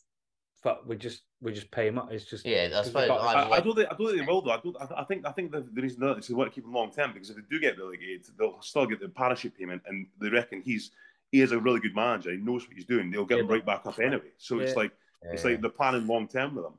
fuck, 0.62 0.82
we 0.86 0.96
just 0.96 1.22
we 1.40 1.52
just 1.52 1.70
pay 1.70 1.86
him 1.88 1.98
up. 1.98 2.12
It's 2.12 2.24
just 2.24 2.44
Yeah, 2.46 2.62
I 2.64 2.68
Because 2.68 2.86
suppose. 2.86 3.08
got- 3.08 3.20
I, 3.36 3.42
I, 3.42 3.56
I 3.56 3.60
don't 3.60 3.74
think 3.76 3.88
I 3.90 3.94
don't 3.96 4.06
think 4.08 4.18
they 4.20 4.26
will 4.32 4.42
though. 4.42 4.50
I, 4.52 4.60
don't, 4.62 4.76
I, 4.80 5.00
I 5.00 5.04
think 5.04 5.26
I 5.26 5.32
think 5.32 5.52
the, 5.52 5.60
the 5.72 5.82
reason 5.82 6.00
that 6.00 6.18
is 6.18 6.28
they 6.28 6.34
want 6.34 6.50
to 6.50 6.54
keep 6.54 6.64
him 6.64 6.72
long 6.72 6.90
term 6.92 7.12
because 7.12 7.30
if 7.30 7.36
they 7.36 7.42
do 7.50 7.60
get 7.60 7.78
relegated, 7.78 8.26
they'll 8.38 8.60
still 8.62 8.86
get 8.86 9.00
the 9.00 9.08
parachute 9.08 9.56
payment, 9.58 9.82
and 9.86 10.06
they 10.20 10.28
reckon 10.28 10.62
he's 10.62 10.90
he 11.30 11.40
is 11.40 11.52
a 11.52 11.58
really 11.58 11.80
good 11.80 11.94
manager. 11.94 12.30
He 12.30 12.36
knows 12.38 12.66
what 12.66 12.74
he's 12.76 12.84
doing. 12.84 13.10
They'll 13.10 13.24
get 13.24 13.38
him 13.40 13.48
right 13.48 13.64
back 13.64 13.86
up 13.86 13.98
anyway. 13.98 14.30
So 14.38 14.58
it's 14.60 14.72
Yeah. 14.72 14.78
like 14.78 14.92
it's 15.30 15.44
like 15.44 15.60
they're 15.60 15.70
planning 15.70 16.06
long 16.06 16.26
term 16.28 16.54
with 16.56 16.64
him 16.64 16.72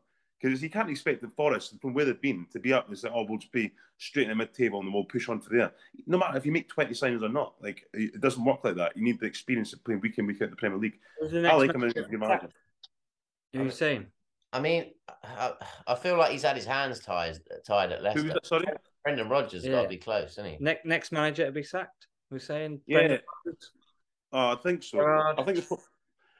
because 0.43 0.61
you 0.61 0.69
can't 0.69 0.89
expect 0.89 1.21
the 1.21 1.29
Forest 1.29 1.75
from 1.81 1.93
where 1.93 2.03
they've 2.05 2.19
been 2.21 2.45
to 2.51 2.59
be 2.59 2.73
up 2.73 2.89
and 2.89 2.97
say, 2.97 3.09
"Oh, 3.13 3.25
we'll 3.27 3.37
just 3.39 3.51
be 3.53 3.71
straight 3.97 4.23
in 4.23 4.29
the 4.29 4.35
mid 4.35 4.53
table 4.53 4.79
and 4.79 4.87
then 4.87 4.93
we'll 4.93 5.05
push 5.05 5.29
on 5.29 5.39
to 5.39 5.49
there." 5.49 5.71
No 6.05 6.17
matter 6.17 6.37
if 6.37 6.45
you 6.45 6.51
make 6.51 6.67
twenty 6.67 6.93
signings 6.93 7.23
or 7.23 7.29
not, 7.29 7.55
like 7.61 7.87
it 7.93 8.19
doesn't 8.19 8.43
work 8.43 8.63
like 8.63 8.75
that. 8.75 8.95
You 8.97 9.03
need 9.03 9.19
the 9.19 9.25
experience 9.25 9.71
of 9.73 9.83
playing 9.83 10.01
week 10.01 10.17
in 10.17 10.27
week 10.27 10.41
out 10.41 10.45
in 10.45 10.49
the 10.51 10.55
Premier 10.57 10.77
League. 10.77 10.99
The 11.21 11.39
I 11.39 11.41
next 11.41 11.55
like 11.55 11.73
him 11.73 11.83
as 11.85 11.93
a 11.95 12.17
manager. 12.17 12.49
Who 13.53 13.61
are 13.61 13.63
you 13.63 13.71
saying? 13.71 14.07
I 14.51 14.59
mean, 14.59 14.91
I, 15.23 15.53
I 15.87 15.95
feel 15.95 16.17
like 16.17 16.31
he's 16.31 16.43
had 16.43 16.55
his 16.55 16.65
hands 16.65 16.99
tied 16.99 17.37
tied 17.65 17.91
at 17.91 17.99
Who 17.99 18.03
Leicester. 18.03 18.23
was 18.23 18.33
that? 18.33 18.45
Sorry. 18.45 18.65
Brendan 19.03 19.29
Rodgers 19.29 19.65
got 19.65 19.83
to 19.83 19.87
be 19.89 19.97
close, 19.97 20.31
isn't 20.33 20.45
he? 20.45 20.57
Next 20.59 20.85
next 20.85 21.11
manager 21.11 21.45
to 21.45 21.51
be 21.51 21.63
sacked. 21.63 22.07
We're 22.29 22.39
saying 22.39 22.81
Yeah. 22.85 22.97
Brendan 22.99 23.19
Rodgers? 23.45 23.71
Oh, 24.31 24.51
I 24.51 24.55
think 24.55 24.83
so. 24.83 24.97
God. 24.99 25.39
I 25.39 25.43
think 25.43 25.57
the, 25.57 25.63
pro- 25.63 25.77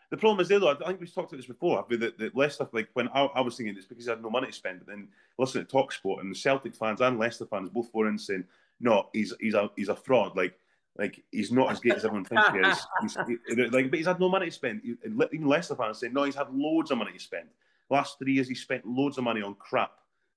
the 0.09 0.17
problem 0.17 0.39
is 0.39 0.47
there, 0.47 0.59
though. 0.59 0.69
I 0.71 0.75
think 0.87 0.99
we've 0.99 1.13
talked 1.13 1.31
about 1.31 1.37
this 1.37 1.47
before. 1.47 1.85
But 1.89 1.99
that, 2.01 2.17
that 2.19 2.35
Leicester, 2.35 2.67
like 2.71 2.89
when 2.93 3.07
I, 3.09 3.25
I 3.25 3.41
was 3.41 3.55
thinking, 3.57 3.75
it's 3.75 3.85
because 3.85 4.05
he 4.05 4.09
had 4.09 4.21
no 4.21 4.29
money 4.29 4.47
to 4.47 4.53
spend. 4.53 4.79
But 4.79 4.87
then 4.87 5.07
listen 5.37 5.65
to 5.65 5.71
Talksport 5.75 6.19
and 6.21 6.31
the 6.31 6.35
Celtic 6.37 6.75
fans 6.75 7.01
and 7.01 7.17
Leicester 7.19 7.45
fans 7.45 7.69
both 7.69 7.89
were 7.93 8.07
in 8.07 8.17
saying, 8.17 8.43
"No, 8.79 9.07
he's 9.13 9.33
he's 9.39 9.53
a 9.55 9.69
he's 9.75 9.89
a 9.89 9.95
fraud. 9.95 10.35
Like 10.35 10.57
like 10.97 11.23
he's 11.31 11.51
not 11.51 11.71
as 11.71 11.79
great 11.79 11.95
as 11.95 12.05
everyone 12.05 12.25
thinks 12.25 12.47
he 12.49 12.57
is. 12.59 12.85
He's, 13.01 13.17
he- 13.55 13.65
like, 13.69 13.89
but 13.89 13.97
he's 13.97 14.05
had 14.05 14.19
no 14.19 14.29
money 14.29 14.45
to 14.45 14.51
spend. 14.51 14.81
And 15.03 15.23
Even 15.33 15.47
Leicester 15.47 15.75
fans 15.75 15.97
saying, 15.99 16.13
"No, 16.13 16.23
he's 16.23 16.35
had 16.35 16.53
loads 16.53 16.91
of 16.91 16.99
money 16.99 17.13
to 17.13 17.19
spend. 17.19 17.47
Last 17.89 18.19
three 18.19 18.33
years, 18.33 18.47
he 18.47 18.53
spent 18.55 18.85
loads 18.85 19.17
of 19.17 19.23
money 19.23 19.41
on 19.41 19.55
crap. 19.55 19.91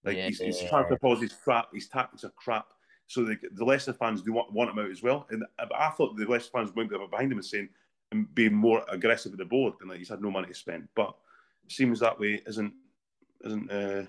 Like 0.05 0.17
his, 0.17 0.41
his 0.41 0.63
Yeah. 0.63 0.83
policies 1.01 1.35
crap. 1.45 1.75
His 1.75 1.89
tactics 1.89 2.25
are 2.25 2.31
crap." 2.31 2.69
So 3.09 3.25
the, 3.25 3.37
the 3.53 3.65
Leicester 3.65 3.93
fans 3.93 4.21
do 4.23 4.33
want, 4.33 4.53
want 4.53 4.71
him 4.71 4.79
out 4.81 4.91
as 4.91 5.03
well. 5.03 5.27
And 5.31 5.45
I 5.59 5.91
thought 5.91 6.17
the 6.17 6.25
Leicester 6.25 6.51
fans 6.53 6.75
went 6.75 6.91
behind 6.91 7.31
him 7.31 7.39
and 7.39 7.45
saying 7.45 7.69
and 8.13 8.33
being 8.35 8.55
more 8.55 8.83
aggressive 8.89 9.33
at 9.33 9.39
the 9.39 9.45
board 9.45 9.75
and 9.81 9.91
like 9.91 9.99
he's 9.99 10.09
had 10.09 10.23
no 10.23 10.31
money 10.31 10.49
to 10.49 10.55
spend. 10.55 10.89
But 10.95 11.15
it 11.65 11.73
seems 11.73 12.01
that 12.01 12.19
way 12.19 12.41
isn't 12.47 12.73
isn't 13.45 13.71
uh, 13.71 14.05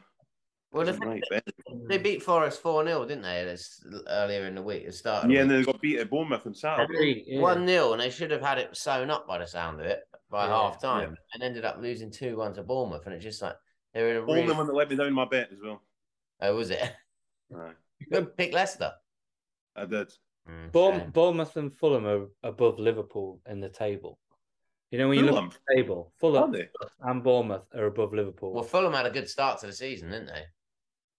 Well, 0.71 0.87
isn't 0.87 0.99
thing- 1.01 1.09
right. 1.09 1.23
Ben. 1.29 1.41
they 1.87 1.97
beat 1.97 2.23
Forest 2.23 2.61
4 2.61 2.85
0, 2.85 3.05
didn't 3.05 3.23
they? 3.23 3.43
This, 3.43 3.83
earlier 4.07 4.45
in 4.45 4.55
the 4.55 4.61
week. 4.61 4.83
It 4.85 4.93
started. 4.93 5.31
Yeah, 5.31 5.41
and 5.41 5.51
then 5.51 5.59
they 5.59 5.65
got 5.65 5.81
beat 5.81 5.99
at 5.99 6.09
Bournemouth 6.09 6.45
on 6.45 6.53
Saturday. 6.53 6.93
Three, 6.95 7.23
yeah. 7.27 7.41
1 7.41 7.67
0, 7.67 7.93
and 7.93 8.01
they 8.01 8.09
should 8.09 8.31
have 8.31 8.41
had 8.41 8.57
it 8.57 8.75
sewn 8.77 9.09
up 9.09 9.27
by 9.27 9.37
the 9.39 9.47
sound 9.47 9.79
of 9.79 9.85
it 9.85 10.01
by 10.29 10.45
Yeah, 10.45 10.51
half 10.51 10.81
time 10.81 11.15
and 11.33 11.41
ended 11.43 11.65
up 11.65 11.77
losing 11.79 12.11
2 12.11 12.37
1 12.37 12.53
to 12.55 12.63
Bournemouth. 12.63 13.05
And 13.05 13.15
it's 13.15 13.23
just 13.23 13.41
like, 13.41 13.55
they 13.93 14.01
were 14.03 14.09
in 14.11 14.17
a 14.17 14.21
Only 14.21 14.41
really. 14.43 14.53
one 14.53 14.67
that 14.67 14.73
let 14.75 14.89
me 14.89 14.95
down 14.95 15.13
my 15.13 15.25
bet 15.25 15.49
as 15.51 15.57
well. 15.63 15.81
Oh, 16.41 16.55
was 16.55 16.69
it? 16.69 16.83
Aye, 17.55 17.71
Pick 18.37 18.53
Leicester. 18.53 18.91
I 19.75 19.85
did. 19.85 20.11
Mm, 20.49 20.71
Bourne- 20.71 21.09
Bournemouth 21.11 21.57
and 21.57 21.73
Fulham 21.73 22.05
are 22.05 22.27
above 22.43 22.79
Liverpool 22.79 23.41
in 23.47 23.59
the 23.59 23.69
table. 23.69 24.19
You 24.91 24.97
know 24.99 25.09
when 25.09 25.19
you 25.19 25.25
look 25.25 25.43
at 25.43 25.51
the 25.67 25.75
table, 25.75 26.13
Fulham 26.17 26.55
and 27.01 27.23
Bournemouth 27.23 27.65
are 27.75 27.85
above 27.87 28.13
Liverpool. 28.13 28.53
Well, 28.53 28.63
Fulham 28.63 28.93
had 28.93 29.05
a 29.05 29.09
good 29.09 29.27
start 29.29 29.59
to 29.59 29.67
the 29.67 29.73
season, 29.73 30.11
didn't 30.11 30.27
they? 30.27 30.43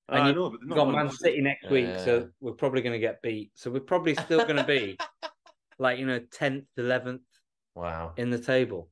And 0.09 0.23
I 0.23 0.29
you- 0.29 0.35
know, 0.35 0.51
but 0.51 0.61
We've 0.61 0.69
not 0.71 0.75
got 0.77 0.87
one- 0.87 0.95
Man 0.95 1.11
City 1.11 1.43
next 1.43 1.69
week, 1.69 1.85
Yeah. 1.87 2.03
so 2.05 2.31
we're 2.41 2.53
probably 2.53 2.81
going 2.81 2.95
to 2.95 2.99
get 2.99 3.21
beat. 3.21 3.51
So 3.55 3.71
we're 3.71 3.81
probably 3.81 4.14
still 4.14 4.45
going 4.45 4.57
to 4.57 4.64
be 4.64 4.97
like 5.79 5.99
you 5.99 6.07
know 6.07 6.19
tenth, 6.33 6.64
eleventh 6.79 7.21
Wow. 7.75 8.14
in 8.17 8.31
the 8.31 8.38
table. 8.38 8.88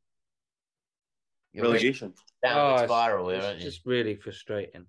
You're 1.55 1.62
really 1.64 1.75
relegation. 1.77 2.12
downward 2.42 2.75
it's- 2.83 2.88
spiral 2.90 3.29
here, 3.29 3.38
it's 3.38 3.46
aren't 3.46 3.59
you? 3.61 3.64
just 3.64 3.87
really 3.87 4.14
frustrating. 4.16 4.85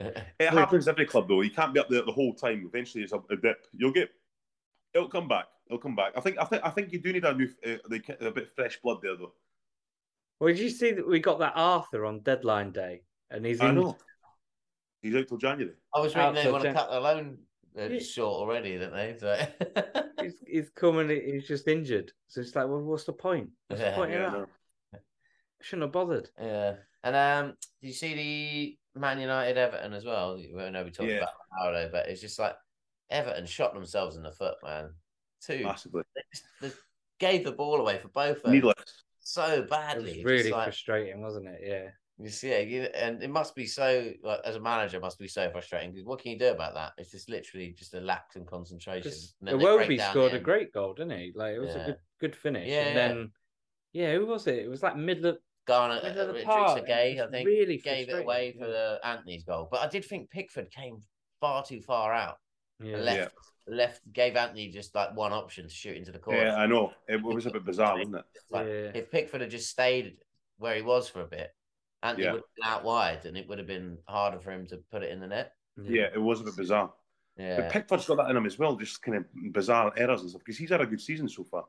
It 0.00 0.52
happens 0.52 0.86
every 0.88 1.06
club 1.06 1.28
though. 1.28 1.40
You 1.42 1.50
can't 1.50 1.72
be 1.74 1.78
up 1.80 1.88
there 1.88 2.02
the 2.04 2.12
whole 2.12 2.32
time. 2.34 2.64
Eventually, 2.66 3.04
it's 3.04 3.12
a, 3.12 3.20
a 3.30 3.36
dip. 3.36 3.66
You'll 3.72 3.92
get. 3.92 4.10
It'll 4.98 5.08
come 5.08 5.28
back. 5.28 5.46
It'll 5.66 5.78
come 5.78 5.94
back. 5.96 6.12
I 6.16 6.20
think. 6.20 6.38
I 6.38 6.44
think. 6.44 6.62
I 6.64 6.70
think 6.70 6.92
you 6.92 6.98
do 6.98 7.12
need 7.12 7.24
a 7.24 7.34
new, 7.34 7.48
uh, 7.64 7.76
a 7.86 8.30
bit 8.30 8.44
of 8.44 8.52
fresh 8.54 8.80
blood 8.82 8.98
there 9.02 9.16
though. 9.16 9.32
Well, 10.40 10.48
did 10.48 10.58
you 10.58 10.70
see 10.70 10.92
that 10.92 11.06
we 11.06 11.20
got 11.20 11.38
that 11.38 11.52
Arthur 11.56 12.04
on 12.04 12.20
deadline 12.20 12.72
day, 12.72 13.02
and 13.30 13.44
he's 13.44 13.60
I 13.60 13.68
in, 13.68 13.76
know. 13.76 13.96
He's 15.02 15.14
out 15.14 15.28
till 15.28 15.38
January. 15.38 15.74
I 15.94 16.00
was 16.00 16.16
reading 16.16 16.34
they 16.34 16.40
Outside 16.40 16.52
want 16.52 16.64
to 16.64 16.72
cut 16.74 16.90
their 16.90 17.00
loan 17.00 17.38
uh, 17.78 17.82
Yeah. 17.84 18.00
short 18.00 18.40
already, 18.40 18.78
don't 18.78 18.92
they? 18.92 19.16
So... 19.18 19.46
he's, 20.20 20.34
he's 20.44 20.70
coming. 20.70 21.08
He's 21.08 21.46
just 21.46 21.68
injured. 21.68 22.12
So 22.26 22.40
it's 22.40 22.56
like, 22.56 22.66
well, 22.66 22.82
what's 22.82 23.04
the 23.04 23.12
point? 23.12 23.50
What's 23.68 23.80
the 23.80 23.88
Yeah, 23.88 23.94
point 23.94 24.10
Yeah, 24.10 24.16
in 24.16 24.22
I 24.22 24.30
that? 24.30 24.38
know. 24.38 24.46
Shouldn't 25.60 25.82
have 25.84 25.92
bothered. 25.92 26.30
Yeah. 26.40 26.74
And 27.04 27.16
um, 27.16 27.54
do 27.80 27.86
you 27.86 27.94
see 27.94 28.78
the 28.94 29.00
Man 29.00 29.20
United 29.20 29.56
Everton 29.56 29.92
as 29.92 30.04
well? 30.04 30.40
I 30.58 30.70
know 30.70 30.82
we 30.82 30.90
talked 30.90 31.08
Yeah. 31.08 31.18
about 31.18 31.30
Ronaldo, 31.60 31.92
but 31.92 32.08
it's 32.08 32.20
just 32.20 32.38
like 32.38 32.56
Everton 33.10 33.46
shot 33.46 33.74
themselves 33.74 34.16
in 34.16 34.22
the 34.22 34.32
foot, 34.32 34.56
man. 34.62 34.90
Two. 35.40 35.62
Massively. 35.62 36.02
They, 36.14 36.22
just, 36.32 36.44
they 36.60 36.70
gave 37.18 37.44
the 37.44 37.52
ball 37.52 37.80
away 37.80 37.98
for 37.98 38.08
both 38.08 38.38
of 38.38 38.42
them 38.42 38.52
Needless. 38.52 39.04
so 39.20 39.44
It 39.46 39.60
was 39.60 39.70
badly. 39.70 40.22
Really 40.24 40.50
like, 40.50 40.64
frustrating, 40.64 41.20
wasn't 41.22 41.46
it? 41.46 41.60
Yeah. 41.64 41.88
you 42.18 42.30
see, 42.30 42.50
yeah, 42.50 42.58
you, 42.58 42.82
and 42.94 43.22
it 43.22 43.30
must 43.30 43.54
be 43.54 43.66
so. 43.66 44.10
Like 44.22 44.40
as 44.44 44.56
a 44.56 44.60
manager, 44.60 44.96
it 44.96 45.02
must 45.02 45.18
be 45.18 45.28
so 45.28 45.50
frustrating 45.50 45.92
because 45.92 46.04
what 46.06 46.20
can 46.20 46.32
you 46.32 46.38
do 46.38 46.48
about 46.48 46.74
that? 46.74 46.92
It's 46.98 47.12
just 47.12 47.30
literally 47.30 47.74
just 47.78 47.94
a 47.94 48.00
lack 48.00 48.30
in 48.34 48.44
concentration. 48.44 49.02
Because 49.04 49.34
And 49.40 49.48
then 49.48 49.58
they 49.58 49.64
Iwobi 49.64 50.10
scored 50.10 50.32
the 50.32 50.36
a 50.36 50.40
great 50.40 50.72
goal, 50.72 50.94
didn't 50.94 51.18
he? 51.18 51.32
Like 51.34 51.54
it 51.54 51.60
was 51.60 51.74
Yeah. 51.74 51.82
a 51.82 51.86
good, 51.86 51.98
good 52.20 52.36
finish. 52.36 52.68
Yeah, 52.68 52.86
and 52.86 52.96
yeah. 52.96 53.08
then, 53.08 53.30
yeah, 53.92 54.14
who 54.14 54.26
was 54.26 54.46
it? 54.48 54.58
It 54.58 54.68
was 54.68 54.82
like 54.82 54.96
middle 54.96 55.26
of, 55.26 55.38
Garner, 55.66 56.00
middle 56.02 56.28
of 56.30 56.34
the 56.34 56.40
Idrissa 56.40 56.44
park. 56.44 56.86
Gueye, 56.88 57.20
I 57.20 57.30
think, 57.30 57.46
really 57.46 57.76
gave 57.76 58.08
it 58.08 58.18
away 58.22 58.56
for 58.58 58.66
the 58.66 58.98
Antony's 59.04 59.44
goal. 59.44 59.68
But 59.70 59.80
I 59.80 59.86
did 59.86 60.04
think 60.04 60.30
Pickford 60.30 60.70
came 60.70 60.98
far 61.40 61.62
too 61.64 61.80
far 61.82 62.12
out. 62.12 62.38
Yeah. 62.80 62.94
and 62.96 63.04
left 63.04 63.34
left 63.66 64.12
gave 64.12 64.36
Antony 64.36 64.68
just 64.70 64.94
like 64.94 65.14
one 65.16 65.32
option 65.32 65.64
to 65.68 65.74
shoot 65.74 65.96
into 65.96 66.10
the 66.12 66.18
corner. 66.18 66.42
Yeah, 66.44 66.56
I 66.56 66.66
know. 66.66 66.92
It 67.06 67.22
was 67.22 67.44
a 67.46 67.50
bit 67.50 67.64
bizarre, 67.64 67.98
wasn't 67.98 68.16
it? 68.16 68.24
Like, 68.50 68.66
Yeah. 68.66 68.90
If 68.94 69.10
Pickford 69.10 69.42
had 69.42 69.50
just 69.50 69.68
stayed 69.68 70.16
where 70.56 70.74
he 70.74 70.82
was 70.82 71.08
for 71.08 71.20
a 71.20 71.26
bit, 71.26 71.54
Antony 72.02 72.24
Yeah. 72.24 72.32
would 72.32 72.42
have 72.42 72.54
been 72.56 72.66
out 72.66 72.84
wide, 72.84 73.26
and 73.26 73.36
it 73.36 73.46
would 73.48 73.58
have 73.58 73.66
been 73.66 73.98
harder 74.08 74.40
for 74.40 74.52
him 74.52 74.66
to 74.68 74.78
put 74.90 75.02
it 75.02 75.10
in 75.10 75.20
the 75.20 75.26
net. 75.26 75.52
Yeah, 75.76 76.08
it 76.14 76.18
was 76.20 76.40
a 76.40 76.44
bit 76.44 76.56
bizarre. 76.56 76.92
Yeah, 77.36 77.60
But 77.60 77.72
Pickford's 77.72 78.06
got 78.06 78.16
that 78.16 78.30
in 78.30 78.36
him 78.36 78.46
as 78.46 78.58
well, 78.58 78.74
just 78.74 79.02
kind 79.02 79.18
of 79.18 79.24
bizarre 79.52 79.92
errors 79.96 80.22
and 80.22 80.30
stuff, 80.30 80.40
because 80.44 80.58
he's 80.58 80.70
had 80.70 80.80
a 80.80 80.86
good 80.86 81.00
season 81.00 81.28
so 81.28 81.44
far. 81.44 81.66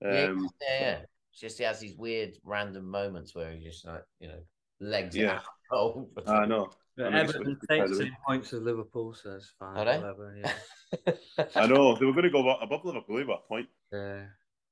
yeah, 0.00 0.24
Um, 0.26 0.48
yeah, 0.62 0.80
yeah. 0.80 1.00
It's 1.32 1.40
just 1.40 1.58
he 1.58 1.64
has 1.64 1.80
these 1.80 1.96
weird 1.96 2.36
random 2.44 2.88
moments 2.88 3.34
where 3.34 3.50
he 3.52 3.62
just 3.64 3.84
like 3.84 4.04
you 4.20 4.28
know 4.28 4.38
legs 4.80 5.16
Yeah. 5.16 5.36
out. 5.36 5.44
Oh, 5.72 6.08
I 6.28 6.46
know. 6.46 6.70
But 6.96 7.12
I 7.14 7.20
Everton 7.20 7.52
it's 7.52 7.66
take 7.68 7.82
incredible. 7.82 8.16
points 8.26 8.52
as 8.52 8.62
Liverpool, 8.62 9.14
so 9.14 9.32
it's 9.32 9.52
fine. 9.58 9.76
Are 9.76 9.84
they? 9.84 9.98
Whatever, 9.98 10.36
yeah. 10.40 11.12
I 11.56 11.66
know. 11.66 11.96
They 11.96 12.06
were 12.06 12.12
going 12.12 12.24
to 12.24 12.30
go 12.30 12.48
above 12.56 12.84
Liverpool 12.84 13.18
at 13.20 13.26
a 13.28 13.36
point. 13.48 13.68
yeah. 13.92 14.26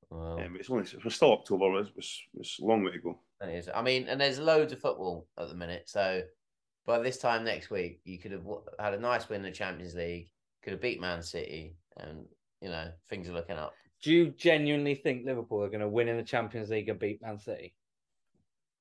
Well, 0.09 0.39
Um, 0.39 0.55
it's 0.59 0.69
only 0.69 0.83
it's 0.83 1.15
still 1.15 1.33
October. 1.33 1.79
It's, 1.79 1.89
it's, 1.97 2.21
it's 2.35 2.59
a 2.59 2.65
long 2.65 2.83
way 2.83 2.91
to 2.91 2.99
go. 2.99 3.19
that 3.39 3.49
is. 3.49 3.67
I 3.73 3.81
mean, 3.81 4.07
and 4.07 4.21
there's 4.21 4.39
loads 4.39 4.71
of 4.71 4.79
football 4.79 5.27
at 5.39 5.49
the 5.49 5.55
minute. 5.55 5.89
So 5.89 6.21
by 6.85 6.99
this 6.99 7.17
time 7.17 7.43
next 7.43 7.69
week, 7.71 7.99
you 8.05 8.19
could 8.19 8.31
have 8.31 8.45
had 8.79 8.93
a 8.93 8.99
nice 8.99 9.27
win 9.27 9.37
in 9.39 9.43
the 9.43 9.51
Champions 9.51 9.95
League. 9.95 10.29
Could 10.63 10.73
have 10.73 10.81
beat 10.81 11.01
Man 11.01 11.21
City, 11.23 11.75
and 11.97 12.25
you 12.61 12.69
know 12.69 12.89
things 13.09 13.27
are 13.27 13.33
looking 13.33 13.57
up. 13.57 13.73
Do 14.01 14.13
you 14.13 14.27
genuinely 14.37 14.95
think 14.95 15.25
Liverpool 15.25 15.63
are 15.63 15.69
going 15.69 15.79
to 15.81 15.89
win 15.89 16.07
in 16.07 16.17
the 16.17 16.23
Champions 16.23 16.69
League 16.69 16.89
and 16.89 16.99
beat 16.99 17.21
Man 17.21 17.39
City? 17.39 17.73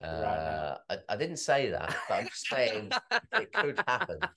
Right. 0.02 0.08
Uh, 0.10 0.78
I, 0.90 0.96
I 1.10 1.16
didn't 1.16 1.36
say 1.36 1.70
that, 1.70 1.94
but 2.08 2.14
I'm 2.14 2.26
just 2.26 2.48
saying 2.48 2.90
it 3.34 3.52
could 3.52 3.80
happen. 3.86 4.18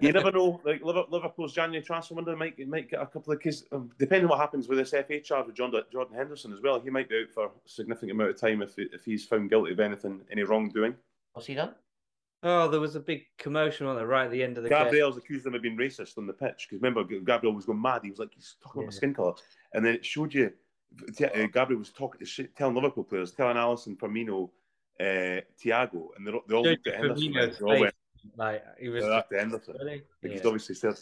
You 0.00 0.12
never 0.12 0.30
know. 0.32 0.60
Like 0.64 0.80
Liverpool's 0.84 1.52
January 1.52 1.84
transfer 1.84 2.14
window 2.14 2.36
might 2.36 2.56
might 2.68 2.88
get 2.88 3.00
a 3.02 3.06
couple 3.06 3.32
of 3.32 3.40
kids. 3.40 3.64
Um, 3.72 3.90
depending 3.98 4.26
on 4.26 4.30
what 4.30 4.38
happens 4.38 4.68
with 4.68 4.78
this 4.78 4.90
FA 4.90 5.20
charge 5.20 5.46
with 5.46 5.56
John, 5.56 5.72
Jordan 5.90 6.16
Henderson 6.16 6.52
as 6.52 6.60
well, 6.60 6.78
he 6.80 6.88
might 6.90 7.08
be 7.08 7.22
out 7.22 7.30
for 7.34 7.46
a 7.46 7.50
significant 7.66 8.12
amount 8.12 8.30
of 8.30 8.40
time 8.40 8.62
if 8.62 8.74
if 8.78 9.04
he's 9.04 9.24
found 9.24 9.50
guilty 9.50 9.72
of 9.72 9.80
anything, 9.80 10.20
any 10.30 10.44
wrongdoing. 10.44 10.94
What's 11.32 11.48
he 11.48 11.54
done? 11.54 11.74
Oh, 12.44 12.68
there 12.68 12.78
was 12.78 12.94
a 12.94 13.00
big 13.00 13.22
commotion 13.38 13.88
on 13.88 13.96
the 13.96 14.06
right 14.06 14.26
at 14.26 14.30
the 14.30 14.44
end 14.44 14.56
of 14.56 14.62
the 14.62 14.68
game. 14.68 14.84
Gabriel's 14.84 15.16
accused 15.16 15.44
him 15.44 15.54
of 15.56 15.62
being 15.62 15.76
racist 15.76 16.16
on 16.18 16.28
the 16.28 16.32
pitch 16.32 16.68
because 16.70 16.80
remember 16.80 17.02
Gabriel 17.02 17.52
was 17.54 17.64
going 17.66 17.82
mad. 17.82 18.02
He 18.04 18.10
was 18.10 18.20
like 18.20 18.30
he's 18.32 18.54
talking 18.62 18.82
about 18.82 18.92
Yeah. 18.92 18.96
skin 18.96 19.14
colour, 19.14 19.34
and 19.74 19.84
then 19.84 19.94
it 19.94 20.04
showed 20.06 20.32
you. 20.32 20.52
T- 21.16 21.24
uh, 21.24 21.46
Gabriel 21.52 21.78
was 21.78 21.90
talking, 21.90 22.24
sh- 22.26 22.40
telling 22.56 22.74
Liverpool 22.74 23.04
players, 23.04 23.32
telling 23.32 23.56
Alisson, 23.56 23.96
Firmino, 23.96 24.50
uh, 25.00 25.40
Thiago, 25.62 26.08
and 26.16 26.26
they 26.26 26.32
they 26.48 26.54
all 26.54 26.62
looked 26.64 26.86
at 26.86 26.96
Henderson. 26.96 27.32
Firmino's 27.32 27.60
Like, 27.60 27.62
all 27.62 27.80
went 27.80 27.94
like 28.36 28.64
he 28.80 28.88
was 28.88 29.04
"Oh, 29.04 29.08
that's 29.10 29.32
Henderson. 29.32 29.76
really. 29.78 30.02
Like, 30.22 30.32
He's 30.32 30.40
Yeah. 30.40 30.46
obviously 30.46 30.74
said. 30.74 30.94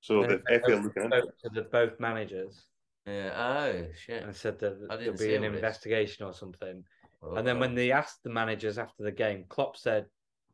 So 0.00 0.20
And 0.22 0.30
the 0.32 0.42
then 0.46 0.60
FA 0.60 0.72
are 0.72 0.82
looking 0.82 1.02
into 1.04 1.22
to 1.42 1.48
the 1.54 1.62
both 1.62 1.98
managers 1.98 2.66
Yeah. 3.06 3.32
Oh 3.34 3.92
shit. 3.94 4.22
and 4.22 4.36
said 4.36 4.58
that 4.58 4.86
I 4.90 4.96
there'll 4.96 5.16
be 5.16 5.34
an 5.34 5.42
this. 5.42 5.54
investigation 5.54 6.26
or 6.26 6.34
something. 6.34 6.84
Oh, 7.22 7.36
And 7.36 7.46
then 7.46 7.58
when 7.58 7.74
they 7.74 7.90
asked 7.92 8.22
the 8.22 8.30
managers 8.30 8.76
after 8.78 9.02
the 9.02 9.12
game, 9.12 9.44
Klopp 9.48 9.76
said, 9.78 10.10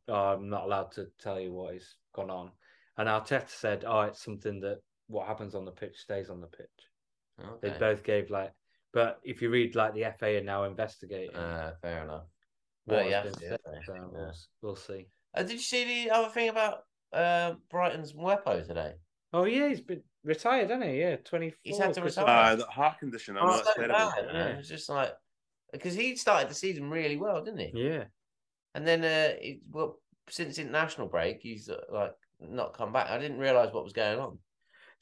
oh, 0.07 0.35
"I'm 0.35 0.49
not 0.49 0.65
allowed 0.65 0.93
to 0.93 1.07
tell 1.19 1.41
you 1.41 1.53
what 1.53 1.75
has 1.75 1.97
gone 2.13 2.31
on," 2.31 2.53
and 2.99 3.09
Arteta 3.09 3.49
said, 3.49 3.85
"Oh, 3.85 4.03
it's 4.03 4.23
something 4.23 4.61
that 4.61 4.81
what 5.09 5.27
happens 5.27 5.57
on 5.57 5.65
the 5.65 5.73
pitch 5.73 5.97
stays 5.97 6.31
on 6.31 6.41
the 6.41 6.47
pitch." 6.47 6.90
They 7.63 7.71
both 7.71 8.03
gave 8.03 8.31
like, 8.31 8.53
but 8.93 9.21
if 9.25 9.43
you 9.43 9.51
read 9.51 9.75
like 9.75 9.95
the 9.95 10.13
FA 10.19 10.39
are 10.39 10.43
now 10.43 10.65
investigating 10.65 11.37
Uh, 11.37 11.75
fair 11.83 12.05
enough. 12.05 12.25
what 12.85 12.97
well, 12.97 13.05
has 13.05 13.11
yeah, 13.11 13.23
been 13.23 13.35
yeah, 13.43 13.49
said, 13.51 13.61
yeah. 13.73 13.81
so 13.87 14.11
we'll, 14.13 14.33
we'll 14.63 14.77
see. 14.77 15.07
Uh, 15.35 15.43
did 15.43 15.53
you 15.53 15.59
see 15.59 16.05
the 16.05 16.11
other 16.11 16.29
thing 16.29 16.49
about 16.49 16.85
uh, 17.13 17.55
Brighton's 17.71 18.13
Mwepu 18.13 18.67
today? 18.67 18.95
Oh 19.33 19.45
yeah, 19.45 19.69
he's 19.69 19.81
been 19.81 20.03
retired, 20.25 20.71
hasn't 20.71 20.91
he? 20.91 20.99
Yeah, 21.01 21.17
twenty 21.17 21.51
four. 21.51 21.59
He's 21.63 21.79
had 21.79 21.95
to 21.95 22.03
retire. 22.03 22.53
Uh, 22.53 22.57
the 22.57 22.67
heart 22.67 22.99
condition. 22.99 23.37
I 23.37 23.41
know 23.43 23.51
Oh, 23.51 23.57
that's 23.57 23.69
so 23.69 23.75
terrible. 23.75 23.95
bad, 23.95 24.27
you 24.27 24.33
know, 24.33 24.47
It's 24.59 24.69
just 24.69 24.89
like 24.89 25.13
because 25.73 25.95
he 25.95 26.17
started 26.17 26.51
the 26.51 26.55
season 26.55 26.91
really 26.91 27.17
well, 27.17 27.45
didn't 27.45 27.61
he? 27.61 27.71
Yeah, 27.75 28.05
And 28.75 28.87
then 28.87 29.05
uh, 29.05 29.37
he, 29.41 29.61
well, 29.71 30.01
since 30.29 30.59
international 30.59 31.07
break, 31.07 31.41
he's 31.41 31.69
uh, 31.69 31.81
like 31.91 32.13
not 32.41 32.75
come 32.77 32.93
back. 32.93 33.09
I 33.09 33.19
didn't 33.19 33.39
realize 33.39 33.73
what 33.73 33.85
was 33.85 33.93
going 33.93 34.19
on. 34.19 34.39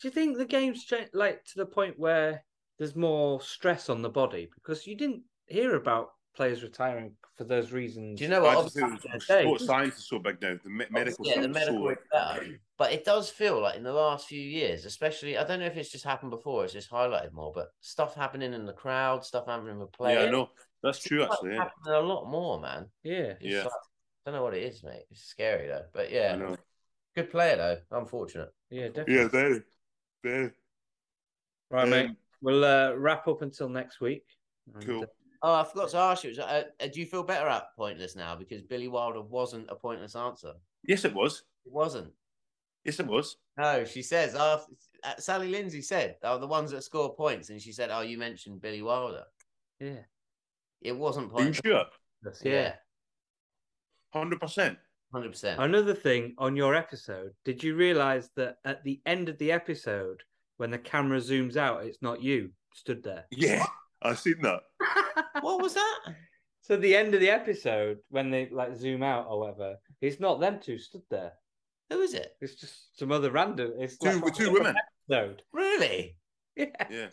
Do 0.01 0.09
you 0.09 0.13
think 0.13 0.37
the 0.39 0.45
game's 0.45 0.85
cha- 0.85 1.07
like 1.13 1.45
to 1.45 1.53
the 1.57 1.67
point 1.67 1.99
where 1.99 2.45
there's 2.79 2.95
more 2.97 3.41
stress 3.41 3.89
on 3.89 4.03
the 4.03 4.09
body 4.11 4.49
because 4.55 4.87
you 4.87 4.97
didn't 4.97 5.23
hear 5.47 5.75
about 5.75 6.11
players 6.37 6.63
retiring 6.63 7.15
for 7.37 7.45
those 7.45 7.73
reasons? 7.73 8.19
Do 8.19 8.25
you 8.25 8.31
know 8.31 8.45
I 8.47 8.55
what? 8.55 8.65
just 8.67 8.77
think 8.77 8.87
Obviously, 8.93 9.11
the 9.19 9.19
day. 9.35 9.43
sports 9.43 9.67
science 9.67 9.99
is 9.99 10.09
so 10.09 10.19
big 10.21 10.41
now. 10.41 10.57
The 10.63 10.71
me- 10.71 10.85
medical 10.91 11.27
yeah, 11.27 11.41
the 11.41 11.49
medical 11.49 11.95
so. 12.13 12.41
But 12.77 12.93
it 12.93 13.05
does 13.05 13.29
feel 13.29 13.61
like 13.61 13.75
in 13.77 13.83
the 13.83 13.93
last 13.93 14.29
few 14.29 14.41
years, 14.41 14.85
especially, 14.85 15.37
I 15.37 15.43
don't 15.45 15.59
know 15.59 15.67
if 15.67 15.77
it's 15.77 15.91
just 15.91 16.05
happened 16.05 16.31
before, 16.31 16.65
it's 16.65 16.73
just 16.73 16.91
highlighted 16.93 17.33
more, 17.33 17.51
but 17.53 17.69
stuff 17.81 18.15
happening 18.15 18.53
in 18.53 18.67
the 18.67 18.73
crowd, 18.73 19.25
stuff 19.25 19.47
happening 19.49 19.81
with 19.81 19.91
players. 19.91 20.23
Yeah, 20.23 20.29
I 20.29 20.31
know. 20.31 20.51
That's 20.81 21.01
true, 21.01 21.25
actually. 21.25 21.55
Yeah. 21.55 21.65
happening 21.65 21.95
a 21.95 22.01
lot 22.01 22.31
more, 22.31 22.61
man. 22.61 22.87
Yeah, 23.03 23.35
It's 23.41 23.43
Yeah. 23.43 23.63
like- 23.65 23.73
don't 24.25 24.35
know 24.37 24.43
what 24.45 24.55
it 24.55 24.63
is, 24.63 24.85
mate. 24.85 25.05
It's 25.11 25.23
scary 25.25 25.69
though. 25.69 25.87
But 25.93 26.07
I 26.09 26.11
yeah, 26.11 26.37
know. 26.37 26.57
good 27.17 27.31
player 27.31 27.57
though. 27.57 27.99
Unfortunate. 27.99 28.51
yeah, 28.71 28.89
definitely. 28.89 29.15
Yeah, 29.15 29.29
very, 29.29 29.63
very. 30.23 30.51
Right, 31.71 31.89
mate. 31.89 32.07
Um, 32.11 32.17
We'll 32.41 32.65
uh, 32.65 32.93
wrap 32.95 33.27
up 33.27 33.43
until 33.43 33.69
next 33.69 34.01
week. 34.01 34.25
And, 34.75 34.87
Cool. 34.87 35.03
uh, 35.03 35.07
Oh, 35.43 35.55
I 35.55 35.65
forgot 35.65 35.91
to 35.91 35.99
ask 35.99 36.25
you. 36.25 36.35
Uh, 36.41 36.63
uh, 36.81 36.87
do 36.93 36.99
you 37.01 37.07
feel 37.07 37.23
better 37.23 37.47
at 37.49 37.75
pointless 37.77 38.17
now 38.17 38.35
because 38.35 38.63
Billy 38.63 38.89
Wilder 38.89 39.23
wasn't 39.23 39.71
a 39.71 39.75
pointless 39.77 40.17
answer? 40.17 40.53
Yes, 40.85 41.05
it 41.05 41.15
was. 41.15 41.43
It 41.65 41.73
wasn't. 41.73 42.13
Yes, 42.85 42.99
it 42.99 43.07
was. 43.07 43.37
No, 43.57 43.85
she 43.85 44.03
says 44.03 44.35
after 44.35 44.73
uh, 45.05 45.15
Sally 45.19 45.49
Lindsay 45.49 45.83
said, 45.83 46.17
"Oh, 46.25 46.39
the 46.39 46.47
ones 46.47 46.71
that 46.73 46.83
score 46.83 47.15
points," 47.15 47.51
and 47.51 47.61
she 47.63 47.71
said, 47.73 47.91
"Oh, 47.93 48.01
you 48.01 48.19
mentioned 48.19 48.61
Billy 48.61 48.83
Wilder." 48.83 49.25
Yeah. 49.79 50.01
It 50.81 50.97
wasn't 50.97 51.33
Are 51.35 51.43
you 51.43 51.53
sure? 51.53 51.85
Yeah, 52.43 52.75
Hundred 54.13 54.41
percent. 54.41 54.79
Hundred 55.13 55.31
percent. 55.33 55.61
Another 55.61 55.95
thing 55.95 56.35
on 56.39 56.57
your 56.57 56.75
episode, 56.75 57.33
did 57.45 57.63
you 57.63 57.75
realize 57.77 58.31
that 58.37 58.57
at 58.65 58.85
the 58.85 59.01
end 59.07 59.29
of 59.29 59.39
the 59.39 59.53
episode, 59.53 60.23
when 60.59 60.71
the 60.71 60.79
camera 60.79 61.19
zooms 61.19 61.57
out, 61.57 61.85
it's 61.85 62.03
not 62.03 62.23
you 62.23 62.51
stood 62.75 63.03
there? 63.03 63.25
Yeah, 63.31 63.65
I've 64.03 64.19
seen 64.19 64.41
that. 64.43 64.61
What 65.41 65.63
was 65.63 65.75
that? 65.75 65.99
So 66.63 66.77
the 66.77 66.97
end 66.97 67.15
of 67.15 67.21
the 67.21 67.31
episode, 67.31 67.99
when 68.11 68.31
they 68.31 68.49
like 68.51 68.77
zoom 68.77 69.03
out 69.03 69.27
or 69.29 69.41
whatever, 69.41 69.77
it's 70.01 70.21
not 70.21 70.41
them 70.41 70.59
two 70.61 70.79
stood 70.79 71.03
there. 71.11 71.33
Who 71.91 72.01
is 72.01 72.13
it? 72.15 72.33
It's 72.41 72.57
just 72.57 72.99
some 72.99 73.13
other 73.13 73.31
random. 73.31 73.73
It's 73.79 73.97
Two, 73.97 74.21
like 74.21 74.35
two 74.35 74.53
women. 74.53 74.75
episode. 75.09 75.43
Really? 75.53 76.17
Yeah. 76.57 76.67
Yeah. 76.91 77.07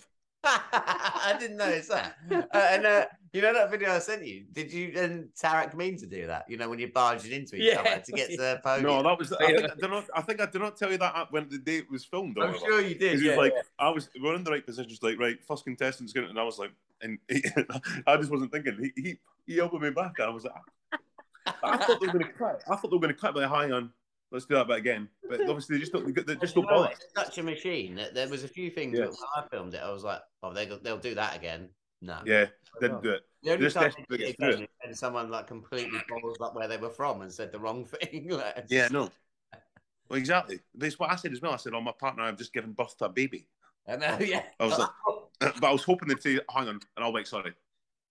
I 0.72 1.36
didn't 1.40 1.58
notice 1.58 1.88
that. 1.88 2.16
Uh, 2.32 2.44
and 2.54 2.86
uh, 2.86 3.06
you 3.34 3.42
know 3.42 3.54
that 3.54 3.72
video 3.72 3.92
I 3.92 4.00
sent 4.00 4.26
you? 4.26 4.46
Did 4.52 4.72
you 4.72 4.94
and 4.96 5.30
Tarek 5.42 5.74
mean 5.76 5.98
to 5.98 6.06
do 6.06 6.28
that? 6.28 6.46
You 6.48 6.58
know 6.58 6.70
when 6.70 6.80
you're 6.80 6.90
barging 6.90 7.32
into 7.32 7.56
each 7.56 7.74
Yeah. 7.74 7.80
other 7.82 8.02
to 8.06 8.12
get 8.12 8.30
to 8.32 8.38
the 8.38 8.62
podium. 8.64 8.90
No, 8.90 9.04
that 9.04 9.18
was. 9.18 9.34
I 9.34 9.48
think 9.48 9.72
I 9.72 9.76
did 9.76 9.90
not. 9.90 10.06
I 10.16 10.22
think 10.22 10.42
I 10.42 10.46
did 10.46 10.62
not 10.62 10.78
tell 10.78 10.92
you 10.92 10.98
that 11.00 11.32
when 11.32 11.50
the 11.50 11.58
day 11.58 11.78
it 11.78 11.90
was 11.92 12.06
filmed. 12.06 12.38
I'm 12.40 12.58
sure 12.60 12.82
you 12.82 12.90
did. 12.96 13.00
Because 13.00 13.22
he 13.22 13.28
was 13.28 13.36
Yeah. 13.36 13.42
like, 13.42 13.54
I 13.80 13.90
was, 13.90 14.10
we're 14.22 14.36
in 14.36 14.44
the 14.44 14.52
right 14.52 14.66
positions. 14.66 15.00
Like, 15.02 15.20
right, 15.20 15.38
first 15.48 15.64
contestant's 15.66 16.14
going, 16.14 16.30
and 16.30 16.40
I 16.40 16.44
was 16.44 16.60
like, 16.60 16.72
and 17.02 17.18
he, 17.30 17.44
I 18.08 18.18
just 18.18 18.32
wasn't 18.32 18.52
thinking. 18.52 18.92
He, 18.96 19.02
he, 19.02 19.18
he 19.48 19.60
elbowed 19.60 19.82
me 19.82 19.90
back, 19.90 20.14
and 20.20 20.28
I 20.28 20.30
was 20.30 20.46
like, 20.46 20.54
I 21.64 21.78
thought 21.78 22.00
they 22.00 22.08
were 22.08 22.14
going 22.14 22.26
to 22.26 22.32
cut. 22.34 22.62
I 22.70 22.76
thought 22.76 22.90
they 22.90 22.96
were 22.96 23.02
going 23.02 23.14
to 23.14 23.20
cut. 23.20 23.36
Like, 23.36 23.50
hang 23.50 23.72
on, 23.74 23.92
let's 24.36 24.46
do 24.46 24.56
that 24.56 24.68
bit 24.68 24.78
again. 24.78 25.10
But 25.30 25.42
obviously, 25.42 25.76
they 25.76 25.80
just 25.82 25.92
don't. 25.92 26.06
They 26.06 26.36
just 26.36 26.56
You 26.56 26.62
don't 26.62 26.72
know, 26.72 26.84
bother. 26.84 26.92
it's 26.94 27.08
such 27.16 27.38
a 27.38 27.44
machine 27.44 27.96
that 27.96 28.14
there 28.14 28.28
was 28.28 28.44
a 28.44 28.48
few 28.48 28.70
things 28.70 28.98
Yeah. 28.98 29.06
that 29.06 29.12
when 29.12 29.44
I 29.44 29.48
filmed 29.50 29.74
it, 29.74 29.82
I 29.84 29.92
was 29.92 30.04
like, 30.04 30.22
oh, 30.44 30.54
they, 30.54 30.66
they'll 30.66 30.98
do 30.98 31.16
that 31.16 31.36
again. 31.36 31.70
No. 32.02 32.20
Yeah, 32.26 32.46
didn't 32.80 33.02
do 33.02 33.12
it. 33.12 33.24
The 33.44 33.52
only 33.54 33.70
time 33.72 33.84
desperate 33.84 34.06
they 34.10 34.18
did 34.18 34.30
it 34.30 34.38
through 34.38 34.48
again 34.50 34.64
is 34.64 34.70
when 34.84 34.96
someone 34.96 35.30
like 35.32 35.48
completely 35.48 36.00
balls 36.10 36.38
up 36.42 36.56
where 36.56 36.68
they 36.68 36.78
were 36.78 36.90
from 36.90 37.22
and 37.22 37.32
said 37.32 37.52
the 37.52 37.60
wrong 37.60 37.86
thing. 37.86 38.28
like, 38.30 38.66
Yeah, 38.70 38.88
no. 38.92 39.10
Well, 40.10 40.20
exactly. 40.20 40.60
That's 40.76 41.00
what 41.00 41.10
I 41.12 41.16
said 41.16 41.32
as 41.32 41.42
well. 41.42 41.54
I 41.54 41.58
said, 41.58 41.74
"Oh, 41.74 41.82
my 41.82 41.92
partner, 41.92 42.24
I've 42.24 42.38
just 42.38 42.54
given 42.54 42.74
birth 42.74 42.98
to 43.00 43.06
a 43.06 43.10
baby." 43.10 43.48
I 43.88 43.96
know, 43.96 44.18
yeah. 44.22 44.44
I 44.60 44.66
was 44.66 44.78
like, 44.78 44.90
but 45.40 45.64
I 45.64 45.72
was 45.72 45.84
hoping 45.84 46.08
they'd 46.08 46.22
say, 46.22 46.40
"Hang 46.54 46.68
on," 46.68 46.80
and 46.96 47.06
I'll 47.06 47.14
like, 47.14 47.28
"Sorry, 47.28 47.54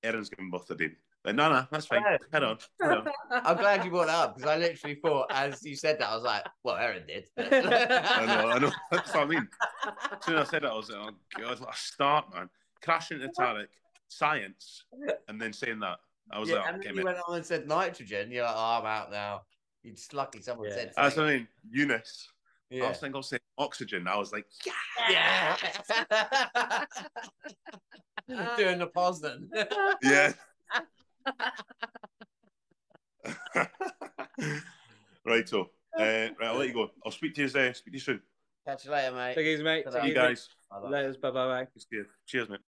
Erin's 0.03 0.29
giving 0.29 0.51
birth 0.51 0.67
to 0.67 0.73
a 0.73 0.77
baby." 0.77 0.97
Like, 1.25 1.37
no, 1.37 1.51
no, 1.51 1.67
that's 1.71 1.87
fine. 1.87 2.03
Yeah. 2.03 2.19
Head 2.33 2.45
on. 2.45 2.59
Head 2.83 2.93
on. 2.99 3.09
I'm 3.31 3.57
glad 3.57 3.83
you 3.85 3.91
brought 3.91 4.09
that 4.09 4.15
up 4.17 4.37
because 4.37 4.51
I 4.51 4.57
literally 4.59 4.97
thought, 5.03 5.27
as 5.31 5.65
you 5.65 5.75
said 5.75 5.99
that, 5.99 6.11
I 6.11 6.15
was 6.15 6.23
like, 6.25 6.45
well, 6.63 6.77
Erin 6.77 7.05
did. 7.07 7.27
I 7.39 8.27
know, 8.27 8.49
I 8.51 8.59
know. 8.59 8.71
That's 8.91 9.15
what 9.15 9.23
I 9.23 9.27
mean. 9.27 9.49
As 9.87 10.25
soon 10.25 10.37
as 10.37 10.49
I 10.49 10.51
said 10.51 10.63
that, 10.65 10.73
I 10.73 10.77
was 10.77 10.91
like, 10.91 10.99
"Oh 11.01 11.11
God, 11.41 11.61
what 11.61 11.75
a 11.75 11.79
start, 11.79 12.27
man!" 12.35 12.51
Crashing 12.83 13.23
into 13.23 13.33
Tarek, 13.39 13.69
science, 14.09 14.85
and 15.29 15.41
then 15.41 15.55
saying 15.55 15.81
that. 15.81 15.97
I 16.31 16.39
was 16.39 16.51
Yeah, 16.51 16.57
like, 16.57 16.67
and 16.69 16.77
"Okay, 16.77 16.89
then 16.89 16.97
you 16.99 17.05
went 17.05 17.19
on 17.27 17.37
and 17.37 17.45
said 17.47 17.67
nitrogen. 17.67 18.31
You're 18.31 18.45
like, 18.45 18.55
oh, 18.57 18.79
I'm 18.81 18.87
out 18.87 19.11
now. 19.11 19.43
You 19.83 19.93
just 19.93 20.13
lucky 20.13 20.43
someone 20.43 20.69
Yeah. 20.69 20.75
said 20.75 20.93
That's 20.97 21.15
something. 21.15 21.23
what 21.25 21.31
I 21.33 21.37
mean. 21.39 21.49
Eunice. 21.71 22.29
I 22.73 22.75
Yeah. 22.77 22.89
was 22.89 22.99
thinking, 22.99 23.17
I'll 23.17 23.23
say 23.23 23.39
oxygen. 23.57 24.07
I 24.09 24.17
was 24.19 24.31
like, 24.33 24.47
"Yeah." 25.09 25.57
yeah. 28.29 28.57
Doing 28.57 28.79
the 28.79 28.89
Poznan. 28.89 29.49
Yeah. 30.03 30.33
right, 35.25 35.49
so 35.49 35.71
uh, 35.99 36.03
right, 36.03 36.33
I'll 36.43 36.57
let 36.57 36.69
you 36.69 36.75
go. 36.75 36.91
I'll 37.05 37.13
speak 37.13 37.35
to 37.37 37.43
you. 37.43 37.49
Uh, 37.49 37.73
speak 37.73 37.93
to 37.93 37.95
you 37.95 38.01
soon. 38.01 38.23
Catch 38.67 38.85
you 38.85 38.91
later, 38.91 39.15
mate. 39.15 39.35
Take 39.35 39.47
it 39.47 39.55
easy, 39.55 39.63
mate. 39.63 39.85
See 39.85 40.09
you 40.09 40.15
guys. 40.15 40.49
Bye-bye. 40.71 40.89
Later. 40.89 41.15
Bye 41.21 41.31
bye 41.31 41.47
bye. 41.47 41.69
Cheers, 42.27 42.49
mate. 42.49 42.61